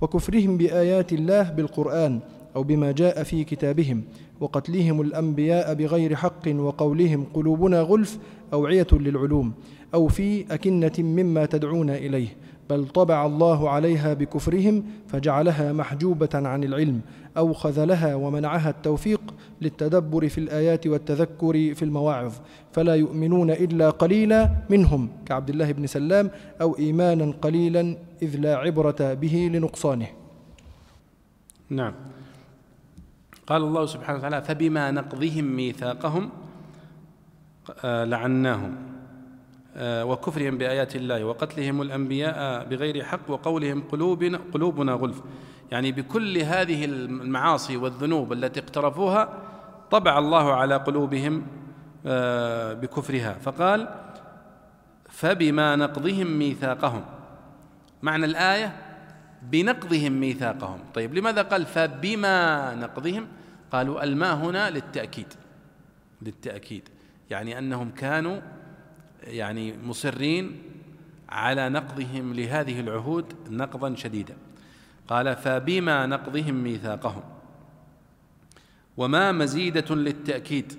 وكفرهم 0.00 0.56
بآيات 0.56 1.12
الله 1.12 1.50
بالقرآن 1.50 2.20
أو 2.56 2.62
بما 2.62 2.92
جاء 2.92 3.22
في 3.22 3.44
كتابهم 3.44 4.04
وقتلهم 4.40 5.00
الأنبياء 5.00 5.74
بغير 5.74 6.14
حق 6.16 6.48
وقولهم 6.48 7.24
قلوبنا 7.34 7.80
غلف 7.80 8.18
أوعية 8.52 8.86
للعلوم 8.92 9.52
أو 9.94 10.08
في 10.08 10.54
أكنة 10.54 10.92
مما 10.98 11.46
تدعون 11.46 11.90
إليه 11.90 12.28
بل 12.70 12.88
طبع 12.88 13.26
الله 13.26 13.70
عليها 13.70 14.14
بكفرهم 14.14 14.84
فجعلها 15.08 15.72
محجوبة 15.72 16.28
عن 16.34 16.64
العلم 16.64 17.00
أو 17.36 17.52
خذلها 17.52 18.14
ومنعها 18.14 18.70
التوفيق 18.70 19.34
للتدبر 19.62 20.28
في 20.28 20.38
الآيات 20.38 20.86
والتذكر 20.86 21.74
في 21.74 21.82
المواعظ 21.82 22.32
فلا 22.72 22.94
يؤمنون 22.94 23.50
إلا 23.50 23.90
قليلا 23.90 24.50
منهم 24.70 25.08
كعبد 25.26 25.50
الله 25.50 25.72
بن 25.72 25.86
سلام 25.86 26.30
أو 26.60 26.78
إيمانا 26.78 27.34
قليلا 27.42 27.96
إذ 28.22 28.36
لا 28.36 28.56
عبرة 28.56 29.14
به 29.14 29.50
لنقصانه. 29.52 30.06
نعم. 31.70 31.94
قال 33.46 33.62
الله 33.62 33.86
سبحانه 33.86 34.18
وتعالى 34.18 34.42
فبما 34.42 34.90
نقضهم 34.90 35.44
ميثاقهم 35.44 36.30
لعناهم 37.84 38.92
آه، 39.76 40.04
وكفرهم 40.04 40.58
بآيات 40.58 40.96
الله 40.96 41.24
وقتلهم 41.24 41.82
الأنبياء 41.82 42.64
بغير 42.64 43.04
حق 43.04 43.30
وقولهم 43.30 43.82
قلوبنا, 43.82 44.40
قلوبنا 44.54 44.92
غلف. 44.92 45.22
يعني 45.70 45.92
بكل 45.92 46.38
هذه 46.38 46.84
المعاصي 46.84 47.76
والذنوب 47.76 48.32
التي 48.32 48.60
اقترفوها 48.60 49.28
طبع 49.90 50.18
الله 50.18 50.54
على 50.54 50.76
قلوبهم 50.76 51.46
آه، 52.06 52.72
بكفرها. 52.72 53.32
فقال 53.32 53.88
فبما 55.08 55.76
نقضهم 55.76 56.38
ميثاقهم. 56.38 57.04
معنى 58.02 58.24
الآية 58.24 58.76
بنقضهم 59.42 60.12
ميثاقهم. 60.12 60.78
طيب 60.94 61.14
لماذا 61.14 61.42
قال 61.42 61.66
فبما 61.66 62.74
نقضهم؟ 62.74 63.26
قالوا 63.72 64.04
الماء 64.04 64.34
هنا 64.34 64.70
للتأكيد. 64.70 65.26
للتأكيد. 66.22 66.88
يعني 67.32 67.58
أنهم 67.58 67.90
كانوا 67.90 68.40
يعني 69.22 69.74
مصرين 69.84 70.62
على 71.28 71.68
نقضهم 71.68 72.34
لهذه 72.34 72.80
العهود 72.80 73.34
نقضا 73.50 73.94
شديدا. 73.94 74.36
قال 75.08 75.36
فبما 75.36 76.06
نقضهم 76.06 76.54
ميثاقهم؟ 76.54 77.22
وما 78.96 79.32
مزيدة 79.32 79.94
للتأكيد؟ 79.94 80.72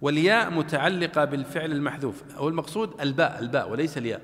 والياء 0.00 0.50
متعلقة 0.50 1.24
بالفعل 1.24 1.72
المحذوف. 1.72 2.22
أو 2.36 2.48
المقصود 2.48 3.00
الباء 3.00 3.38
الباء 3.38 3.70
وليس 3.70 3.98
الياء. 3.98 4.20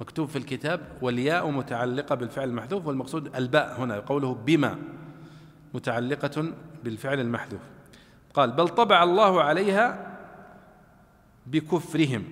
مكتوب 0.00 0.28
في 0.28 0.36
الكتاب 0.36 0.80
والياء 1.02 1.50
متعلقة 1.50 2.14
بالفعل 2.14 2.48
المحذوف. 2.48 2.86
والمقصود 2.86 3.36
الباء 3.36 3.80
هنا 3.80 3.98
قوله 3.98 4.34
بما 4.34 4.78
متعلقة 5.74 6.52
بالفعل 6.84 7.20
المحذوف. 7.20 7.60
قال 8.34 8.50
بل 8.50 8.68
طبع 8.68 9.02
الله 9.02 9.42
عليها 9.42 10.15
بكفرهم. 11.46 12.24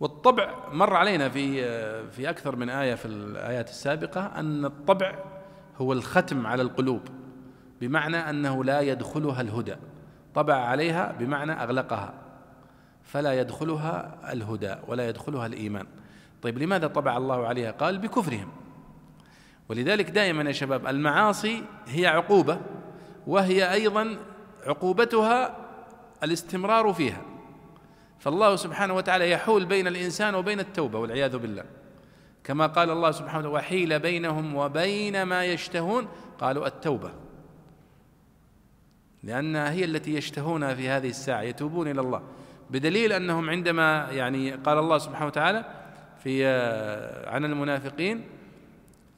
والطبع 0.00 0.54
مر 0.72 0.94
علينا 0.94 1.28
في 1.28 1.62
في 2.10 2.30
أكثر 2.30 2.56
من 2.56 2.70
آية 2.70 2.94
في 2.94 3.06
الآيات 3.06 3.68
السابقة 3.68 4.26
أن 4.26 4.64
الطبع 4.64 5.18
هو 5.78 5.92
الختم 5.92 6.46
على 6.46 6.62
القلوب 6.62 7.00
بمعنى 7.80 8.16
أنه 8.16 8.64
لا 8.64 8.80
يدخلها 8.80 9.40
الهدى. 9.40 9.76
طبع 10.34 10.54
عليها 10.54 11.12
بمعنى 11.12 11.52
أغلقها 11.52 12.14
فلا 13.02 13.40
يدخلها 13.40 14.18
الهدى 14.32 14.74
ولا 14.88 15.08
يدخلها 15.08 15.46
الإيمان. 15.46 15.86
طيب 16.42 16.58
لماذا 16.58 16.86
طبع 16.86 17.16
الله 17.16 17.46
عليها؟ 17.46 17.70
قال 17.70 17.98
بكفرهم. 17.98 18.48
ولذلك 19.68 20.10
دائما 20.10 20.42
يا 20.42 20.52
شباب 20.52 20.86
المعاصي 20.86 21.62
هي 21.86 22.06
عقوبة 22.06 22.60
وهي 23.26 23.72
أيضا 23.72 24.16
عقوبتها 24.66 25.56
الاستمرار 26.22 26.92
فيها. 26.92 27.22
فالله 28.24 28.56
سبحانه 28.56 28.94
وتعالى 28.94 29.30
يحول 29.30 29.64
بين 29.64 29.86
الإنسان 29.86 30.34
وبين 30.34 30.60
التوبة 30.60 30.98
والعياذ 30.98 31.38
بالله. 31.38 31.64
كما 32.44 32.66
قال 32.66 32.90
الله 32.90 33.10
سبحانه 33.10 33.38
وتعالى 33.38 33.48
وحيل 33.48 33.98
بينهم 33.98 34.54
وبين 34.54 35.22
ما 35.22 35.44
يشتهون 35.44 36.08
قالوا 36.38 36.66
التوبة. 36.66 37.10
لانها 39.22 39.70
هي 39.70 39.84
التي 39.84 40.14
يشتهونها 40.14 40.74
في 40.74 40.88
هذه 40.88 41.08
الساعة 41.08 41.42
يتوبون 41.42 41.88
إلى 41.88 42.00
الله. 42.00 42.22
بدليل 42.70 43.12
أنهم 43.12 43.50
عندما 43.50 44.08
يعني 44.10 44.52
قال 44.52 44.78
الله 44.78 44.98
سبحانه 44.98 45.26
وتعالى 45.26 45.64
في 46.22 46.46
آه، 46.46 47.30
عن 47.30 47.44
المنافقين 47.44 48.24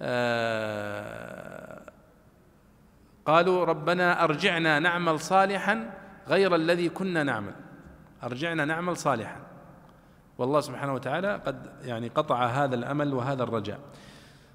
آه، 0.02 1.80
قالوا 3.26 3.64
ربنا 3.64 4.24
أرجعنا 4.24 4.78
نعمل 4.78 5.20
صالحا 5.20 5.90
غير 6.28 6.54
الذي 6.54 6.88
كنا 6.88 7.22
نعمل. 7.22 7.65
أرجعنا 8.26 8.64
نعمل 8.64 8.96
صالحا. 8.96 9.36
والله 10.38 10.60
سبحانه 10.60 10.94
وتعالى 10.94 11.40
قد 11.46 11.66
يعني 11.84 12.08
قطع 12.08 12.46
هذا 12.46 12.74
الأمل 12.74 13.14
وهذا 13.14 13.42
الرجاء. 13.42 13.78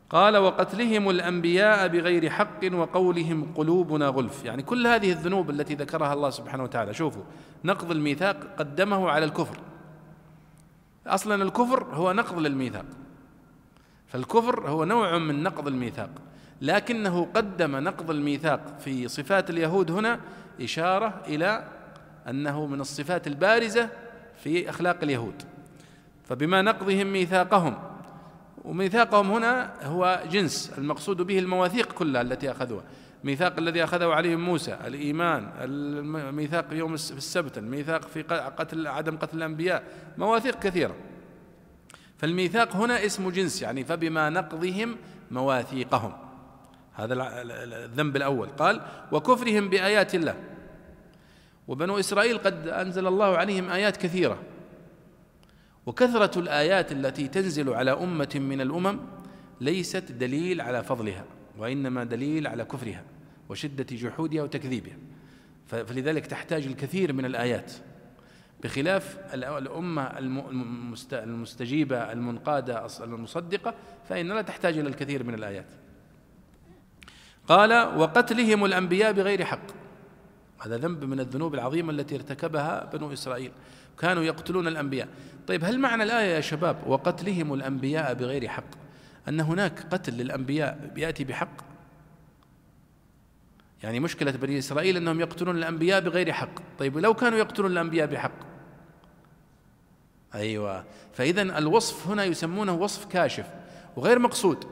قال 0.09 0.37
وقتلهم 0.37 1.09
الأنبياء 1.09 1.87
بغير 1.87 2.29
حق 2.29 2.59
وقولهم 2.73 3.53
قلوبنا 3.55 4.07
غلف. 4.07 4.45
يعني 4.45 4.63
كل 4.63 4.87
هذه 4.87 5.11
الذنوب 5.11 5.49
التي 5.49 5.75
ذكرها 5.75 6.13
الله 6.13 6.29
سبحانه 6.29 6.63
وتعالى. 6.63 6.93
شوفوا 6.93 7.23
نقض 7.63 7.91
الميثاق 7.91 8.37
قدمه 8.57 9.09
على 9.09 9.25
الكفر. 9.25 9.57
أصلا 11.07 11.43
الكفر 11.43 11.83
هو 11.83 12.13
نقض 12.13 12.39
للميثاق. 12.39 12.85
فالكفر 14.07 14.69
هو 14.69 14.85
نوع 14.85 15.17
من 15.17 15.43
نقض 15.43 15.67
الميثاق. 15.67 16.09
لكنه 16.61 17.27
قدم 17.35 17.75
نقض 17.75 18.09
الميثاق 18.09 18.79
في 18.79 19.07
صفات 19.07 19.49
اليهود 19.49 19.91
هنا 19.91 20.19
إشارة 20.61 21.21
إلى 21.27 21.67
أنه 22.29 22.65
من 22.65 22.81
الصفات 22.81 23.27
البارزة 23.27 23.89
في 24.43 24.69
أخلاق 24.69 24.97
اليهود. 25.03 25.43
فبما 26.23 26.61
نقضهم 26.61 27.07
ميثاقهم 27.13 27.77
وميثاقهم 28.65 29.31
هنا 29.31 29.73
هو 29.83 30.23
جنس 30.31 30.73
المقصود 30.77 31.21
به 31.21 31.39
المواثيق 31.39 31.91
كلها 31.91 32.21
التي 32.21 32.51
أخذوها. 32.51 32.83
ميثاق 33.23 33.57
الذي 33.57 33.83
أخذه 33.83 34.07
عليهم 34.07 34.39
موسى 34.39 34.77
الإيمان 34.87 35.51
الميثاق 35.57 36.65
يوم 36.71 36.93
السبت 36.93 37.57
الميثاق 37.57 38.01
في 38.01 38.21
قتل 38.57 38.87
عدم 38.87 39.17
قتل 39.17 39.37
الأنبياء 39.37 39.83
مواثيق 40.17 40.59
كثيرة. 40.59 40.95
فالميثاق 42.17 42.75
هنا 42.75 43.05
اسم 43.05 43.29
جنس 43.29 43.61
يعني 43.61 43.83
فبما 43.83 44.29
نقضهم 44.29 44.97
مواثيقهم. 45.31 46.13
هذا 46.93 47.13
الذنب 47.13 48.15
الأول. 48.15 48.47
قال 48.47 48.81
وكفرهم 49.11 49.69
بآيات 49.69 50.15
الله. 50.15 50.35
وبنو 51.67 51.99
إسرائيل 51.99 52.37
قد 52.37 52.67
أنزل 52.67 53.07
الله 53.07 53.37
عليهم 53.37 53.69
آيات 53.69 53.97
كثيرة. 53.97 54.41
وكثرة 55.85 56.39
الآيات 56.39 56.91
التي 56.91 57.27
تنزل 57.27 57.69
على 57.69 57.91
أمة 57.91 58.29
من 58.35 58.61
الأمم 58.61 58.99
ليست 59.61 60.11
دليل 60.11 60.61
على 60.61 60.83
فضلها 60.83 61.25
وإنما 61.57 62.03
دليل 62.03 62.47
على 62.47 62.65
كفرها 62.65 63.03
وشدة 63.49 63.85
جحودها 63.91 64.43
وتكذيبها. 64.43 64.95
فلذلك 65.67 66.25
تحتاج 66.25 66.65
الكثير 66.65 67.13
من 67.13 67.25
الآيات. 67.25 67.71
بخلاف 68.63 69.17
الأمة 69.33 70.03
المستجيبة 71.13 72.11
المنقادة 72.11 72.87
المصدقة 73.03 73.73
فإن 74.09 74.27
لا 74.27 74.41
تحتاج 74.41 74.77
إلى 74.77 74.89
الكثير 74.89 75.23
من 75.23 75.33
الآيات. 75.33 75.67
قال 77.47 77.97
وقتلهم 77.97 78.65
الأنبياء 78.65 79.11
بغير 79.11 79.45
حق. 79.45 79.80
هذا 80.61 80.77
ذنب 80.77 81.03
من 81.03 81.19
الذنوب 81.19 81.53
العظيمة 81.53 81.91
التي 81.91 82.15
ارتكبها 82.15 82.89
بنو 82.93 83.13
إسرائيل. 83.13 83.51
كانوا 83.99 84.23
يقتلون 84.23 84.67
الأنبياء. 84.67 85.07
طيب 85.47 85.63
هل 85.63 85.79
معنى 85.79 86.03
الآية 86.03 86.35
يا 86.35 86.41
شباب 86.41 86.77
وقتلهم 86.87 87.53
الأنبياء 87.53 88.13
بغير 88.13 88.47
حق؟ 88.47 88.63
أن 89.27 89.39
هناك 89.39 89.79
قتل 89.91 90.13
للأنبياء 90.13 90.93
يأتي 90.97 91.23
بحق؟ 91.23 91.71
يعني 93.83 93.99
مشكلة 93.99 94.31
بني 94.31 94.57
إسرائيل 94.57 94.97
أنهم 94.97 95.19
يقتلون 95.19 95.57
الأنبياء 95.57 96.01
بغير 96.01 96.31
حق. 96.31 96.77
طيب 96.79 96.97
لو 96.97 97.13
كانوا 97.13 97.39
يقتلون 97.39 97.71
الأنبياء 97.71 98.07
بحق؟ 98.07 98.31
أيوه. 100.35 100.83
فاذا 101.13 101.41
الوصف 101.41 102.07
هنا 102.07 102.23
يسمونه 102.23 102.73
وصف 102.73 103.05
كاشف 103.05 103.45
وغير 103.95 104.19
مقصود. 104.19 104.65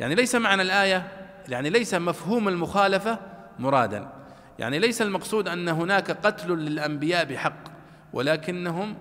يعني 0.00 0.14
ليس 0.14 0.34
معنى 0.34 0.62
الآية 0.62 1.08
يعني 1.48 1.70
ليس 1.70 1.94
مفهوم 1.94 2.48
المخالفة 2.48 3.18
مرادا. 3.58 4.19
يعني 4.60 4.78
ليس 4.78 5.02
المقصود 5.02 5.48
أن 5.48 5.68
هناك 5.68 6.10
قتل 6.10 6.52
للأنبياء 6.52 7.24
بحق 7.24 7.64
ولكنهم 8.12 8.96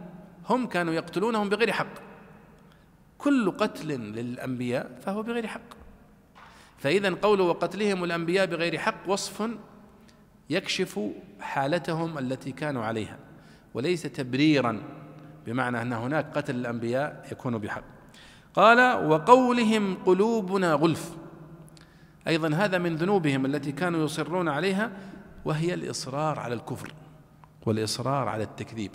هم 0.49 0.67
كانوا 0.67 0.93
يقتلونهم 0.93 1.49
بغير 1.49 1.71
حق. 1.71 1.93
كل 3.17 3.51
قتل 3.51 3.87
للأنبياء 3.87 4.99
فهو 5.05 5.23
بغير 5.23 5.47
حق. 5.47 5.61
فاذا 6.77 7.09
قوله 7.21 7.43
وقتلهم 7.43 8.03
الأنبياء 8.03 8.45
بغير 8.45 8.77
حق 8.77 8.95
وصف 9.07 9.49
يكشف 10.49 10.99
حالتهم 11.41 12.17
التي 12.17 12.51
كانوا 12.51 12.85
عليها 12.85 13.17
وليس 13.73 14.01
تبريرا 14.01 14.81
بمعنى 15.45 15.81
أن 15.81 15.93
هناك 15.93 16.37
قتل 16.37 16.55
الأنبياء 16.55 17.27
يكون 17.31 17.57
بحق. 17.57 17.83
قال 18.53 19.05
وقولهم 19.05 19.95
قلوبنا 20.05 20.73
غلف. 20.73 21.11
أيضا 22.27 22.55
هذا 22.55 22.77
من 22.77 22.95
ذنوبهم 22.95 23.45
التي 23.45 23.71
كانوا 23.71 24.05
يصرون 24.05 24.49
عليها 24.49 24.91
وهي 25.45 25.73
الإصرار 25.73 26.39
على 26.39 26.53
الكفر 26.53 26.93
والإصرار 27.65 28.27
على 28.27 28.43
التكذيب. 28.43 28.91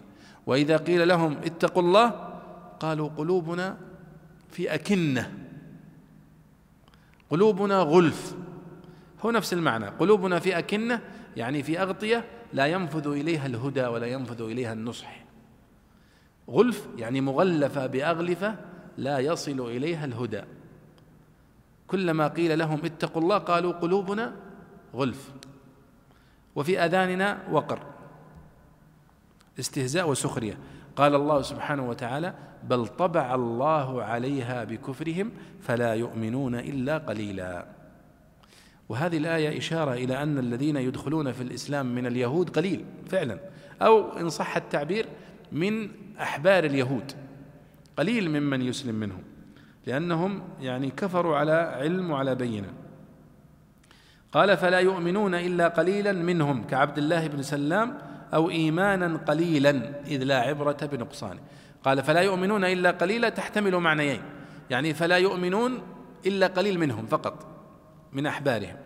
وإذا 0.47 0.77
قيل 0.77 1.09
لهم 1.09 1.33
اتقوا 1.33 1.83
الله 1.83 2.11
قالوا 2.81 3.09
قلوبنا 3.09 3.77
في 4.51 4.75
أكنة 4.75 5.33
قلوبنا 7.31 7.79
غلف. 7.79 8.37
هو 9.25 9.31
نفس 9.31 9.53
المعنى 9.53 9.87
قلوبنا 9.87 10.39
في 10.39 10.59
أكنة 10.59 11.01
يعني 11.37 11.63
في 11.63 11.83
أغطية 11.83 12.25
لا 12.53 12.67
ينفذ 12.67 13.09
إليها 13.09 13.47
الهدى 13.47 13.87
ولا 13.87 14.07
ينفذ 14.07 14.43
إليها 14.43 14.73
النصح. 14.73 15.25
غلف 16.51 16.89
يعني 16.97 17.21
مغلفة 17.21 17.87
بأغلفة 17.87 18.57
لا 18.99 19.19
يصل 19.19 19.61
إليها 19.61 20.05
الهدى. 20.05 20.43
كلما 21.87 22.29
قيل 22.29 22.59
لهم 22.59 22.85
اتقوا 22.85 23.23
الله 23.23 23.39
قالوا 23.39 23.73
قلوبنا 23.73 24.37
غلف. 24.95 25.33
وفي 26.57 26.79
آذاننا 26.85 27.39
وقر. 27.51 27.79
استهزاء 29.59 30.11
وسخرية. 30.11 30.59
قال 30.97 31.15
الله 31.15 31.43
سبحانه 31.43 31.89
وتعالى 31.89 32.35
بل 32.69 32.87
طبع 32.87 33.35
الله 33.35 34.03
عليها 34.03 34.65
بكفرهم 34.65 35.31
فلا 35.61 35.95
يؤمنون 35.95 36.55
إلا 36.55 36.99
قليلا. 36.99 37.67
وهذه 38.89 39.17
الآية 39.17 39.59
إشارة 39.59 39.93
إلى 39.93 40.23
أن 40.23 40.39
الذين 40.39 40.77
يدخلون 40.77 41.33
في 41.33 41.43
الإسلام 41.43 41.95
من 41.95 42.07
اليهود 42.07 42.51
قليل 42.51 42.85
فعلا. 43.07 43.39
أو 43.83 44.19
إن 44.19 44.29
صح 44.29 44.57
التعبير 44.57 45.07
من 45.53 45.89
أحبار 46.21 46.65
اليهود 46.65 47.13
قليل 47.97 48.31
ممن 48.31 48.63
يسلم 48.63 48.95
منهم 48.95 49.23
لأنهم 49.87 50.43
يعني 50.61 50.91
كفروا 50.91 51.37
على 51.37 51.53
علم 51.53 52.11
وعلى 52.11 52.35
بينة. 52.35 52.84
قال 54.35 54.57
فلا 54.57 54.79
يؤمنون 54.79 55.35
إلا 55.35 55.69
قليلا 55.69 56.13
منهم 56.13 56.65
كعبد 56.65 56.99
الله 56.99 57.27
بن 57.27 57.43
سلام 57.43 57.99
أو 58.35 58.51
إيمانا 58.51 59.17
قليلا 59.17 60.01
إذ 60.07 60.25
لا 60.25 60.41
عبرة 60.41 60.77
بنقصانه. 60.93 61.41
قال 61.85 62.03
فلا 62.03 62.21
يؤمنون 62.21 62.65
إلا 62.65 62.91
قليلا 62.91 63.29
تحتمل 63.29 63.77
معنيين. 63.77 64.23
يعني 64.71 64.95
فلا 64.95 65.17
يؤمنون 65.17 65.83
إلا 66.27 66.47
قليل 66.47 66.79
منهم 66.79 67.07
فقط 67.07 67.47
من 68.13 68.27
أحبارهم. 68.27 68.77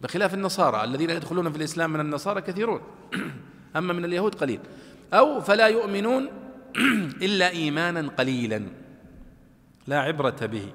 بخلاف 0.00 0.34
النصارى 0.34 0.84
الذين 0.84 1.10
يدخلون 1.10 1.52
في 1.52 1.58
الإسلام 1.58 1.92
من 1.92 2.00
النصارى 2.00 2.40
كثيرون. 2.40 2.80
أما 3.76 3.92
من 3.92 4.04
اليهود 4.04 4.34
قليل. 4.34 4.60
أو 5.12 5.40
فلا 5.40 5.66
يؤمنون 5.66 6.28
إلا 7.26 7.50
إيمانا 7.50 8.08
قليلا. 8.08 8.62
لا 9.86 10.00
عبرة 10.00 10.46
به 10.46 10.72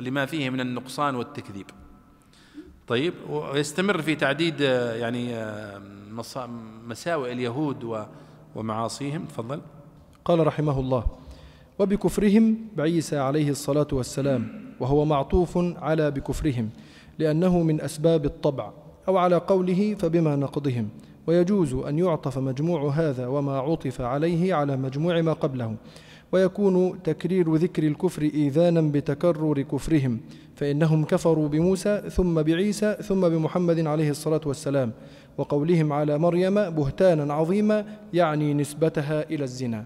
لما 0.00 0.26
فيه 0.26 0.50
من 0.50 0.60
النقصان 0.60 1.14
والتكذيب. 1.14 1.66
طيب 2.88 3.14
ويستمر 3.30 4.02
في 4.02 4.14
تعديد 4.14 4.60
يعني 5.00 5.34
مساوئ 6.88 7.32
اليهود 7.32 8.06
ومعاصيهم. 8.54 9.24
تفضل. 9.24 9.60
قال 10.24 10.46
رحمه 10.46 10.80
الله 10.80 11.04
وبكفرهم 11.78 12.56
بعيسى 12.76 13.18
عليه 13.18 13.50
الصلاة 13.50 13.86
والسلام 13.92 14.72
وهو 14.80 15.04
معطوف 15.04 15.58
على 15.58 16.10
بكفرهم 16.10 16.70
لأنه 17.18 17.62
من 17.62 17.80
أسباب 17.80 18.24
الطبع 18.24 18.70
أو 19.08 19.16
على 19.16 19.36
قوله 19.36 19.94
فبما 19.94 20.36
نقضهم 20.36 20.88
ويجوز 21.26 21.74
أن 21.74 21.98
يعطف 21.98 22.38
مجموع 22.38 22.90
هذا 22.90 23.26
وما 23.26 23.58
عطف 23.58 24.00
عليه 24.00 24.54
على 24.54 24.76
مجموع 24.76 25.20
ما 25.20 25.32
قبله 25.32 25.76
ويكون 26.32 27.02
تكرير 27.02 27.54
ذكر 27.54 27.82
الكفر 27.82 28.22
إيذانا 28.22 28.80
بتكرر 28.80 29.62
كفرهم 29.62 30.20
فإنهم 30.54 31.04
كفروا 31.04 31.48
بموسى 31.48 32.02
ثم 32.10 32.42
بعيسى 32.42 32.96
ثم 33.02 33.28
بمحمد 33.28 33.86
عليه 33.86 34.10
الصلاة 34.10 34.40
والسلام 34.46 34.92
وقولهم 35.38 35.92
على 35.92 36.18
مريم 36.18 36.54
بهتانا 36.70 37.34
عظيما 37.34 37.84
يعني 38.12 38.54
نسبتها 38.54 39.22
إلى 39.30 39.44
الزنا. 39.44 39.84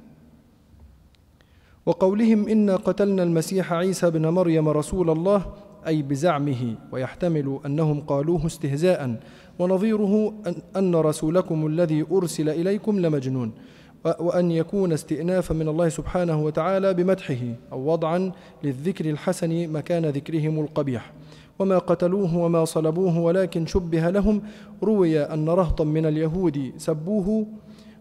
وقولهم 1.86 2.48
إنا 2.48 2.76
قتلنا 2.76 3.22
المسيح 3.22 3.72
عيسى 3.72 4.10
بن 4.10 4.26
مريم 4.26 4.68
رسول 4.68 5.10
الله 5.10 5.46
أي 5.86 6.02
بزعمه 6.02 6.74
ويحتمل 6.92 7.58
أنهم 7.66 8.00
قالوه 8.00 8.46
استهزاء 8.46 9.20
ونظيره 9.58 10.34
أن 10.76 10.94
رسولكم 10.94 11.66
الذي 11.66 12.06
أرسل 12.12 12.48
إليكم 12.48 13.00
لمجنون. 13.00 13.52
وأن 14.04 14.50
يكون 14.50 14.92
استئنافا 14.92 15.54
من 15.54 15.68
الله 15.68 15.88
سبحانه 15.88 16.44
وتعالى 16.44 16.94
بمدحه 16.94 17.54
أو 17.72 17.92
وضعا 17.92 18.32
للذكر 18.64 19.10
الحسن 19.10 19.72
مكان 19.72 20.06
ذكرهم 20.06 20.60
القبيح. 20.60 21.12
وما 21.58 21.78
قتلوه 21.78 22.36
وما 22.36 22.64
صلبوه 22.64 23.18
ولكن 23.18 23.66
شبه 23.66 24.10
لهم 24.10 24.42
روي 24.82 25.20
أن 25.20 25.48
رهطا 25.48 25.84
من 25.84 26.06
اليهود 26.06 26.72
سبوه 26.76 27.46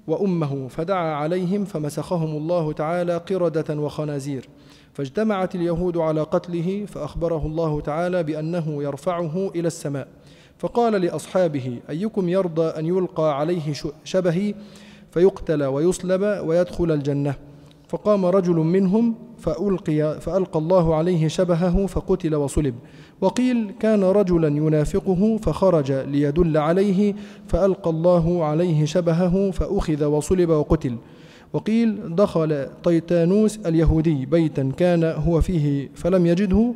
وأمه 0.07 0.67
فدعا 0.67 1.13
عليهم 1.13 1.65
فمسخهم 1.65 2.37
الله 2.37 2.71
تعالى 2.71 3.17
قردة 3.17 3.75
وخنازير. 3.77 4.49
فاجتمعت 4.93 5.55
اليهود 5.55 5.97
على 5.97 6.21
قتله 6.21 6.85
فأخبره 6.85 7.45
الله 7.45 7.81
تعالى 7.81 8.23
بأنه 8.23 8.83
يرفعه 8.83 9.51
إلى 9.55 9.67
السماء. 9.67 10.07
فقال 10.57 11.01
لأصحابه 11.01 11.79
أيكم 11.89 12.29
يرضى 12.29 12.67
أن 12.79 12.85
يلقى 12.85 13.39
عليه 13.39 13.73
شبهي؟ 14.03 14.53
فيقتل 15.11 15.63
ويصلب 15.63 16.21
ويدخل 16.47 16.91
الجنة. 16.91 17.35
فقام 17.87 18.25
رجل 18.25 18.55
منهم 18.55 19.15
فألقي 19.37 20.19
فألقى 20.21 20.59
الله 20.59 20.95
عليه 20.95 21.27
شبهه 21.27 21.85
فقتل 21.85 22.35
وصلب. 22.35 22.75
وقيل 23.21 23.71
كان 23.79 24.03
رجلا 24.03 24.47
ينافقه 24.47 25.37
فخرج 25.37 25.91
ليدل 25.91 26.57
عليه 26.57 27.15
فألقى 27.47 27.89
الله 27.89 28.43
عليه 28.43 28.85
شبهه 28.85 29.51
فأخذ 29.51 30.05
وصلب 30.05 30.49
وقتل. 30.49 30.95
وقيل 31.53 32.15
دخل 32.15 32.67
طيتانوس 32.83 33.59
اليهودي 33.65 34.25
بيتا 34.25 34.71
كان 34.77 35.03
هو 35.03 35.41
فيه 35.41 35.89
فلم 35.95 36.25
يجده 36.25 36.73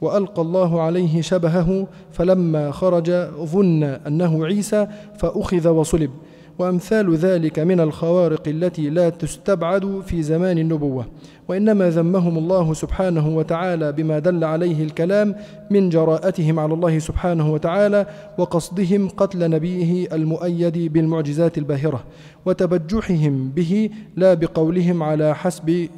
وألقى 0.00 0.42
الله 0.42 0.80
عليه 0.80 1.20
شبهه 1.20 1.86
فلما 2.12 2.70
خرج 2.70 3.10
ظن 3.44 3.82
أنه 3.82 4.46
عيسى 4.46 4.86
فأخذ 5.18 5.68
وصلب. 5.68 6.10
وأمثال 6.58 7.14
ذلك 7.16 7.58
من 7.58 7.80
الخوارق 7.80 8.48
التي 8.48 8.90
لا 8.90 9.08
تستبعد 9.08 10.02
في 10.06 10.22
زمان 10.22 10.58
النبوة. 10.58 11.06
وإنما 11.48 11.90
ذمهم 11.90 12.38
الله 12.38 12.74
سبحانه 12.74 13.36
وتعالى 13.36 13.92
بما 13.92 14.18
دل 14.18 14.44
عليه 14.44 14.84
الكلام 14.84 15.34
من 15.70 15.88
جراءتهم 15.88 16.58
على 16.58 16.74
الله 16.74 16.98
سبحانه 16.98 17.52
وتعالى 17.52 18.06
وقصدهم 18.38 19.08
قتل 19.08 19.50
نبيه 19.50 20.08
المؤيد 20.12 20.92
بالمعجزات 20.92 21.58
الباهرة 21.58 22.04
وتبجحهم 22.46 23.48
به 23.48 23.90
لا 24.16 24.34
بقولهم 24.34 25.02
على 25.02 25.34
حسب 25.34 25.88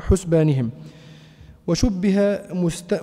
حسبانهم. 0.00 0.70
وشبه 1.66 2.38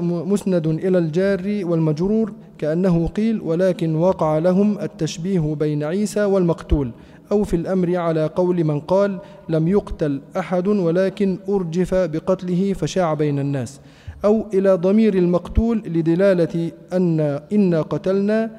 مسند 0.02 0.68
إلى 0.68 0.98
الجار 0.98 1.62
والمجرور 1.64 2.34
كأنه 2.62 3.08
قيل 3.08 3.42
ولكن 3.42 3.96
وقع 3.96 4.38
لهم 4.38 4.80
التشبيه 4.80 5.56
بين 5.60 5.84
عيسى 5.84 6.24
والمقتول 6.24 6.92
أو 7.32 7.44
في 7.44 7.56
الأمر 7.56 7.96
على 7.96 8.26
قول 8.26 8.64
من 8.64 8.80
قال 8.80 9.20
لم 9.50 9.68
يقتل 9.68 10.22
أحد 10.38 10.68
ولكن 10.68 11.38
أرجف 11.50 11.94
بقتله 11.94 12.74
فشاع 12.74 13.14
بين 13.14 13.40
الناس. 13.40 13.80
أو 14.26 14.46
إلى 14.54 14.74
ضمير 14.74 15.14
المقتول 15.14 15.78
لدلالة 15.86 16.72
أن 16.94 17.20
إنا 17.54 17.82
قتلنا 17.82 18.52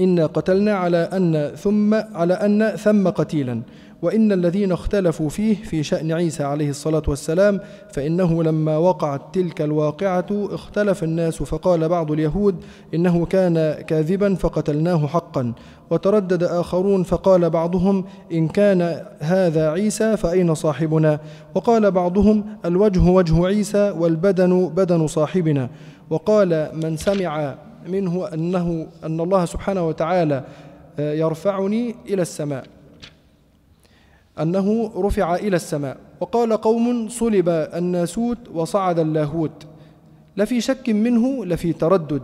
إنا 0.00 0.26
قتلنا 0.26 0.72
على 0.72 0.96
أن 0.96 1.52
ثم 1.56 1.94
على 1.94 2.34
أن 2.34 2.76
ثم 2.76 3.08
قتيلا. 3.08 3.62
وإن 4.02 4.32
الذين 4.32 4.72
اختلفوا 4.72 5.28
فيه 5.28 5.54
في 5.54 5.82
شأن 5.82 6.12
عيسى 6.12 6.44
عليه 6.44 6.70
الصلاة 6.70 7.02
والسلام 7.08 7.60
فإنه 7.92 8.42
لما 8.42 8.76
وقعت 8.76 9.20
تلك 9.32 9.62
الواقعة 9.62 10.26
اختلف 10.30 11.04
الناس 11.04 11.42
فقال 11.42 11.88
بعض 11.88 12.12
اليهود 12.12 12.56
إنه 12.94 13.26
كان 13.26 13.72
كاذبا 13.86 14.34
فقتلناه 14.34 15.06
حقا 15.06 15.52
وتردد 15.90 16.42
آخرون 16.42 17.02
فقال 17.02 17.50
بعضهم 17.50 18.04
إن 18.32 18.48
كان 18.48 19.02
هذا 19.20 19.70
عيسى 19.70 20.16
فأين 20.16 20.54
صاحبنا 20.54 21.20
وقال 21.54 21.90
بعضهم 21.90 22.44
الوجه 22.64 23.00
وجه 23.00 23.46
عيسى 23.46 23.90
والبدن 23.90 24.68
بدن 24.68 25.06
صاحبنا 25.06 25.68
وقال 26.10 26.68
من 26.74 26.96
سمع 26.96 27.54
منه 27.88 28.26
أنه 28.34 28.86
أن 29.04 29.20
الله 29.20 29.44
سبحانه 29.44 29.88
وتعالى 29.88 30.44
يرفعني 30.98 31.94
إلى 32.08 32.22
السماء. 32.22 32.64
أنه 34.42 34.92
رفع 34.96 35.34
إلى 35.34 35.56
السماء. 35.56 35.96
وقال 36.20 36.52
قوم 36.52 37.08
صلب 37.08 37.48
الناسوت 37.48 38.38
وصعد 38.54 38.98
اللاهوت. 38.98 39.66
لفي 40.36 40.60
شك 40.60 40.88
منه 40.88 41.44
لفي 41.44 41.72
تردد. 41.72 42.22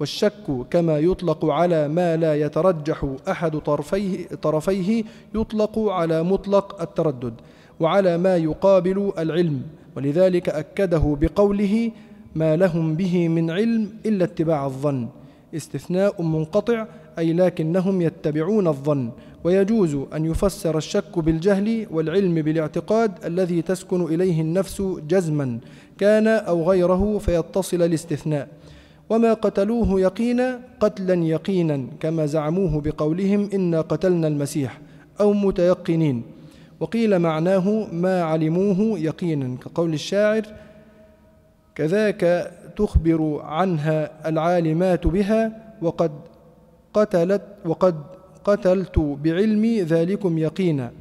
والشك 0.00 0.66
كما 0.70 0.98
يطلق 0.98 1.44
على 1.44 1.88
ما 1.88 2.16
لا 2.16 2.34
يترجح 2.34 3.06
أحد 3.28 3.58
طرفيه, 3.58 4.26
طرفيه 4.42 5.04
يطلق 5.34 5.78
على 5.78 6.22
مطلق 6.22 6.82
التردد 6.82 7.34
وعلى 7.80 8.18
ما 8.18 8.36
يقابل 8.36 9.12
العلم. 9.18 9.62
ولذلك 9.96 10.48
أكده 10.48 11.16
بقوله 11.20 11.90
ما 12.34 12.56
لهم 12.56 12.94
به 12.94 13.28
من 13.28 13.50
علم 13.50 13.88
إلا 14.06 14.24
اتباع 14.24 14.66
الظن. 14.66 15.08
استثناء 15.54 16.22
منقطع 16.22 16.86
أي 17.18 17.32
لكنهم 17.32 18.02
يتبعون 18.02 18.66
الظن. 18.68 19.10
ويجوز 19.46 19.96
أن 20.14 20.24
يفسر 20.24 20.78
الشك 20.78 21.18
بالجهل 21.18 21.86
والعلم 21.90 22.34
بالاعتقاد 22.34 23.24
الذي 23.24 23.62
تسكن 23.62 24.02
إليه 24.02 24.40
النفس 24.40 24.82
جزما 25.08 25.58
كان 25.98 26.26
أو 26.26 26.70
غيره 26.70 27.18
فيتصل 27.18 27.82
الاستثناء. 27.82 28.48
وما 29.10 29.32
قتلوه 29.32 30.00
يقينا 30.00 30.60
قتلا 30.80 31.14
يقينا 31.14 31.86
كما 32.00 32.26
زعموه 32.26 32.80
بقولهم 32.80 33.48
إنا 33.54 33.80
قتلنا 33.80 34.28
المسيح 34.28 34.80
أو 35.20 35.32
متيقنين. 35.32 36.22
وقيل 36.80 37.18
معناه 37.18 37.86
ما 37.92 38.22
علموه 38.22 38.98
يقينا 38.98 39.56
كقول 39.56 39.94
الشاعر 39.94 40.42
كذاك 41.74 42.52
تخبر 42.76 43.40
عنها 43.42 44.28
العالمات 44.28 45.06
بها 45.06 45.52
وقد 45.82 46.12
قتلت 46.94 47.42
وقد 47.64 48.15
قتلت 48.46 48.98
بعلمي 48.98 49.82
ذلكم 49.82 50.38
يقينا. 50.38 50.92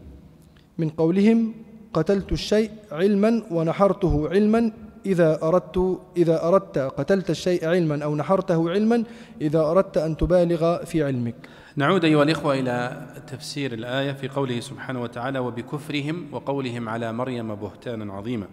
من 0.78 0.90
قولهم 0.90 1.54
قتلت 1.94 2.32
الشيء 2.32 2.72
علما 2.92 3.44
ونحرته 3.52 4.30
علما 4.30 4.72
إذا 5.06 5.40
أردت 5.44 6.00
إذا 6.18 6.48
أردت 6.48 6.78
قتلت 6.78 7.30
الشيء 7.30 7.66
علما 7.66 8.04
أو 8.04 8.16
نحرته 8.16 8.70
علما 8.70 9.04
إذا 9.42 9.60
أردت 9.60 9.98
أن 9.98 10.18
تبالغ 10.18 10.86
في 10.86 11.04
علمك. 11.04 11.36
نعود 11.76 12.06
أيها 12.06 12.24
الإخوة 12.24 12.54
إلى 12.54 13.08
تفسير 13.28 13.74
الآية 13.74 14.12
في 14.12 14.28
قوله 14.28 14.60
سبحانه 14.60 15.02
وتعالى 15.02 15.40
وبكفرهم 15.40 16.26
وقولهم 16.32 16.90
على 16.90 17.14
مريم 17.14 17.56
بهتانا 17.56 18.14
عظيما. 18.14 18.48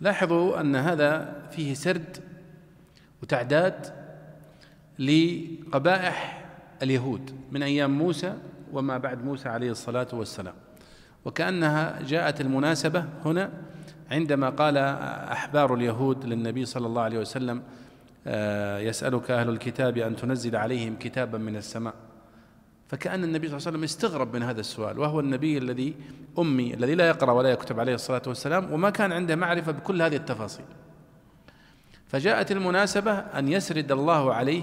لاحظوا 0.00 0.60
أن 0.60 0.76
هذا 0.76 1.36
فيه 1.50 1.74
سرد 1.74 2.16
وتعداد 3.22 3.86
لقبائح 4.98 6.43
اليهود 6.84 7.30
من 7.52 7.62
أيام 7.62 7.98
موسى 7.98 8.34
وما 8.72 8.98
بعد 8.98 9.24
موسى 9.24 9.48
عليه 9.48 9.70
الصلاة 9.70 10.08
والسلام. 10.12 10.54
وكأنها 11.24 12.02
جاءت 12.02 12.40
المناسبة 12.40 13.04
هنا 13.24 13.50
عندما 14.10 14.50
قال 14.50 14.76
أحبار 15.32 15.74
اليهود 15.74 16.24
للنبي 16.24 16.64
صلى 16.64 16.86
الله 16.86 17.02
عليه 17.02 17.18
وسلم 17.18 17.62
آه، 18.26 18.78
يسألك 18.78 19.30
أهل 19.30 19.48
الكتاب 19.48 19.98
أن 19.98 20.16
تنزل 20.16 20.56
عليهم 20.56 20.96
كتابا 20.96 21.38
من 21.38 21.56
السماء. 21.56 21.94
فكأن 22.88 23.24
النبي 23.24 23.48
صلى 23.48 23.56
الله 23.56 23.66
عليه 23.66 23.76
وسلم 23.76 23.84
استغرب 23.84 24.36
من 24.36 24.42
هذا 24.42 24.60
السؤال 24.60 24.98
وهو 24.98 25.20
النبي 25.20 25.58
الذي 25.58 25.94
أمي 26.38 26.74
الذي 26.74 26.94
لا 26.94 27.08
يقرأ 27.08 27.32
ولا 27.32 27.50
يكتب 27.50 27.80
عليه 27.80 27.94
الصلاة 27.94 28.22
والسلام 28.26 28.72
وما 28.72 28.90
كان 28.90 29.12
عنده 29.12 29.36
معرفة 29.36 29.72
بكل 29.72 30.02
هذه 30.02 30.16
التفاصيل. 30.16 30.64
فجاءت 32.06 32.52
المناسبة 32.52 33.12
أن 33.12 33.48
يسرد 33.48 33.92
الله 33.92 34.34
عليه 34.34 34.62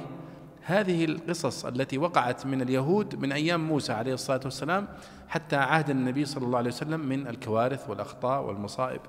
هذه 0.64 1.06
القصص 1.06 1.66
التي 1.66 1.98
وقعت 1.98 2.46
من 2.46 2.62
اليهود 2.62 3.16
من 3.16 3.32
أيام 3.32 3.68
موسى 3.68 3.94
عليه 3.94 4.14
الصلاة 4.14 4.42
والسلام 4.46 4.88
حتى 5.28 5.56
عهد 5.56 5.90
النبي 5.90 6.26
صلى 6.26 6.46
الله 6.46 6.58
عليه 6.58 6.70
وسلم 6.70 7.00
من 7.00 7.28
الكوارث 7.28 7.90
والأخطاء 7.90 8.44
والمصائب 8.44 9.02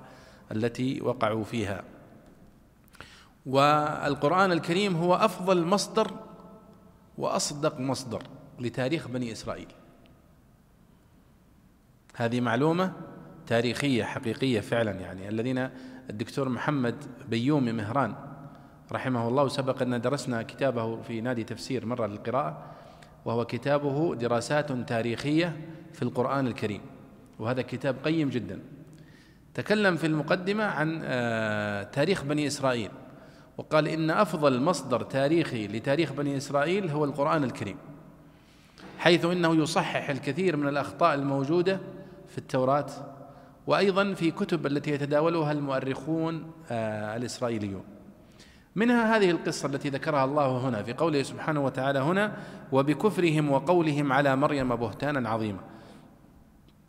التي 0.52 1.00
وقعوا 1.00 1.44
فيها. 1.44 1.84
والقرآن 3.46 4.52
الكريم 4.52 4.96
هو 4.96 5.14
أفضل 5.14 5.64
مصدر 5.64 6.10
وأصدق 7.18 7.80
مصدر 7.80 8.22
لتاريخ 8.60 9.08
بني 9.08 9.32
إسرائيل. 9.32 9.68
هذه 12.16 12.40
معلومة 12.40 12.92
تاريخية 13.46 14.04
حقيقية 14.04 14.60
فعلا 14.60 14.90
يعني. 14.90 15.28
الذين 15.28 15.68
الدكتور 16.10 16.48
محمد 16.48 16.96
بيومي 17.28 17.72
مهران 17.72 18.31
رحمه 18.92 19.28
الله 19.28 19.48
سبق 19.48 19.82
أن 19.82 20.00
درسنا 20.00 20.42
كتابه 20.42 21.02
في 21.02 21.20
نادي 21.20 21.44
تفسير 21.44 21.86
مرة 21.86 22.06
للقراءة 22.06 22.64
وهو 23.24 23.44
كتابه 23.44 24.14
دراسات 24.14 24.72
تاريخية 24.72 25.56
في 25.92 26.02
القرآن 26.02 26.46
الكريم. 26.46 26.80
وهذا 27.38 27.62
كتاب 27.62 27.96
قيم 28.04 28.28
جدا. 28.28 28.58
تكلم 29.54 29.96
في 29.96 30.06
المقدمة 30.06 30.64
عن 30.64 31.00
آه، 31.04 31.82
تاريخ 31.82 32.24
بني 32.24 32.46
إسرائيل. 32.46 32.90
وقال 33.58 33.88
إن 33.88 34.10
أفضل 34.10 34.60
مصدر 34.62 35.02
تاريخي 35.02 35.68
لتاريخ 35.68 36.12
بني 36.12 36.36
إسرائيل 36.36 36.90
هو 36.90 37.04
القرآن 37.04 37.44
الكريم. 37.44 37.76
حيث 38.98 39.24
إنه 39.24 39.54
يصحح 39.54 40.10
الكثير 40.10 40.56
من 40.56 40.68
الأخطاء 40.68 41.14
الموجودة 41.14 41.80
في 42.28 42.38
التوراة 42.38 42.86
وأيضا 43.66 44.14
في 44.14 44.30
كتب 44.30 44.66
التي 44.66 44.90
يتداولها 44.90 45.52
المؤرخون 45.52 46.52
آه، 46.70 47.16
الإسرائيليون. 47.16 47.84
منها 48.74 49.16
هذه 49.16 49.30
القصة 49.30 49.68
التي 49.68 49.88
ذكرها 49.88 50.24
الله 50.24 50.68
هنا 50.68 50.82
في 50.82 50.92
قوله 50.92 51.22
سبحانه 51.22 51.64
وتعالى 51.64 51.98
هنا 51.98 52.36
وبكفرهم 52.72 53.50
وقولهم 53.50 54.12
على 54.12 54.36
مريم 54.36 54.76
بهتانا 54.76 55.28
عظيما. 55.28 55.60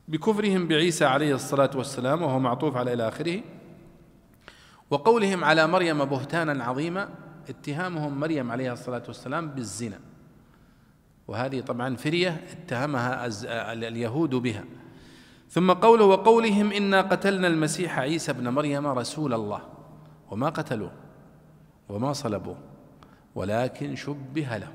بكفرهم 0.08 0.68
بعيسى 0.68 1.06
عليه 1.06 1.36
الصلاة 1.36 1.70
والسلام 1.76 2.22
وهو 2.22 2.40
معطوف 2.40 2.78
على 2.78 2.94
إلى 2.94 3.08
آخره. 3.08 3.42
وقولهم 4.90 5.44
على 5.44 5.68
مريم 5.68 6.06
بهتانا 6.06 6.64
عظيما 6.64 7.10
اتهامهم 7.50 8.20
مريم 8.20 8.52
عليها 8.52 8.74
الصلاة 8.74 9.04
والسلام 9.08 9.50
بالزنا. 9.50 10.00
وهذه 11.28 11.62
طبعا 11.62 11.96
فرية 11.96 12.42
اتهمها 12.52 13.28
اليهود 13.74 14.36
بها. 14.36 14.64
ثم 15.50 15.72
قوله 15.72 16.06
وقولهم 16.06 16.72
إنا 16.72 17.02
قتلنا 17.02 17.48
المسيح 17.48 18.00
عيسى 18.00 18.32
ابن 18.32 18.50
مريم 18.50 18.88
رسول 18.88 19.34
الله. 19.34 19.62
وما 20.32 20.50
قتلوه؟ 20.50 21.03
وما 21.90 22.14
صلبوه 22.14 22.58
ولكن 23.36 23.96
شبه 23.96 24.58
له 24.58 24.72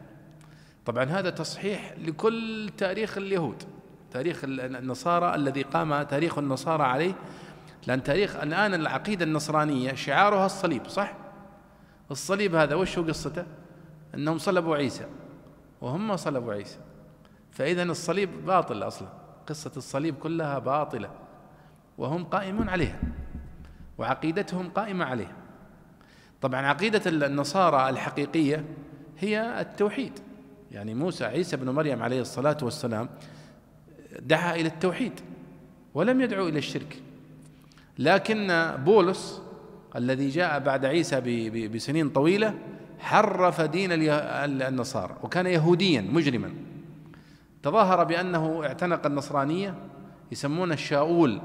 طبعا 0.87 1.05
هذا 1.05 1.31
تصحيح 1.31 1.95
لكل 1.99 2.71
تاريخ 2.77 3.19
اليهود. 3.19 3.63
تاريخ 4.11 4.41
النصارى 4.45 5.35
الذي 5.35 5.63
قام 5.63 6.03
تاريخ 6.03 6.39
النصارى 6.39 6.83
عليه. 6.83 7.15
لأن 7.87 8.03
تاريخ 8.03 8.37
الآن 8.37 8.75
العقيدة 8.75 9.25
النصرانية 9.25 9.95
شعارها 9.95 10.47
الصليب 10.47 10.89
صح؟ 10.89 11.15
الصليب 12.11 12.55
هذا 12.55 12.75
وش 12.75 12.99
هو 12.99 13.05
قصته؟ 13.05 13.47
أنهم 14.15 14.39
صلبوا 14.39 14.77
عيسى 14.77 15.07
وهم 15.81 16.17
صلبوا 16.17 16.53
عيسى. 16.53 16.79
فإذا 17.51 17.83
الصليب 17.83 18.47
باطل 18.47 18.83
أصلا. 18.83 19.09
قصة 19.47 19.73
الصليب 19.77 20.15
كلها 20.15 20.59
باطلة 20.59 21.11
وهم 21.99 22.25
قائمون 22.25 22.69
عليها 22.69 23.01
وعقيدتهم 23.99 24.71
قائمة 24.71 25.05
عليها. 25.05 25.37
طبعا 26.41 26.67
عقيدة 26.67 27.27
النصارى 27.27 27.91
الحقيقية 27.91 28.65
هي 29.19 29.61
التوحيد. 29.61 30.13
يعني 30.73 30.95
موسى 30.95 31.25
عيسى 31.25 31.57
بن 31.57 31.71
مريم 31.71 32.03
عليه 32.03 32.21
الصلاة 32.21 32.57
والسلام 32.63 33.09
دعا 34.21 34.55
إلى 34.55 34.69
التوحيد 34.69 35.13
ولم 35.95 36.21
يدعو 36.21 36.49
إلى 36.49 36.59
الشرك. 36.59 37.03
لكن 37.99 38.73
بولس 38.85 39.43
الذي 39.97 40.29
جاء 40.29 40.59
بعد 40.59 40.85
عيسى 40.85 41.21
بسنين 41.69 42.09
طويلة 42.09 42.55
حرف 42.99 43.61
دين 43.61 43.91
النصارى 43.93 45.17
وكان 45.23 45.47
يهوديا 45.47 46.01
مجرما. 46.01 46.55
تظاهر 47.63 48.05
بأنه 48.05 48.65
اعتنق 48.65 49.07
النصرانية 49.07 49.75
يسمونه 50.33 50.75
الشاؤول 50.75 51.41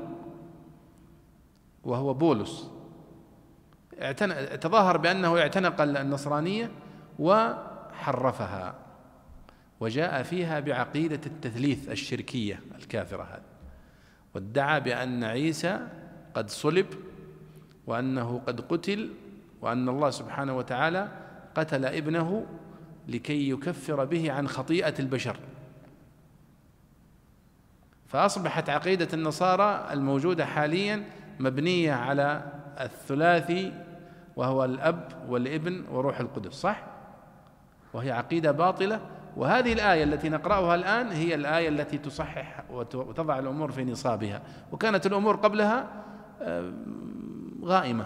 وهو 1.84 2.14
بولس. 2.14 2.70
تظاهر 4.62 4.98
بأنه 4.98 5.38
اعتنق 5.38 5.82
النصرانية 5.82 6.72
وحرفها 7.20 8.76
وجاء 9.80 10.24
فيها 10.24 10.60
بعقيدة 10.60 11.20
التثليث 11.26 11.89
الشركية 11.89 12.60
الكافرة 12.76 13.24
هذه 13.24 13.54
وادعى 14.36 14.80
بأن 14.80 15.24
عيسى 15.24 15.88
قد 16.34 16.50
صلب 16.50 16.86
وأنه 17.88 18.41
قد 18.48 18.62
قتل 18.62 19.14
وأن 19.62 19.89
الله 19.89 20.10
سبحانه 20.10 20.58
وتعالى 20.58 21.08
قتل 21.56 21.86
ابنه 21.86 22.46
لكي 23.08 23.50
يكفر 23.50 24.06
به 24.06 24.32
عن 24.32 24.48
خطيئة 24.48 24.94
البشر. 25.00 25.38
فأصبحت 28.08 28.70
عقيدة 28.70 29.08
النصارى 29.14 29.88
الموجودة 29.91 30.46
حاليا 30.46 31.04
مبنية 31.39 31.94
على 31.94 32.52
الثلاثي 32.80 33.74
وهو 34.36 34.65
الأب 34.65 35.07
والابن 35.30 35.84
وروح 35.91 36.19
القدس 36.19 36.53
صح؟ 36.53 36.84
وهي 37.93 38.11
عقيدة 38.11 38.51
باطلة. 38.51 38.99
وهذه 39.38 39.74
الآية 39.74 40.03
التي 40.03 40.30
نقرأها 40.30 40.76
الآن 40.76 41.11
هي 41.11 41.36
الآية 41.36 41.69
التي 41.69 41.97
تصحح 41.97 42.63
وتضع 42.71 43.39
الأمور 43.39 43.71
في 43.71 43.84
نصابها. 43.84 44.41
وكانت 44.71 45.05
الأمور 45.05 45.36
قبلها 45.36 45.88
غائمة. 47.63 48.05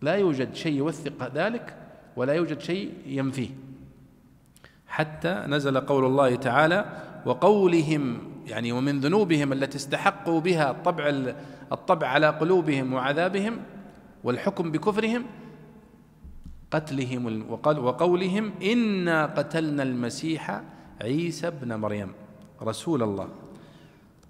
لا 0.00 0.14
يوجد 0.14 0.54
شيء 0.54 0.72
يوثق 0.72 1.34
ذلك 1.34 1.76
ولا 2.16 2.32
يوجد 2.32 2.60
شيء 2.60 2.94
ينفيه. 3.06 3.50
حتى 4.86 5.44
نزل 5.48 5.80
قول 5.80 6.04
الله 6.04 6.36
تعالى 6.36 6.84
وقولهم 7.26 8.29
يعني 8.46 8.72
ومن 8.72 9.00
ذنوبهم 9.00 9.52
التي 9.52 9.76
استحقوا 9.76 10.40
بها 10.40 10.70
الطبع 10.70 11.32
الطبع 11.72 12.06
على 12.06 12.28
قلوبهم 12.28 12.92
وعذابهم 12.92 13.58
والحكم 14.24 14.70
بكفرهم 14.70 15.24
قتلهم 16.70 17.50
وقولهم 17.64 18.52
إنا 18.62 19.26
قتلنا 19.26 19.82
المسيح 19.82 20.60
عيسى 21.02 21.46
ابن 21.46 21.74
مريم 21.74 22.12
رسول 22.62 23.02
الله. 23.02 23.28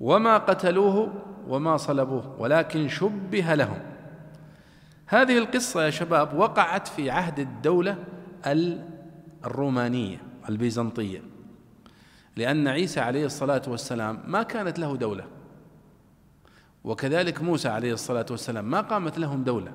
وما 0.01 0.39
قتلوه 0.39 1.13
وما 1.49 1.77
صلبوه 1.77 2.37
ولكن 2.39 2.89
شبه 2.89 3.55
لهم. 3.55 3.79
هذه 5.07 5.39
القصة 5.39 5.85
يا 5.85 5.91
شباب 5.91 6.39
وقعت 6.39 6.89
في 6.89 7.11
عهد 7.11 7.39
الدولة 7.39 7.97
الرومانية 9.45 10.19
البيزنطية. 10.49 11.30
لأن 12.37 12.69
عيسى 12.69 13.01
عليه 13.01 13.27
الصلاة 13.27 13.63
والسلام 13.69 14.23
ما 14.27 14.43
كانت 14.43 14.79
له 14.79 14.97
دولة. 14.97 15.25
وكذلك 16.85 17.43
موسى 17.43 17.69
عليه 17.69 17.93
الصلاة 17.93 18.27
والسلام 18.31 18.71
ما 18.71 18.81
قامت 18.81 19.19
لهم 19.19 19.45
دولة. 19.45 19.73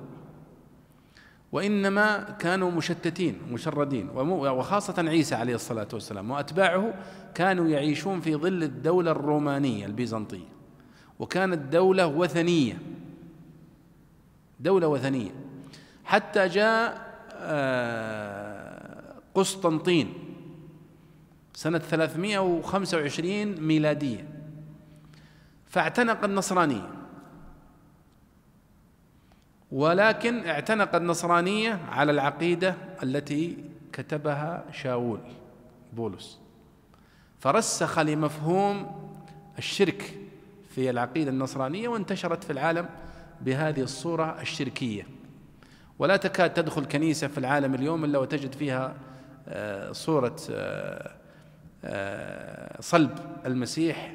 وإنما 1.52 2.36
كانوا 2.38 2.70
مشتتين 2.70 3.38
مشردين. 3.50 4.10
وخاصة 4.10 5.08
عيسى 5.08 5.34
عليه 5.34 5.54
الصلاة 5.54 5.88
والسلام 5.92 6.30
وأتباعه 6.30 6.94
كانوا 7.34 7.68
يعيشون 7.68 8.20
في 8.20 8.36
ظل 8.36 8.62
الدولة 8.62 9.10
الرومانية 9.10 9.86
البيزنطية. 9.86 10.48
وكانت 11.18 11.72
دولة 11.72 12.06
وثنية. 12.06 12.78
دولة 14.60 14.88
وثنية. 14.88 15.30
حتى 16.04 16.48
جاء 16.48 17.06
آه، 17.32 19.14
قسطنطين. 19.34 20.25
سنة 21.56 21.78
325 21.78 23.60
ميلادية. 23.60 24.28
فاعتنق 25.66 26.24
النصرانية. 26.24 26.90
ولكن 29.72 30.46
اعتنق 30.46 30.94
النصرانية 30.94 31.80
على 31.88 32.12
العقيدة 32.12 32.74
التي 33.02 33.64
كتبها 33.92 34.64
شاول 34.72 35.20
بولس. 35.92 36.38
فرسخ 37.40 37.98
لمفهوم 37.98 39.08
الشرك 39.58 40.18
في 40.74 40.90
العقيدة 40.90 41.30
النصرانية 41.30 41.88
وانتشرت 41.88 42.44
في 42.44 42.52
العالم 42.52 42.88
بهذه 43.40 43.80
الصورة 43.80 44.40
الشركية. 44.40 45.06
ولا 45.98 46.16
تكاد 46.16 46.54
تدخل 46.54 46.84
كنيسة 46.84 47.26
في 47.26 47.38
العالم 47.38 47.74
اليوم 47.74 48.04
إلا 48.04 48.18
وتجد 48.18 48.54
فيها 48.54 48.94
آه، 49.48 49.92
صورة 49.92 50.36
آه، 50.50 51.25
صلب 52.80 53.10
المسيح 53.46 54.14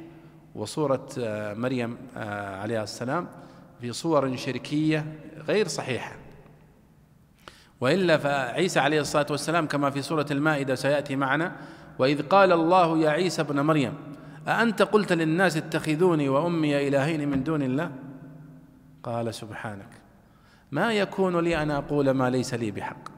وصورة 0.54 1.08
مريم 1.56 1.96
عليها 2.16 2.82
السلام 2.82 3.28
في 3.80 3.92
صور 3.92 4.36
شركية 4.36 5.06
غير 5.48 5.68
صحيحة. 5.68 6.16
وإلا 7.80 8.18
فعيسى 8.18 8.80
عليه 8.80 9.00
الصلاة 9.00 9.26
والسلام 9.30 9.66
كما 9.66 9.90
في 9.90 10.02
سورة 10.02 10.26
المائدة 10.30 10.74
سيأتي 10.74 11.16
معنا 11.16 11.56
وإذ 11.98 12.22
قال 12.22 12.52
الله 12.52 12.98
يا 12.98 13.10
عيسى 13.10 13.42
ابن 13.42 13.60
مريم 13.60 13.94
أأنت 14.48 14.82
قلت 14.82 15.12
للناس 15.12 15.56
اتخذوني 15.56 16.28
وأمي 16.28 16.88
إلهين 16.88 17.28
من 17.28 17.44
دون 17.44 17.62
الله؟ 17.62 17.90
قال 19.02 19.34
سبحانك 19.34 19.88
ما 20.72 20.92
يكون 20.92 21.40
لي 21.40 21.62
أن 21.62 21.70
أقول 21.70 22.10
ما 22.10 22.30
ليس 22.30 22.54
لي 22.54 22.70
بحق. 22.70 23.11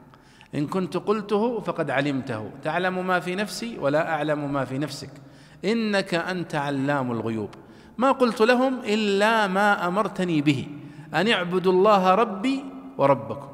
إن 0.55 0.67
كنت 0.67 0.97
قلته 0.97 1.59
فقد 1.59 1.89
علمته. 1.91 2.51
تعلم 2.63 3.07
ما 3.07 3.19
في 3.19 3.35
نفسي 3.35 3.77
ولا 3.79 4.09
أعلم 4.09 4.53
ما 4.53 4.65
في 4.65 4.77
نفسك. 4.77 5.09
إنك 5.65 6.13
أنت 6.13 6.55
علام 6.55 7.11
الغيوب. 7.11 7.49
ما 7.97 8.11
قلت 8.11 8.41
لهم 8.41 8.79
إلا 8.79 9.47
ما 9.47 9.87
أمرتني 9.87 10.41
به. 10.41 10.67
أن 11.13 11.27
اعبدوا 11.27 11.71
الله 11.71 12.15
ربي 12.15 12.63
وربكم. 12.97 13.47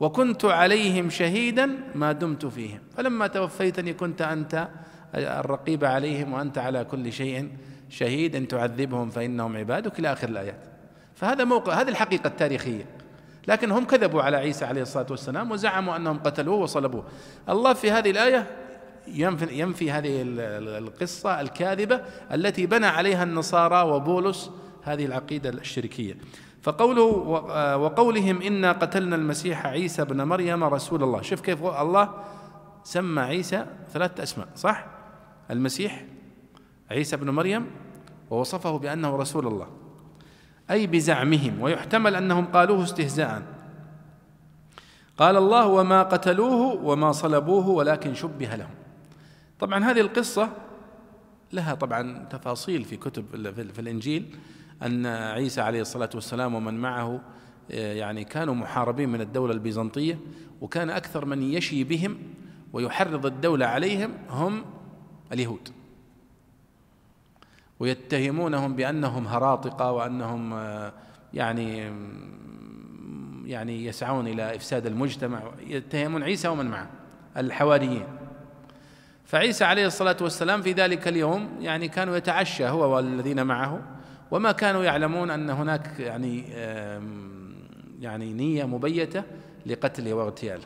وكنت 0.00 0.44
عليهم 0.44 1.10
شهيدا 1.10 1.78
ما 1.94 2.12
دمت 2.12 2.46
فيهم. 2.46 2.80
فلما 2.96 3.26
توفيتني 3.26 3.92
كنت 3.92 4.22
أنت 4.22 4.68
الرقيب 5.14 5.84
عليهم 5.84 6.32
وأنت 6.32 6.58
على 6.58 6.84
كل 6.84 7.12
شيء 7.12 7.50
شهيد. 7.88 8.36
إن 8.36 8.48
تعذبهم 8.48 9.10
فإنهم 9.10 9.56
عبادك 9.56 9.98
إلى 9.98 10.12
آخر 10.12 10.28
الآيات. 10.28 10.60
فهذا 11.14 11.44
موقع 11.44 11.80
هذه 11.80 11.88
الحقيقة 11.88 12.26
التاريخية. 12.28 12.95
لكن 13.48 13.70
هم 13.72 13.84
كذبوا 13.84 14.22
على 14.22 14.36
عيسى 14.36 14.64
عليه 14.64 14.82
الصلاة 14.82 15.06
والسلام 15.10 15.50
وزعموا 15.50 15.96
أنهم 15.96 16.18
قتلوه 16.18 16.56
وصلبوه. 16.56 17.04
الله 17.48 17.72
في 17.72 17.90
هذه 17.90 18.10
الآية 18.10 18.46
ينفي, 19.08 19.60
ينفي 19.60 19.90
هذه 19.90 20.22
القصة 20.78 21.40
الكاذبة 21.40 22.00
التي 22.32 22.66
بنى 22.66 22.86
عليها 22.86 23.22
النصارى 23.22 23.82
وبولس 23.82 24.50
هذه 24.82 25.06
العقيدة 25.06 25.50
الشركية. 25.50 26.16
فقوله 26.62 27.02
وقولهم 27.76 28.42
إنا 28.42 28.72
قتلنا 28.72 29.16
المسيح 29.16 29.66
عيسى 29.66 30.04
بن 30.04 30.22
مريم 30.22 30.64
رسول 30.64 31.02
الله. 31.02 31.22
شوف 31.22 31.40
كيف 31.40 31.64
الله 31.64 32.14
سمى 32.84 33.20
عيسى 33.20 33.66
ثلاثة 33.92 34.22
أسماء 34.22 34.48
صح؟ 34.56 34.86
المسيح 35.50 36.04
عيسى 36.90 37.16
بن 37.16 37.30
مريم 37.30 37.66
ووصفه 38.30 38.78
بأنه 38.78 39.16
رسول 39.16 39.46
الله. 39.46 39.85
أي 40.70 40.86
بزعمهم 40.86 41.60
ويحتمل 41.60 42.14
أنهم 42.14 42.44
قالوه 42.44 42.84
استهزاء. 42.84 43.42
قال 45.18 45.36
الله 45.36 45.66
وما 45.66 46.02
قتلوه 46.02 46.84
وما 46.84 47.12
صلبوه 47.12 47.68
ولكن 47.68 48.14
شبه 48.14 48.56
لهم. 48.56 48.74
طبعا 49.58 49.84
هذه 49.84 50.00
القصة 50.00 50.50
لها 51.52 51.74
طبعا 51.74 52.24
تفاصيل 52.30 52.84
في 52.84 52.96
كتب 52.96 53.24
في 53.72 53.78
الإنجيل 53.78 54.36
أن 54.82 55.06
عيسى 55.06 55.60
عليه 55.60 55.80
الصلاة 55.80 56.10
والسلام 56.14 56.54
ومن 56.54 56.74
معه 56.74 57.20
آه، 57.70 57.92
يعني 57.94 58.24
كانوا 58.24 58.54
محاربين 58.54 59.08
من 59.08 59.20
الدولة 59.20 59.52
البيزنطية 59.52 60.18
وكان 60.60 60.90
أكثر 60.90 61.24
من 61.24 61.42
يشي 61.42 61.84
بهم 61.84 62.18
ويحرض 62.72 63.26
الدولة 63.26 63.66
عليهم 63.66 64.12
هم 64.30 64.64
اليهود. 65.32 65.68
ويتهمونهم 67.80 68.76
بأنهم 68.76 69.26
هراطقة 69.26 69.92
وأنهم 69.92 70.52
آه، 70.52 70.92
يعني 71.34 71.92
يعني 73.44 73.86
يسعون 73.86 74.26
إلى 74.26 74.56
إفساد 74.56 74.86
المجتمع. 74.86 75.42
يتهمون 75.66 76.22
عيسى 76.22 76.48
ومن 76.48 76.66
معه 76.66 76.90
الحواريين. 77.36 78.06
فعيسى 79.24 79.64
عليه 79.64 79.86
الصلاة 79.86 80.16
والسلام 80.20 80.62
في 80.62 80.72
ذلك 80.72 81.08
اليوم 81.08 81.48
يعني 81.60 81.88
كانوا 81.88 82.16
يتعشى 82.16 82.68
هو 82.68 82.96
والذين 82.96 83.46
معه 83.46 83.82
وما 84.30 84.52
كانوا 84.52 84.84
يعلمون 84.84 85.30
أن 85.30 85.50
هناك 85.50 86.00
يعني 86.00 86.42
يعني 88.00 88.32
نية 88.32 88.64
مبيتة 88.64 89.22
لقتله 89.66 90.12
واغتياله 90.14 90.64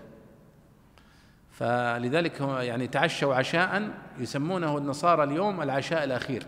فلذلك 1.51 2.41
يعني 2.41 2.87
تعشوا 2.87 3.35
عشاء 3.35 3.91
يسمونه 4.19 4.79
النصارى 4.79 5.25
اليوم 5.25 5.63
العشاء 5.63 6.05
الأخير. 6.05 6.47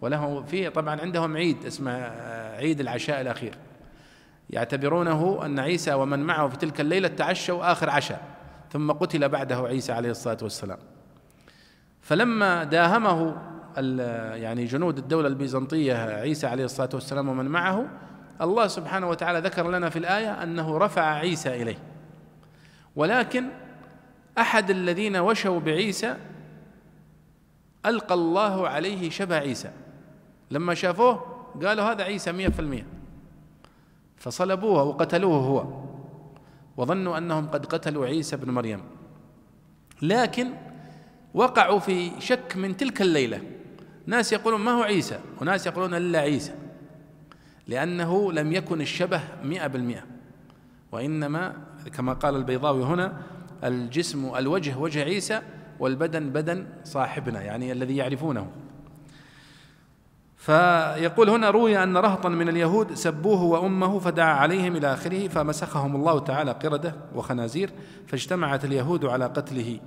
وله 0.00 0.42
فيه 0.42 0.68
طبعا 0.68 1.00
عندهم 1.00 1.36
عيد 1.36 1.66
اسمه 1.66 1.92
آه، 1.92 2.56
عيد 2.56 2.80
العشاء 2.80 3.20
الأخير. 3.20 3.54
يعتبرونه 4.50 5.40
أن 5.44 5.58
عيسى 5.58 5.94
ومن 5.94 6.18
معه 6.18 6.48
في 6.48 6.56
تلك 6.56 6.80
الليلة 6.80 7.08
تعشوا 7.08 7.72
آخر 7.72 7.90
عشاء 7.90 8.20
ثم 8.72 8.92
قتل 8.92 9.28
بعده 9.28 9.56
عيسى 9.56 9.92
عليه 9.92 10.10
الصلاة 10.10 10.38
والسلام. 10.42 10.78
فلما 12.00 12.64
داهمه 12.64 13.36
يعني 14.34 14.64
جنود 14.64 14.98
الدولة 14.98 15.28
البيزنطية 15.28 15.94
عيسى 15.94 16.46
عليه 16.46 16.64
الصلاة 16.64 16.88
والسلام 16.94 17.28
ومن 17.28 17.44
معه 17.44 17.86
الله 18.40 18.66
سبحانه 18.66 19.08
وتعالى 19.08 19.38
ذكر 19.38 19.70
لنا 19.70 19.90
في 19.90 19.98
الآية 19.98 20.42
أنه 20.42 20.78
رفع 20.78 21.02
عيسى 21.02 21.62
إليه. 21.62 21.78
ولكن 22.96 23.44
أحد 24.38 24.70
الذين 24.70 25.16
وشوا 25.16 25.60
بعيسى 25.60 26.16
ألقى 27.86 28.14
الله 28.14 28.68
عليه 28.68 29.10
شبه 29.10 29.36
عيسى. 29.36 29.70
لما 30.50 30.74
شافوه 30.74 31.34
قالوا 31.62 31.84
هذا 31.84 32.02
عيسى 32.04 32.32
مئة 32.32 32.48
في 32.48 32.60
المئة 32.60 32.84
فصلبوه 34.16 34.82
وقتلوه 34.82 35.36
هو. 35.36 35.84
وظنوا 36.76 37.18
أنهم 37.18 37.48
قد 37.48 37.66
قتلوا 37.66 38.06
عيسى 38.06 38.36
بن 38.36 38.50
مريم. 38.50 38.80
لكن 40.02 40.50
وقعوا 41.34 41.78
في 41.78 42.10
شك 42.20 42.56
من 42.56 42.76
تلك 42.76 43.02
الليلة. 43.02 43.40
ناس 44.06 44.32
يقولون 44.32 44.60
ما 44.60 44.70
هو 44.70 44.82
عيسى؟ 44.82 45.18
وناس 45.40 45.66
يقولون 45.66 45.94
إلا 45.94 46.18
عيسى. 46.18 46.54
لأنه 47.68 48.32
لم 48.32 48.52
يكن 48.52 48.80
الشبه 48.80 49.20
مئة 49.44 49.66
بالمئة. 49.66 50.04
وإنما 50.92 51.56
كما 51.92 52.12
قال 52.12 52.36
البيضاوي 52.36 52.84
هنا 52.84 53.22
الجسم 53.64 54.34
الوجه 54.36 54.78
وجه 54.78 55.04
عيسى 55.04 55.42
والبدن 55.78 56.30
بدن 56.30 56.66
صاحبنا 56.84 57.42
يعني 57.42 57.72
الذي 57.72 57.96
يعرفونه. 57.96 58.50
فيقول 60.44 61.30
هنا 61.30 61.50
روي 61.50 61.82
أن 61.82 61.96
رهطا 61.96 62.28
من 62.28 62.48
اليهود 62.48 62.94
سبوه 62.94 63.42
وأمه 63.42 63.98
فدعا 63.98 64.34
عليهم 64.34 64.76
إلى 64.76 64.92
آخره 64.92 65.28
فمسخهم 65.28 65.96
الله 65.96 66.18
تعالى 66.18 66.52
قردة 66.52 66.94
وخنازير 67.14 67.70
فاجتمعت 68.06 68.64
اليهود 68.64 69.04
على 69.04 69.24
قتله. 69.24 69.80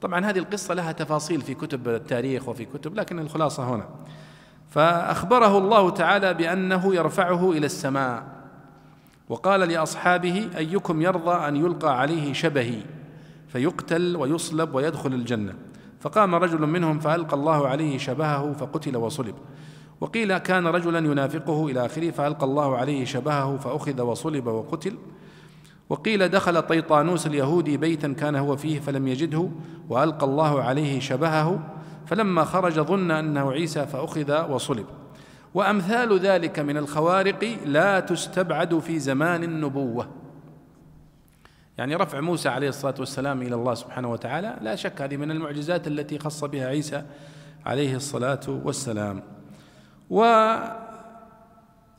طبعا 0.00 0.24
هذه 0.24 0.38
القصة 0.38 0.74
لها 0.74 0.92
تفاصيل 0.92 1.40
في 1.40 1.54
كتب 1.54 1.88
التاريخ 1.88 2.48
وفي 2.48 2.64
كتب 2.64 2.94
لكن 2.94 3.18
الخلاصة 3.18 3.74
هنا. 3.74 3.88
فأخبره 4.70 5.58
الله 5.58 5.90
تعالى 5.90 6.34
بأنه 6.34 6.94
يرفعه 6.94 7.52
إلى 7.52 7.66
السماء. 7.66 8.24
وقال 9.28 9.60
لأصحابه 9.60 10.48
أيكم 10.56 11.02
يرضى 11.02 11.48
أن 11.48 11.56
يلقى 11.56 12.00
عليه 12.00 12.32
شبهي؟ 12.32 12.80
فيقتل 13.48 14.16
ويصلب 14.16 14.74
ويدخل 14.74 15.12
الجنة. 15.12 15.54
فقام 16.00 16.34
رجل 16.34 16.66
منهم 16.66 16.98
فألقى 16.98 17.36
الله 17.36 17.68
عليه 17.68 17.98
شبهه 17.98 18.52
فقتل 18.52 18.96
وصلب. 18.96 19.34
وقيل 20.00 20.38
كان 20.38 20.66
رجلا 20.66 20.98
ينافقه 20.98 21.66
إلى 21.66 21.86
آخره 21.86 22.10
فألقى 22.10 22.46
الله 22.46 22.76
عليه 22.76 23.04
شبهه 23.04 23.56
فأخذ 23.56 24.02
وصلب 24.02 24.46
وقتل. 24.46 24.96
وقيل 25.88 26.28
دخل 26.28 26.62
طيطانوس 26.62 27.26
اليهودي 27.26 27.76
بيتا 27.76 28.12
كان 28.12 28.36
هو 28.36 28.56
فيه 28.56 28.80
فلم 28.80 29.08
يجده 29.08 29.48
وألقى 29.88 30.26
الله 30.26 30.62
عليه 30.62 31.00
شبهه. 31.00 31.58
فلما 32.06 32.44
خرج 32.44 32.80
ظن 32.80 33.10
أنه 33.10 33.52
عيسى 33.52 33.86
فأخذ 33.86 34.50
وصلب. 34.50 34.86
وأمثال 35.54 36.18
ذلك 36.18 36.58
من 36.58 36.76
الخوارق 36.76 37.58
لا 37.66 38.00
تستبعد 38.00 38.78
في 38.78 38.98
زمان 38.98 39.44
النبوة. 39.44 40.08
يعني 41.78 41.96
رفع 41.96 42.20
موسى 42.20 42.48
عليه 42.48 42.68
الصلاة 42.68 42.94
والسلام 42.98 43.42
إلى 43.42 43.54
الله 43.54 43.74
سبحانه 43.74 44.10
وتعالى 44.10 44.58
لا 44.60 44.76
شك 44.76 45.02
هذه 45.02 45.16
من 45.16 45.30
المعجزات 45.30 45.86
التي 45.86 46.18
خص 46.18 46.44
بها 46.44 46.66
عيسى 46.66 47.02
عليه 47.66 47.96
الصلاة 47.96 48.40
والسلام. 48.48 49.33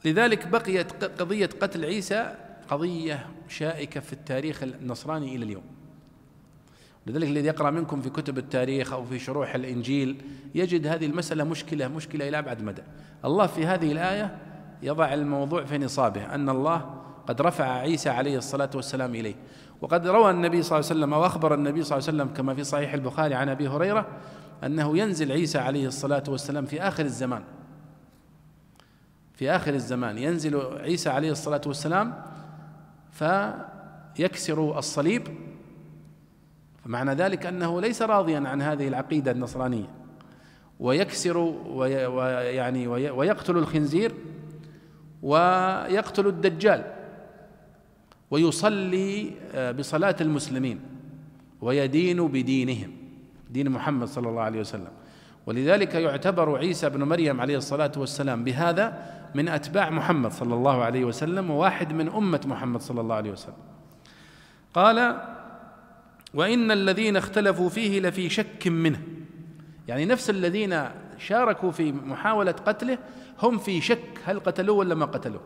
ولذلك 0.04 0.48
بقيت 0.48 1.04
قضية 1.04 1.50
قتل 1.62 1.86
عيسى 1.86 2.36
قضية 2.70 3.28
شائكة 3.48 4.00
في 4.00 4.14
التاريخ 4.14 4.64
النصراني 4.64 5.36
إلى 5.36 5.46
اليوم. 5.46 5.64
لذلك 7.08 7.28
الذي 7.28 7.48
يقرأ 7.48 7.72
منكم 7.72 8.02
في 8.02 8.10
كتب 8.10 8.38
التاريخ 8.38 8.94
أو 8.94 9.06
في 9.06 9.20
شروح 9.20 9.56
الإنجيل 9.56 10.22
يجد 10.56 10.88
هذه 10.88 11.06
المسألة 11.06 11.44
مشكلة 11.44 11.88
مشكلة 11.88 12.28
إلى 12.28 12.40
أبعد 12.40 12.62
مدى. 12.62 12.82
الله 13.26 13.48
في 13.48 13.66
هذه 13.66 13.92
الآية 13.92 14.38
يضع 14.84 15.14
الموضوع 15.14 15.64
في 15.64 15.78
نصابه 15.78 16.36
أن 16.36 16.50
الله 16.50 16.96
قد 17.28 17.42
رفع 17.42 17.66
عيسى 17.66 18.10
عليه 18.10 18.38
الصلاة 18.38 18.70
والسلام 18.76 19.16
إليه. 19.16 19.36
وقد 19.82 20.08
روى 20.08 20.32
النبي 20.32 20.62
صلى 20.62 20.80
الله 20.80 20.90
عليه 20.90 21.00
وسلم 21.00 21.14
أو 21.14 21.26
أخبر 21.26 21.54
النبي 21.54 21.84
صلى 21.84 21.98
الله 21.98 22.08
عليه 22.08 22.18
وسلم 22.18 22.36
كما 22.36 22.54
في 22.54 22.64
صحيح 22.64 22.94
البخاري 22.94 23.36
عن 23.36 23.50
أبي 23.50 23.68
هريرة 23.68 24.08
أنه 24.64 24.98
ينزل 24.98 25.32
عيسى 25.32 25.58
عليه 25.58 25.88
الصلاة 25.88 26.24
والسلام 26.28 26.66
في 26.66 26.82
آخر 26.82 27.06
الزمان. 27.06 27.44
في 29.36 29.52
آخر 29.52 29.74
الزمان. 29.74 30.18
ينزل 30.18 30.62
عيسى 30.82 31.10
عليه 31.10 31.32
الصلاة 31.32 31.62
والسلام 31.66 32.14
فيكسر 33.12 34.80
الصليب. 34.80 35.28
فمعنى 36.84 37.12
ذلك 37.12 37.46
أنه 37.46 37.82
ليس 37.82 38.02
راضيا 38.02 38.40
عن 38.40 38.62
هذه 38.62 38.88
العقيدة 38.88 39.32
النصرانية. 39.32 39.90
ويكسر 40.80 41.38
ويعني 41.68 42.88
ويقتل 42.88 43.58
الخنزير 43.58 44.12
ويقتل 45.24 46.28
الدجال 46.28 46.94
ويصلي 48.32 49.32
بصلاة 49.80 50.16
المسلمين 50.22 50.80
ويدين 51.62 52.28
بدينهم 52.28 52.92
دين 53.50 53.70
محمد 53.70 54.08
صلى 54.08 54.30
الله 54.30 54.42
عليه 54.42 54.60
وسلم. 54.60 54.92
ولذلك 55.46 55.96
يعتبر 55.96 56.58
عيسى 56.58 56.90
بن 56.90 57.04
مريم 57.04 57.42
عليه 57.42 57.58
الصلاة 57.58 57.92
والسلام 57.98 58.44
بهذا 58.44 59.15
من 59.36 59.48
أتباع 59.48 59.90
محمد 59.90 60.32
صلى 60.32 60.54
الله 60.54 60.84
عليه 60.84 61.06
وسلم 61.06 61.52
وواحد 61.52 61.94
من 61.94 62.10
أمة 62.10 62.42
محمد 62.46 62.82
صلى 62.82 63.02
الله 63.02 63.16
عليه 63.16 63.32
وسلم. 63.32 63.58
قال 64.74 65.22
وإن 66.34 66.72
الذين 66.72 67.18
اختلفوا 67.18 67.70
فيه 67.70 68.00
لفي 68.00 68.30
شك 68.30 68.68
منه. 68.68 69.02
يعني 69.88 70.06
نفس 70.06 70.30
الذين 70.30 70.84
شاركوا 71.18 71.72
في 71.72 71.92
محاولة 71.92 72.52
قتله 72.52 72.98
هم 73.44 73.58
في 73.58 73.82
شك 73.82 74.20
هل 74.26 74.40
قتلوه 74.40 74.78
ولا 74.78 74.96
ما 74.96 75.06
قتلوه. 75.06 75.42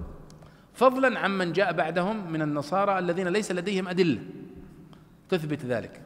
فضلا 0.74 1.20
عمن 1.20 1.52
جاء 1.52 1.74
بعدهم 1.74 2.32
من 2.32 2.41
النصارى 2.41 2.99
الذين 2.99 3.28
ليس 3.28 3.52
لديهم 3.52 3.88
أدلة 3.88 4.22
تثبت 5.30 5.66
ذلك. 5.66 6.02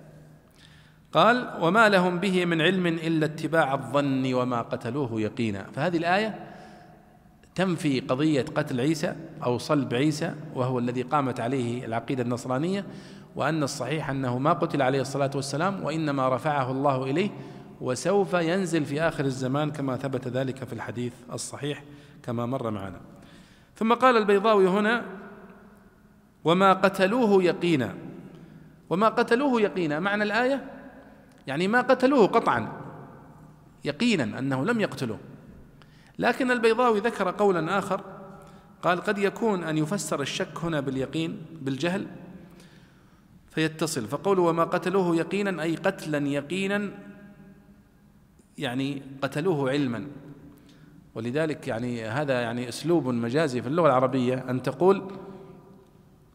قال 1.11 1.57
وما 1.61 1.89
لهم 1.89 2.19
به 2.19 2.45
من 2.45 2.61
علم 2.61 2.87
إلا 2.87 3.25
اتباع 3.25 3.73
الظن 3.73 4.33
وما 4.33 4.61
قتلوه 4.61 5.21
يقينا. 5.21 5.63
فهذه 5.75 5.97
الآية 5.97 6.52
تنفي 7.55 7.99
قضية 7.99 8.45
قتل 8.55 8.79
عيسى 8.79 9.15
أو 9.43 9.57
صلب 9.57 9.93
عيسى 9.93 10.33
وهو 10.55 10.79
الذي 10.79 11.01
قامت 11.01 11.39
عليه 11.39 11.85
العقيدة 11.85 12.23
النصرانية 12.23 12.85
وأن 13.35 13.63
الصحيح 13.63 14.09
أنه 14.09 14.37
ما 14.37 14.53
قتل 14.53 14.81
عليه 14.81 15.01
الصلاة 15.01 15.31
والسلام 15.35 15.83
وإنما 15.83 16.29
رفعه 16.29 16.71
الله 16.71 17.03
إليه 17.03 17.29
وسوف 17.81 18.33
ينزل 18.33 18.85
في 18.85 19.01
آخر 19.01 19.25
الزمان 19.25 19.71
كما 19.71 19.97
ثبت 19.97 20.27
ذلك 20.27 20.63
في 20.63 20.73
الحديث 20.73 21.13
الصحيح 21.33 21.83
كما 22.23 22.45
مر 22.45 22.71
معنا. 22.71 23.01
ثم 23.75 23.93
قال 23.93 24.17
البيضاوي 24.17 24.67
هنا 24.67 25.05
وما 26.43 26.73
قتلوه 26.73 27.43
يقينا. 27.43 27.95
وما 28.89 29.09
قتلوه 29.09 29.61
يقينا 29.61 29.99
معنى 29.99 30.23
الآية؟ 30.23 30.71
يعني 31.47 31.67
ما 31.67 31.81
قتلوه 31.81 32.27
قطعا 32.27 32.71
يقينا 33.83 34.39
أنه 34.39 34.65
لم 34.65 34.81
يقتلوه. 34.81 35.19
لكن 36.19 36.51
البيضاوي 36.51 36.99
ذكر 36.99 37.31
قولا 37.31 37.79
آخر 37.79 38.01
قال 38.81 39.01
قد 39.01 39.17
يكون 39.17 39.63
أن 39.63 39.77
يفسر 39.77 40.21
الشك 40.21 40.57
هنا 40.63 40.79
باليقين 40.79 41.41
بالجهل 41.61 42.07
فيتصل. 43.51 44.07
فقوله 44.07 44.41
وما 44.41 44.63
قتلوه 44.63 45.15
يقينا 45.15 45.63
أي 45.63 45.75
قتلا 45.75 46.27
يقينا 46.27 46.91
يعني 48.57 49.01
قتلوه 49.21 49.69
علما. 49.69 50.07
ولذلك 51.15 51.67
يعني 51.67 52.05
هذا 52.05 52.41
يعني 52.41 52.69
أسلوب 52.69 53.07
مجازي 53.07 53.61
في 53.61 53.67
اللغة 53.67 53.87
العربية 53.87 54.45
أن 54.49 54.61
تقول 54.61 55.11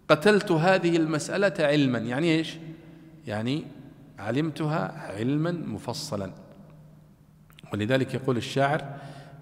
قتلت 0.09 0.53
هذه 0.53 0.97
المسألة 0.97 1.55
علما. 1.59 1.99
يعني 1.99 2.37
إيش؟ 2.37 2.57
يعني 3.27 3.65
علمتها 4.19 5.13
علما 5.13 5.53
مفصلا. 5.53 6.33
ولذلك 7.73 8.15
يقول 8.15 8.37
الشاعر 8.37 8.99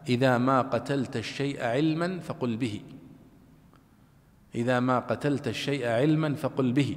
إذا 0.08 0.38
ما 0.38 0.62
قتلت 0.62 1.16
الشيء 1.16 1.64
علما 1.64 2.20
فقل 2.20 2.56
به. 2.56 2.80
إذا 4.54 4.80
ما 4.80 4.98
قتلت 4.98 5.48
الشيء 5.48 5.86
علما 5.86 6.34
فقل 6.34 6.72
به. 6.72 6.96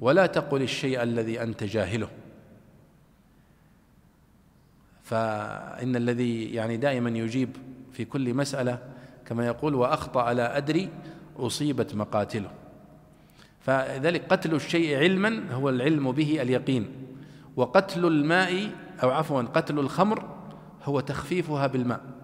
ولا 0.00 0.26
تقل 0.26 0.62
الشيء 0.62 1.02
الذي 1.02 1.42
أنت 1.42 1.64
جاهله. 1.64 2.08
فإن 5.02 5.96
الذي 5.96 6.54
يعني 6.54 6.76
دائما 6.76 7.10
يجيب 7.10 7.56
في 7.92 8.04
كل 8.04 8.34
مسألة 8.34 8.78
كما 9.26 9.46
يقول 9.46 9.74
وأخطأ 9.74 10.32
لا 10.32 10.56
أدري 10.56 10.88
أصيبت 11.36 11.94
مقاتله. 11.94 12.50
فذلك 13.60 14.32
قتل 14.32 14.54
الشيء 14.54 14.96
علما 14.96 15.52
هو 15.52 15.68
العلم 15.68 16.12
به 16.12 16.42
اليقين. 16.42 16.88
وقتل 17.56 18.06
الماء 18.06 18.70
أو 19.02 19.10
عفوا 19.10 19.42
قتل 19.42 19.78
الخمر 19.78 20.24
هو 20.84 21.00
تخفيفها 21.00 21.66
بالماء. 21.66 22.19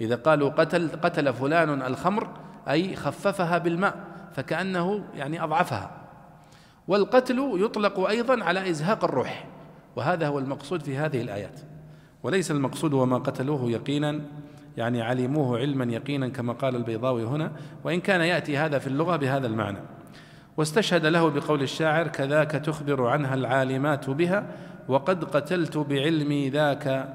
إذا 0.00 0.14
قالوا 0.14 0.50
قتل 0.50 0.88
قتل 0.88 1.32
فلان 1.34 1.82
الخمر 1.82 2.28
أي 2.68 2.96
خففها 2.96 3.58
بالماء 3.58 3.94
فكأنه 4.32 5.04
يعني 5.14 5.44
أضعفها. 5.44 5.90
والقتل 6.88 7.52
يطلق 7.54 8.08
أيضا 8.08 8.44
على 8.44 8.70
إزهاق 8.70 9.04
الروح 9.04 9.46
وهذا 9.96 10.26
هو 10.26 10.38
المقصود 10.38 10.82
في 10.82 10.96
هذه 10.96 11.22
الآيات. 11.22 11.60
وليس 12.22 12.50
المقصود 12.50 12.92
وما 12.92 13.18
قتلوه 13.18 13.70
يقينا 13.70 14.20
يعني 14.76 15.02
علموه 15.02 15.58
علما 15.58 15.84
يقينا 15.84 16.28
كما 16.28 16.52
قال 16.52 16.76
البيضاوي 16.76 17.24
هنا 17.24 17.52
وإن 17.84 18.00
كان 18.00 18.20
يأتي 18.20 18.56
هذا 18.56 18.78
في 18.78 18.86
اللغة 18.86 19.16
بهذا 19.16 19.46
المعنى. 19.46 19.78
واستشهد 20.56 21.06
له 21.06 21.28
بقول 21.28 21.62
الشاعر 21.62 22.08
كذاك 22.08 22.50
تخبر 22.50 23.06
عنها 23.06 23.34
العالمات 23.34 24.10
بها 24.10 24.46
وقد 24.88 25.24
قتلت 25.24 25.78
بعلمي 25.78 26.48
ذاك 26.48 27.08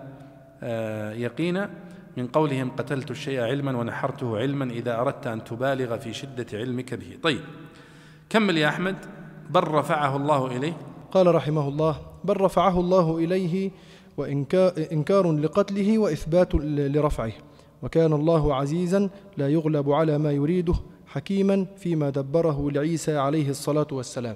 آه، 0.64 1.12
يقينا 1.12 1.70
من 2.18 2.28
قولهم 2.28 2.70
قتلت 2.70 3.12
الشيء 3.12 3.40
علما 3.40 3.78
ونحرته 3.78 4.38
علما 4.38 4.66
إذا 4.66 5.00
أردت 5.00 5.28
أن 5.28 5.44
تبالغ 5.44 5.98
في 5.98 6.14
شدة 6.14 6.46
علمك 6.54 6.94
به. 6.94 7.18
طيب 7.24 7.42
كمل 8.30 8.58
يا 8.58 8.68
أحمد؟ 8.68 8.96
بل 9.50 9.64
رفعه 9.64 10.16
الله 10.16 10.58
إليه؟ 10.58 10.78
قال 11.12 11.36
رحمه 11.36 11.68
الله 11.68 12.02
بل 12.24 12.42
رفعه 12.42 12.80
الله 12.80 13.18
إليه 13.18 13.72
وإنكار 14.18 15.32
لقتله 15.32 15.98
وإثبات 15.98 16.56
لرفعه. 16.56 17.32
وكان 17.84 18.14
الله 18.14 18.56
عزيزا 18.56 19.10
لا 19.38 19.50
يغلب 19.50 19.92
على 19.92 20.18
ما 20.18 20.32
يريده 20.32 20.74
حكيما 21.08 21.66
فيما 21.78 22.10
دبره 22.10 22.72
لعيسى 22.72 23.18
عليه 23.18 23.50
الصلاة 23.50 23.88
والسلام. 23.92 24.36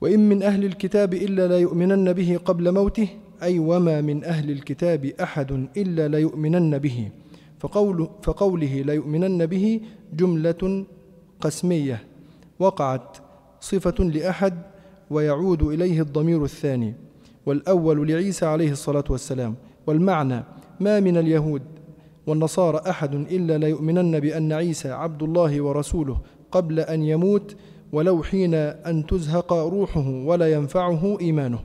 وإن 0.00 0.28
من 0.28 0.42
أهل 0.42 0.64
الكتاب 0.64 1.14
إلا 1.14 1.48
لا 1.48 1.58
يؤمنن 1.58 2.12
به 2.12 2.40
قبل 2.44 2.72
موته 2.72 3.08
أي 3.42 3.58
وما 3.58 4.00
من 4.00 4.24
أهل 4.24 4.50
الكتاب 4.50 5.04
أحد 5.04 5.68
إلا 5.76 6.08
ليؤمنن 6.08 6.78
به. 6.78 7.08
فقول 7.58 8.08
فقوله 8.22 8.82
ليؤمنن 8.82 9.46
به 9.46 9.80
جملة 10.12 10.84
قسمية. 11.40 12.02
وقعت 12.58 13.16
صفة 13.60 14.04
لأحد 14.04 14.54
ويعود 15.10 15.62
إليه 15.62 16.00
الضمير 16.00 16.44
الثاني. 16.44 16.94
والأول 17.46 18.08
لعيسى 18.08 18.46
عليه 18.46 18.70
الصلاة 18.72 19.04
والسلام. 19.10 19.54
والمعنى 19.86 20.44
ما 20.80 21.00
من 21.00 21.16
اليهود 21.16 21.62
والنصارى 22.26 22.80
أحد 22.90 23.14
إلا 23.14 23.58
ليؤمنن 23.58 24.20
بأن 24.20 24.52
عيسى 24.52 24.90
عبد 24.90 25.22
الله 25.22 25.60
ورسوله 25.60 26.20
قبل 26.52 26.80
أن 26.80 27.02
يموت 27.02 27.56
ولو 27.92 28.22
حين 28.22 28.54
أن 28.54 29.06
تزهق 29.06 29.52
روحه 29.52 30.08
ولا 30.08 30.52
ينفعه 30.52 31.18
إيمانه. 31.20 31.58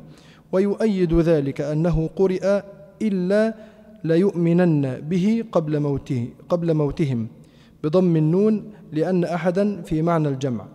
ويؤيد 0.56 1.14
ذلك 1.14 1.62
أنه 1.62 2.10
قرئ 2.16 2.62
إلا 3.02 3.54
ليؤمنن 4.04 4.84
به 5.10 5.44
قبل 5.52 5.80
موته 5.80 6.28
قبل 6.50 6.74
موتهم 6.74 7.28
بضم 7.84 8.16
النون 8.16 8.54
لأن 8.92 9.24
أحدا 9.24 9.82
في 9.82 10.02
معنى 10.02 10.28
الجمع. 10.28 10.66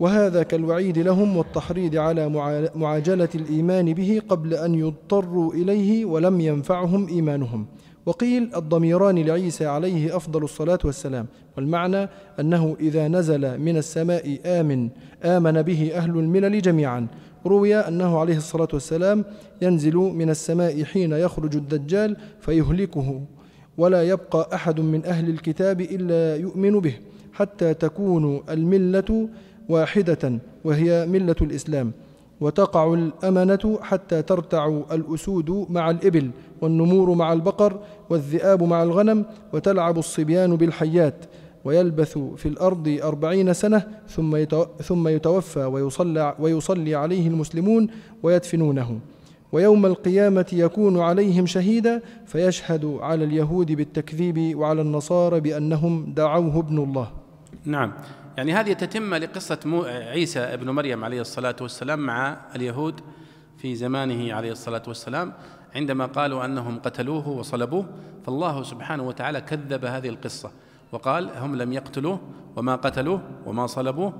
وهذا 0.00 0.42
كالوعيد 0.42 0.98
لهم 0.98 1.36
والتحريض 1.36 1.96
على 1.96 2.28
معاجلة 2.74 3.28
الإيمان 3.34 3.94
به 3.94 4.22
قبل 4.28 4.54
أن 4.54 4.74
يضطروا 4.74 5.54
إليه 5.54 6.04
ولم 6.04 6.40
ينفعهم 6.40 7.08
إيمانهم. 7.08 7.66
وقيل 8.06 8.50
الضميران 8.56 9.18
لعيسى 9.18 9.66
عليه 9.66 10.16
أفضل 10.16 10.42
الصلاة 10.44 10.78
والسلام. 10.84 11.26
والمعنى 11.56 12.08
أنه 12.40 12.76
إذا 12.80 13.08
نزل 13.08 13.58
من 13.58 13.76
السماء 13.76 14.38
آمن 14.46 14.88
آمن 15.24 15.62
به 15.62 15.90
أهل 15.94 16.10
الملل 16.10 16.62
جميعا. 16.62 17.06
روي 17.48 17.74
أنه 17.76 18.18
عليه 18.18 18.36
الصلاة 18.36 18.68
والسلام 18.72 19.24
ينزل 19.62 19.96
من 19.96 20.30
السماء 20.30 20.84
حين 20.84 21.12
يخرج 21.12 21.56
الدجال 21.56 22.16
فيهلكه 22.40 23.20
ولا 23.78 24.02
يبقى 24.02 24.48
أحد 24.54 24.80
من 24.80 25.04
أهل 25.04 25.28
الكتاب 25.28 25.80
إلا 25.80 26.36
يؤمن 26.36 26.80
به 26.80 26.94
حتى 27.32 27.74
تكون 27.74 28.42
الملة 28.50 29.28
واحدة 29.68 30.38
وهي 30.64 31.06
ملة 31.06 31.36
الإسلام 31.42 31.92
وتقع 32.40 32.94
الأمنة 32.94 33.78
حتى 33.82 34.22
ترتع 34.22 34.80
الأسود 34.92 35.66
مع 35.70 35.90
الإبل 35.90 36.30
والنمور 36.60 37.14
مع 37.14 37.32
البقر 37.32 37.78
والذئاب 38.10 38.62
مع 38.62 38.82
الغنم 38.82 39.24
وتلعب 39.52 39.98
الصبيان 39.98 40.56
بالحيات. 40.56 41.24
ويلبث 41.68 42.18
في 42.18 42.46
الأرض 42.46 42.98
أربعين 43.02 43.52
سنة 43.52 43.86
ثم 44.08 44.44
ثم 44.82 45.08
يتوفى 45.08 45.64
ويصلى, 45.64 46.36
ويصلي 46.38 46.94
عليه 46.94 47.28
المسلمون 47.28 47.86
ويدفنونه. 48.22 49.00
ويوم 49.52 49.86
القيامة 49.86 50.46
يكون 50.52 51.00
عليهم 51.00 51.46
شهيدا 51.46 52.02
فيشهد 52.26 52.98
على 53.00 53.24
اليهود 53.24 53.72
بالتكذيب 53.72 54.58
وعلى 54.58 54.80
النصارى 54.80 55.40
بأنهم 55.40 56.12
دعوه 56.16 56.58
ابن 56.58 56.78
الله. 56.78 57.10
نعم. 57.64 57.92
يعني 58.36 58.52
هذه 58.52 58.72
تتمة 58.72 59.18
لقصة 59.18 59.84
عيسى 59.86 60.40
ابن 60.40 60.70
مريم 60.70 61.04
عليه 61.04 61.20
الصلاة 61.20 61.56
والسلام 61.60 61.98
مع 61.98 62.36
اليهود 62.56 63.00
في 63.58 63.74
زمانه 63.74 64.34
عليه 64.34 64.52
الصلاة 64.52 64.82
والسلام 64.88 65.32
عندما 65.74 66.06
قالوا 66.06 66.44
أنهم 66.44 66.78
قتلوه 66.78 67.28
وصلبوه 67.28 67.86
فالله 68.26 68.62
سبحانه 68.62 69.02
وتعالى 69.02 69.40
كذب 69.40 69.84
هذه 69.84 70.08
القصة. 70.08 70.50
وقال 70.92 71.30
هم 71.36 71.56
لم 71.56 71.72
يقتلوه 71.72 72.20
وما 72.56 72.76
قتلوه 72.76 73.22
وما 73.46 73.66
صلبوه 73.66 74.12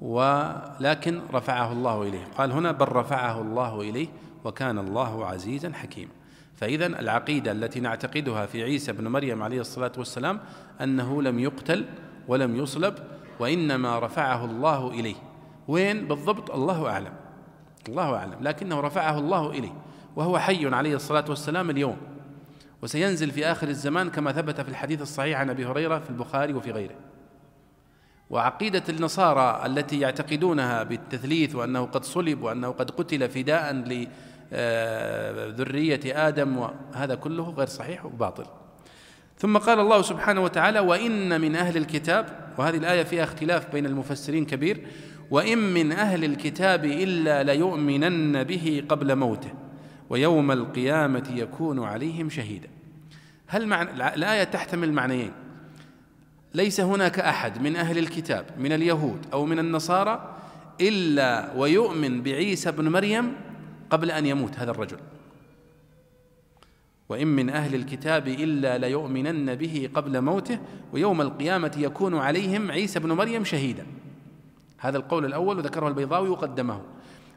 ولكن 0.00 1.20
رفعه 1.34 1.72
الله 1.72 2.02
إليه. 2.02 2.24
قال 2.38 2.52
هنا 2.52 2.72
بل 2.72 2.88
رفعه 2.88 3.40
الله 3.40 3.80
إليه 3.80 4.08
وكان 4.44 4.78
الله 4.78 5.26
عزيزا 5.26 5.72
حكيما 5.72 6.10
فإذا 6.56 6.86
العقيدة 6.86 7.52
التي 7.52 7.80
نعتقدها 7.80 8.46
في 8.46 8.62
عيسى 8.62 8.92
بن 8.92 9.08
مريم 9.08 9.42
عليه 9.42 9.60
الصلاة 9.60 9.92
والسلام 9.98 10.40
أنه 10.80 11.22
لم 11.22 11.38
يقتل 11.38 11.84
ولم 12.28 12.56
يصلب 12.56 12.94
وإنما 13.40 13.98
رفعه 13.98 14.44
الله 14.44 14.90
إليه. 14.90 15.14
وين؟ 15.68 16.08
بالضبط 16.08 16.50
الله 16.50 16.88
أعلم. 16.88 17.12
الله 17.88 18.16
أعلم. 18.16 18.36
لكنه 18.40 18.80
رفعه 18.80 19.18
الله 19.18 19.50
إليه. 19.50 19.72
وهو 20.16 20.38
حي 20.38 20.74
عليه 20.74 20.94
الصلاة 20.94 21.24
والسلام 21.28 21.70
اليوم. 21.70 21.96
وسينزل 22.82 23.30
في 23.30 23.46
آخر 23.46 23.68
الزمان 23.68 24.10
كما 24.10 24.32
ثبت 24.32 24.60
في 24.60 24.68
الحديث 24.68 25.02
الصحيح 25.02 25.40
عن 25.40 25.50
أبي 25.50 25.66
هريرة 25.66 25.98
في 25.98 26.10
البخاري 26.10 26.52
وفي 26.52 26.70
غيره. 26.70 26.94
وعقيدة 28.30 28.82
النصارى 28.88 29.66
التي 29.66 30.00
يعتقدونها 30.00 30.82
بالتثليث 30.82 31.54
وأنه 31.54 31.84
قد 31.84 32.04
صلب 32.04 32.42
وأنه 32.42 32.68
قد 32.68 32.90
قتل 32.90 33.28
فداء 33.28 33.72
لذرية 34.52 36.28
آدم 36.28 36.56
وهذا 36.56 37.14
كله 37.14 37.50
غير 37.50 37.66
صحيح 37.66 38.04
وباطل. 38.04 38.44
ثم 39.38 39.58
قال 39.58 39.80
الله 39.80 40.02
سبحانه 40.02 40.40
وتعالى 40.40 40.80
وإن 40.80 41.40
من 41.40 41.56
أهل 41.56 41.76
الكتاب 41.76 42.54
وهذه 42.58 42.76
الآية 42.76 43.02
فيها 43.02 43.24
اختلاف 43.24 43.72
بين 43.72 43.86
المفسرين 43.86 44.46
كبير 44.46 44.86
وإن 45.30 45.58
من 45.58 45.92
أهل 45.92 46.24
الكتاب 46.24 46.84
إلا 46.84 47.42
ليؤمنن 47.42 48.44
به 48.44 48.84
قبل 48.88 49.16
موته. 49.16 49.61
ويوم 50.12 50.52
القيامة 50.52 51.30
يكون 51.34 51.84
عليهم 51.84 52.30
شهيدا. 52.30 52.68
هل 53.46 53.66
معنى 53.66 53.90
الآية 54.14 54.44
تحتمل 54.44 54.92
معنيين. 54.92 55.32
ليس 56.54 56.80
هناك 56.80 57.18
أحد 57.18 57.62
من 57.62 57.76
أهل 57.76 57.98
الكتاب 57.98 58.46
من 58.58 58.72
اليهود 58.72 59.26
أو 59.32 59.46
من 59.46 59.58
النصارى 59.58 60.36
إلا 60.80 61.52
ويؤمن 61.56 62.22
بعيسى 62.22 62.72
بن 62.72 62.88
مريم 62.88 63.34
قبل 63.90 64.10
أن 64.10 64.26
يموت 64.26 64.58
هذا 64.58 64.70
الرجل. 64.70 64.98
وإن 67.08 67.26
من 67.26 67.50
أهل 67.50 67.74
الكتاب 67.74 68.28
إلا 68.28 68.78
ليؤمنن 68.78 69.54
به 69.54 69.88
قبل 69.94 70.20
موته 70.20 70.58
ويوم 70.92 71.20
القيامة 71.20 71.72
يكون 71.76 72.18
عليهم 72.18 72.70
عيسى 72.70 72.98
بن 72.98 73.12
مريم 73.12 73.44
شهيدا. 73.44 73.86
هذا 74.78 74.96
القول 74.96 75.24
الأول 75.24 75.58
وذكره 75.58 75.88
البيضاوي 75.88 76.28
وقدمه. 76.28 76.80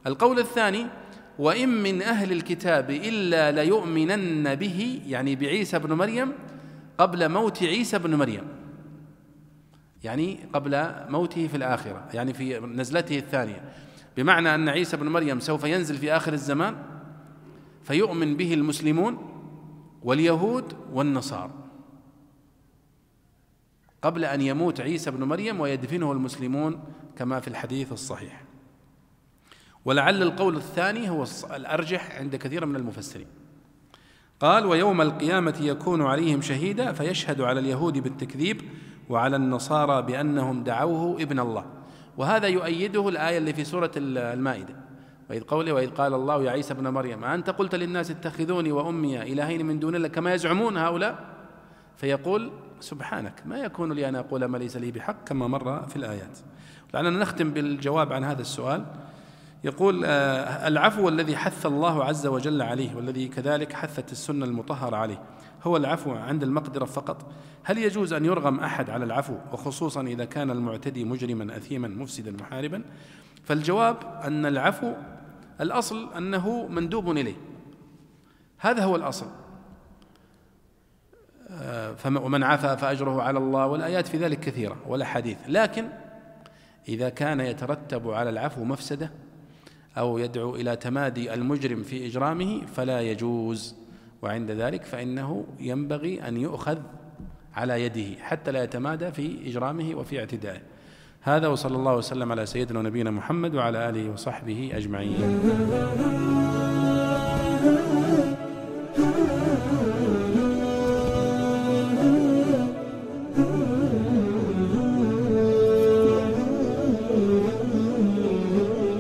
القول 0.08 0.40
الثاني 0.40 0.86
وإن 1.40 1.70
من 1.84 2.02
أهل 2.02 2.32
الكتاب 2.32 2.90
إلا 2.92 3.52
ليؤمنن 3.52 4.56
به 4.56 5.02
يعني 5.08 5.36
بعيسى 5.36 5.80
بن 5.80 5.94
مريم 5.94 6.34
قبل 6.98 7.30
موت 7.30 7.64
عيسى 7.64 8.00
بن 8.00 8.16
مريم. 8.16 8.44
يعني 10.04 10.40
قبل 10.54 10.92
موته 11.10 11.48
في 11.48 11.58
الآخرة 11.58 12.08
يعني 12.14 12.34
في 12.34 12.60
نزلته 12.60 13.18
الثانية. 13.18 13.62
بمعنى 14.18 14.56
أن 14.56 14.70
عيسى 14.70 14.98
بن 14.98 15.08
مريم 15.08 15.40
سوف 15.40 15.64
ينزل 15.64 15.98
في 15.98 16.12
آخر 16.12 16.34
الزمان 16.34 16.76
فيؤمن 17.84 18.38
به 18.38 18.54
المسلمون 18.54 19.18
واليهود 20.04 20.74
والنصارى. 20.94 21.52
قبل 24.02 24.26
أن 24.26 24.42
يموت 24.42 24.82
عيسى 24.82 25.12
بن 25.12 25.24
مريم 25.24 25.60
ويدفنه 25.60 26.12
المسلمون 26.12 26.84
كما 27.18 27.40
في 27.40 27.48
الحديث 27.48 27.92
الصحيح. 27.92 28.45
ولعل 29.86 30.22
القول 30.22 30.56
الثاني 30.56 31.10
هو 31.10 31.26
الأرجح 31.56 32.20
عند 32.20 32.36
كثير 32.36 32.66
من 32.66 32.76
المفسرين. 32.76 33.28
قال 34.40 34.66
ويوم 34.66 35.02
القيامة 35.02 35.56
يكون 35.62 36.02
عليهم 36.02 36.42
شهيدا 36.42 36.92
فيشهد 36.92 37.42
على 37.42 37.60
اليهود 37.60 37.98
بالتكذيب 37.98 38.62
وعلى 39.10 39.36
النصارى 39.36 40.02
بأنهم 40.02 40.64
دعوه 40.64 41.22
ابن 41.22 41.40
الله. 41.40 41.66
وهذا 42.18 42.48
يؤيده 42.48 43.10
الآية 43.10 43.38
اللي 43.38 43.54
في 43.54 43.64
سورة 43.64 43.92
المائدة. 43.98 44.76
وإذ 45.30 45.42
قوله 45.42 45.74
وإذ 45.74 45.90
قال 45.90 46.14
الله 46.14 46.44
يا 46.44 46.52
عيسى 46.52 46.74
ابن 46.74 46.88
مريم 46.88 47.24
أنت 47.24 47.50
قلت 47.50 47.76
للناس 47.76 48.12
اتخذوني 48.12 48.72
وأمي 48.72 49.22
إلهين 49.22 49.66
من 49.66 49.80
دون 49.80 49.96
الله 49.96 50.08
كما 50.08 50.34
يزعمون 50.34 50.78
هؤلاء؟ 50.78 51.26
فيقول 51.98 52.52
سبحانك 52.80 53.44
ما 53.46 53.58
يكون 53.58 53.92
لي 53.92 54.10
أن 54.10 54.16
أقول 54.16 54.46
ما 54.46 54.58
ليس 54.58 54.78
لي 54.78 54.92
بحق 54.92 55.24
كما 55.24 55.48
مر 55.48 55.84
في 55.88 55.96
الآيات. 55.96 56.38
لعلنا 56.94 57.20
نختم 57.20 57.50
بالجواب 57.50 58.14
عن 58.14 58.24
هذا 58.24 58.42
السؤال. 58.42 58.86
يقول 59.66 60.06
آه، 60.06 60.68
العفو 60.68 61.10
الذي 61.10 61.38
حث 61.38 61.66
الله 61.66 62.04
عز 62.04 62.28
وجل 62.28 62.62
عليه 62.62 62.96
والذي 62.96 63.28
كذلك 63.28 63.74
حثت 63.74 64.12
السنة 64.12 64.46
المطهرة 64.46 64.96
عليه 64.96 65.22
هو 65.64 65.78
العفو 65.78 66.12
عند 66.12 66.44
المقدرة 66.44 66.86
فقط. 66.86 67.32
هل 67.64 67.78
يجوز 67.78 68.14
أن 68.14 68.26
يرغم 68.26 68.60
أحد 68.60 68.90
على 68.90 69.06
العفو 69.06 69.34
وخصوصا 69.54 70.02
إذا 70.02 70.26
كان 70.26 70.52
المعتدي 70.52 71.06
مجرما 71.06 71.58
أثيما 71.58 71.88
مفسدا 71.88 72.32
محاربا؟ 72.32 72.84
فالجواب 73.44 73.98
أن 74.24 74.46
العفو 74.46 74.94
الأصل 75.62 76.14
أنه 76.14 76.68
مندوب 76.68 77.12
إليه. 77.12 77.36
هذا 78.58 78.84
هو 78.84 78.96
الأصل. 78.96 79.28
آه، 81.50 81.96
ومن 82.06 82.44
عفا 82.44 82.76
فأجره 82.76 83.22
على 83.22 83.40
الله 83.40 83.68
والآيات 83.68 84.08
في 84.08 84.18
ذلك 84.18 84.40
كثيرة 84.40 84.78
والأحاديث 84.88 85.38
لكن 85.48 85.88
إذا 86.88 87.10
كان 87.10 87.40
يترتب 87.40 88.10
على 88.12 88.30
العفو 88.30 88.64
مفسدة 88.64 89.12
أو 89.98 90.18
يدعو 90.18 90.56
إلى 90.56 90.76
تمادي 90.76 91.34
المجرم 91.34 91.84
في 91.84 92.06
إجرامه 92.06 92.66
فلا 92.66 93.02
يجوز. 93.02 93.76
وعند 94.22 94.52
ذلك 94.52 94.84
فإنه 94.84 95.46
ينبغي 95.60 96.28
أن 96.28 96.38
يؤخذ 96.38 96.78
على 97.56 97.84
يده 97.84 98.24
حتى 98.24 98.52
لا 98.52 98.64
يتمادى 98.64 99.12
في 99.12 99.50
إجرامه 99.50 99.96
وفي 99.96 100.20
اعتدائه. 100.20 100.62
هذا 101.22 101.48
وصلى 101.48 101.76
الله 101.76 101.96
وسلم 101.96 102.32
على 102.32 102.46
سيدنا 102.46 102.80
ونبينا 102.80 103.12
محمد 103.12 103.56
وعلى 103.56 103.90
آله 103.90 104.12
وصحبه 104.12 104.72
أجمعين. 104.74 106.65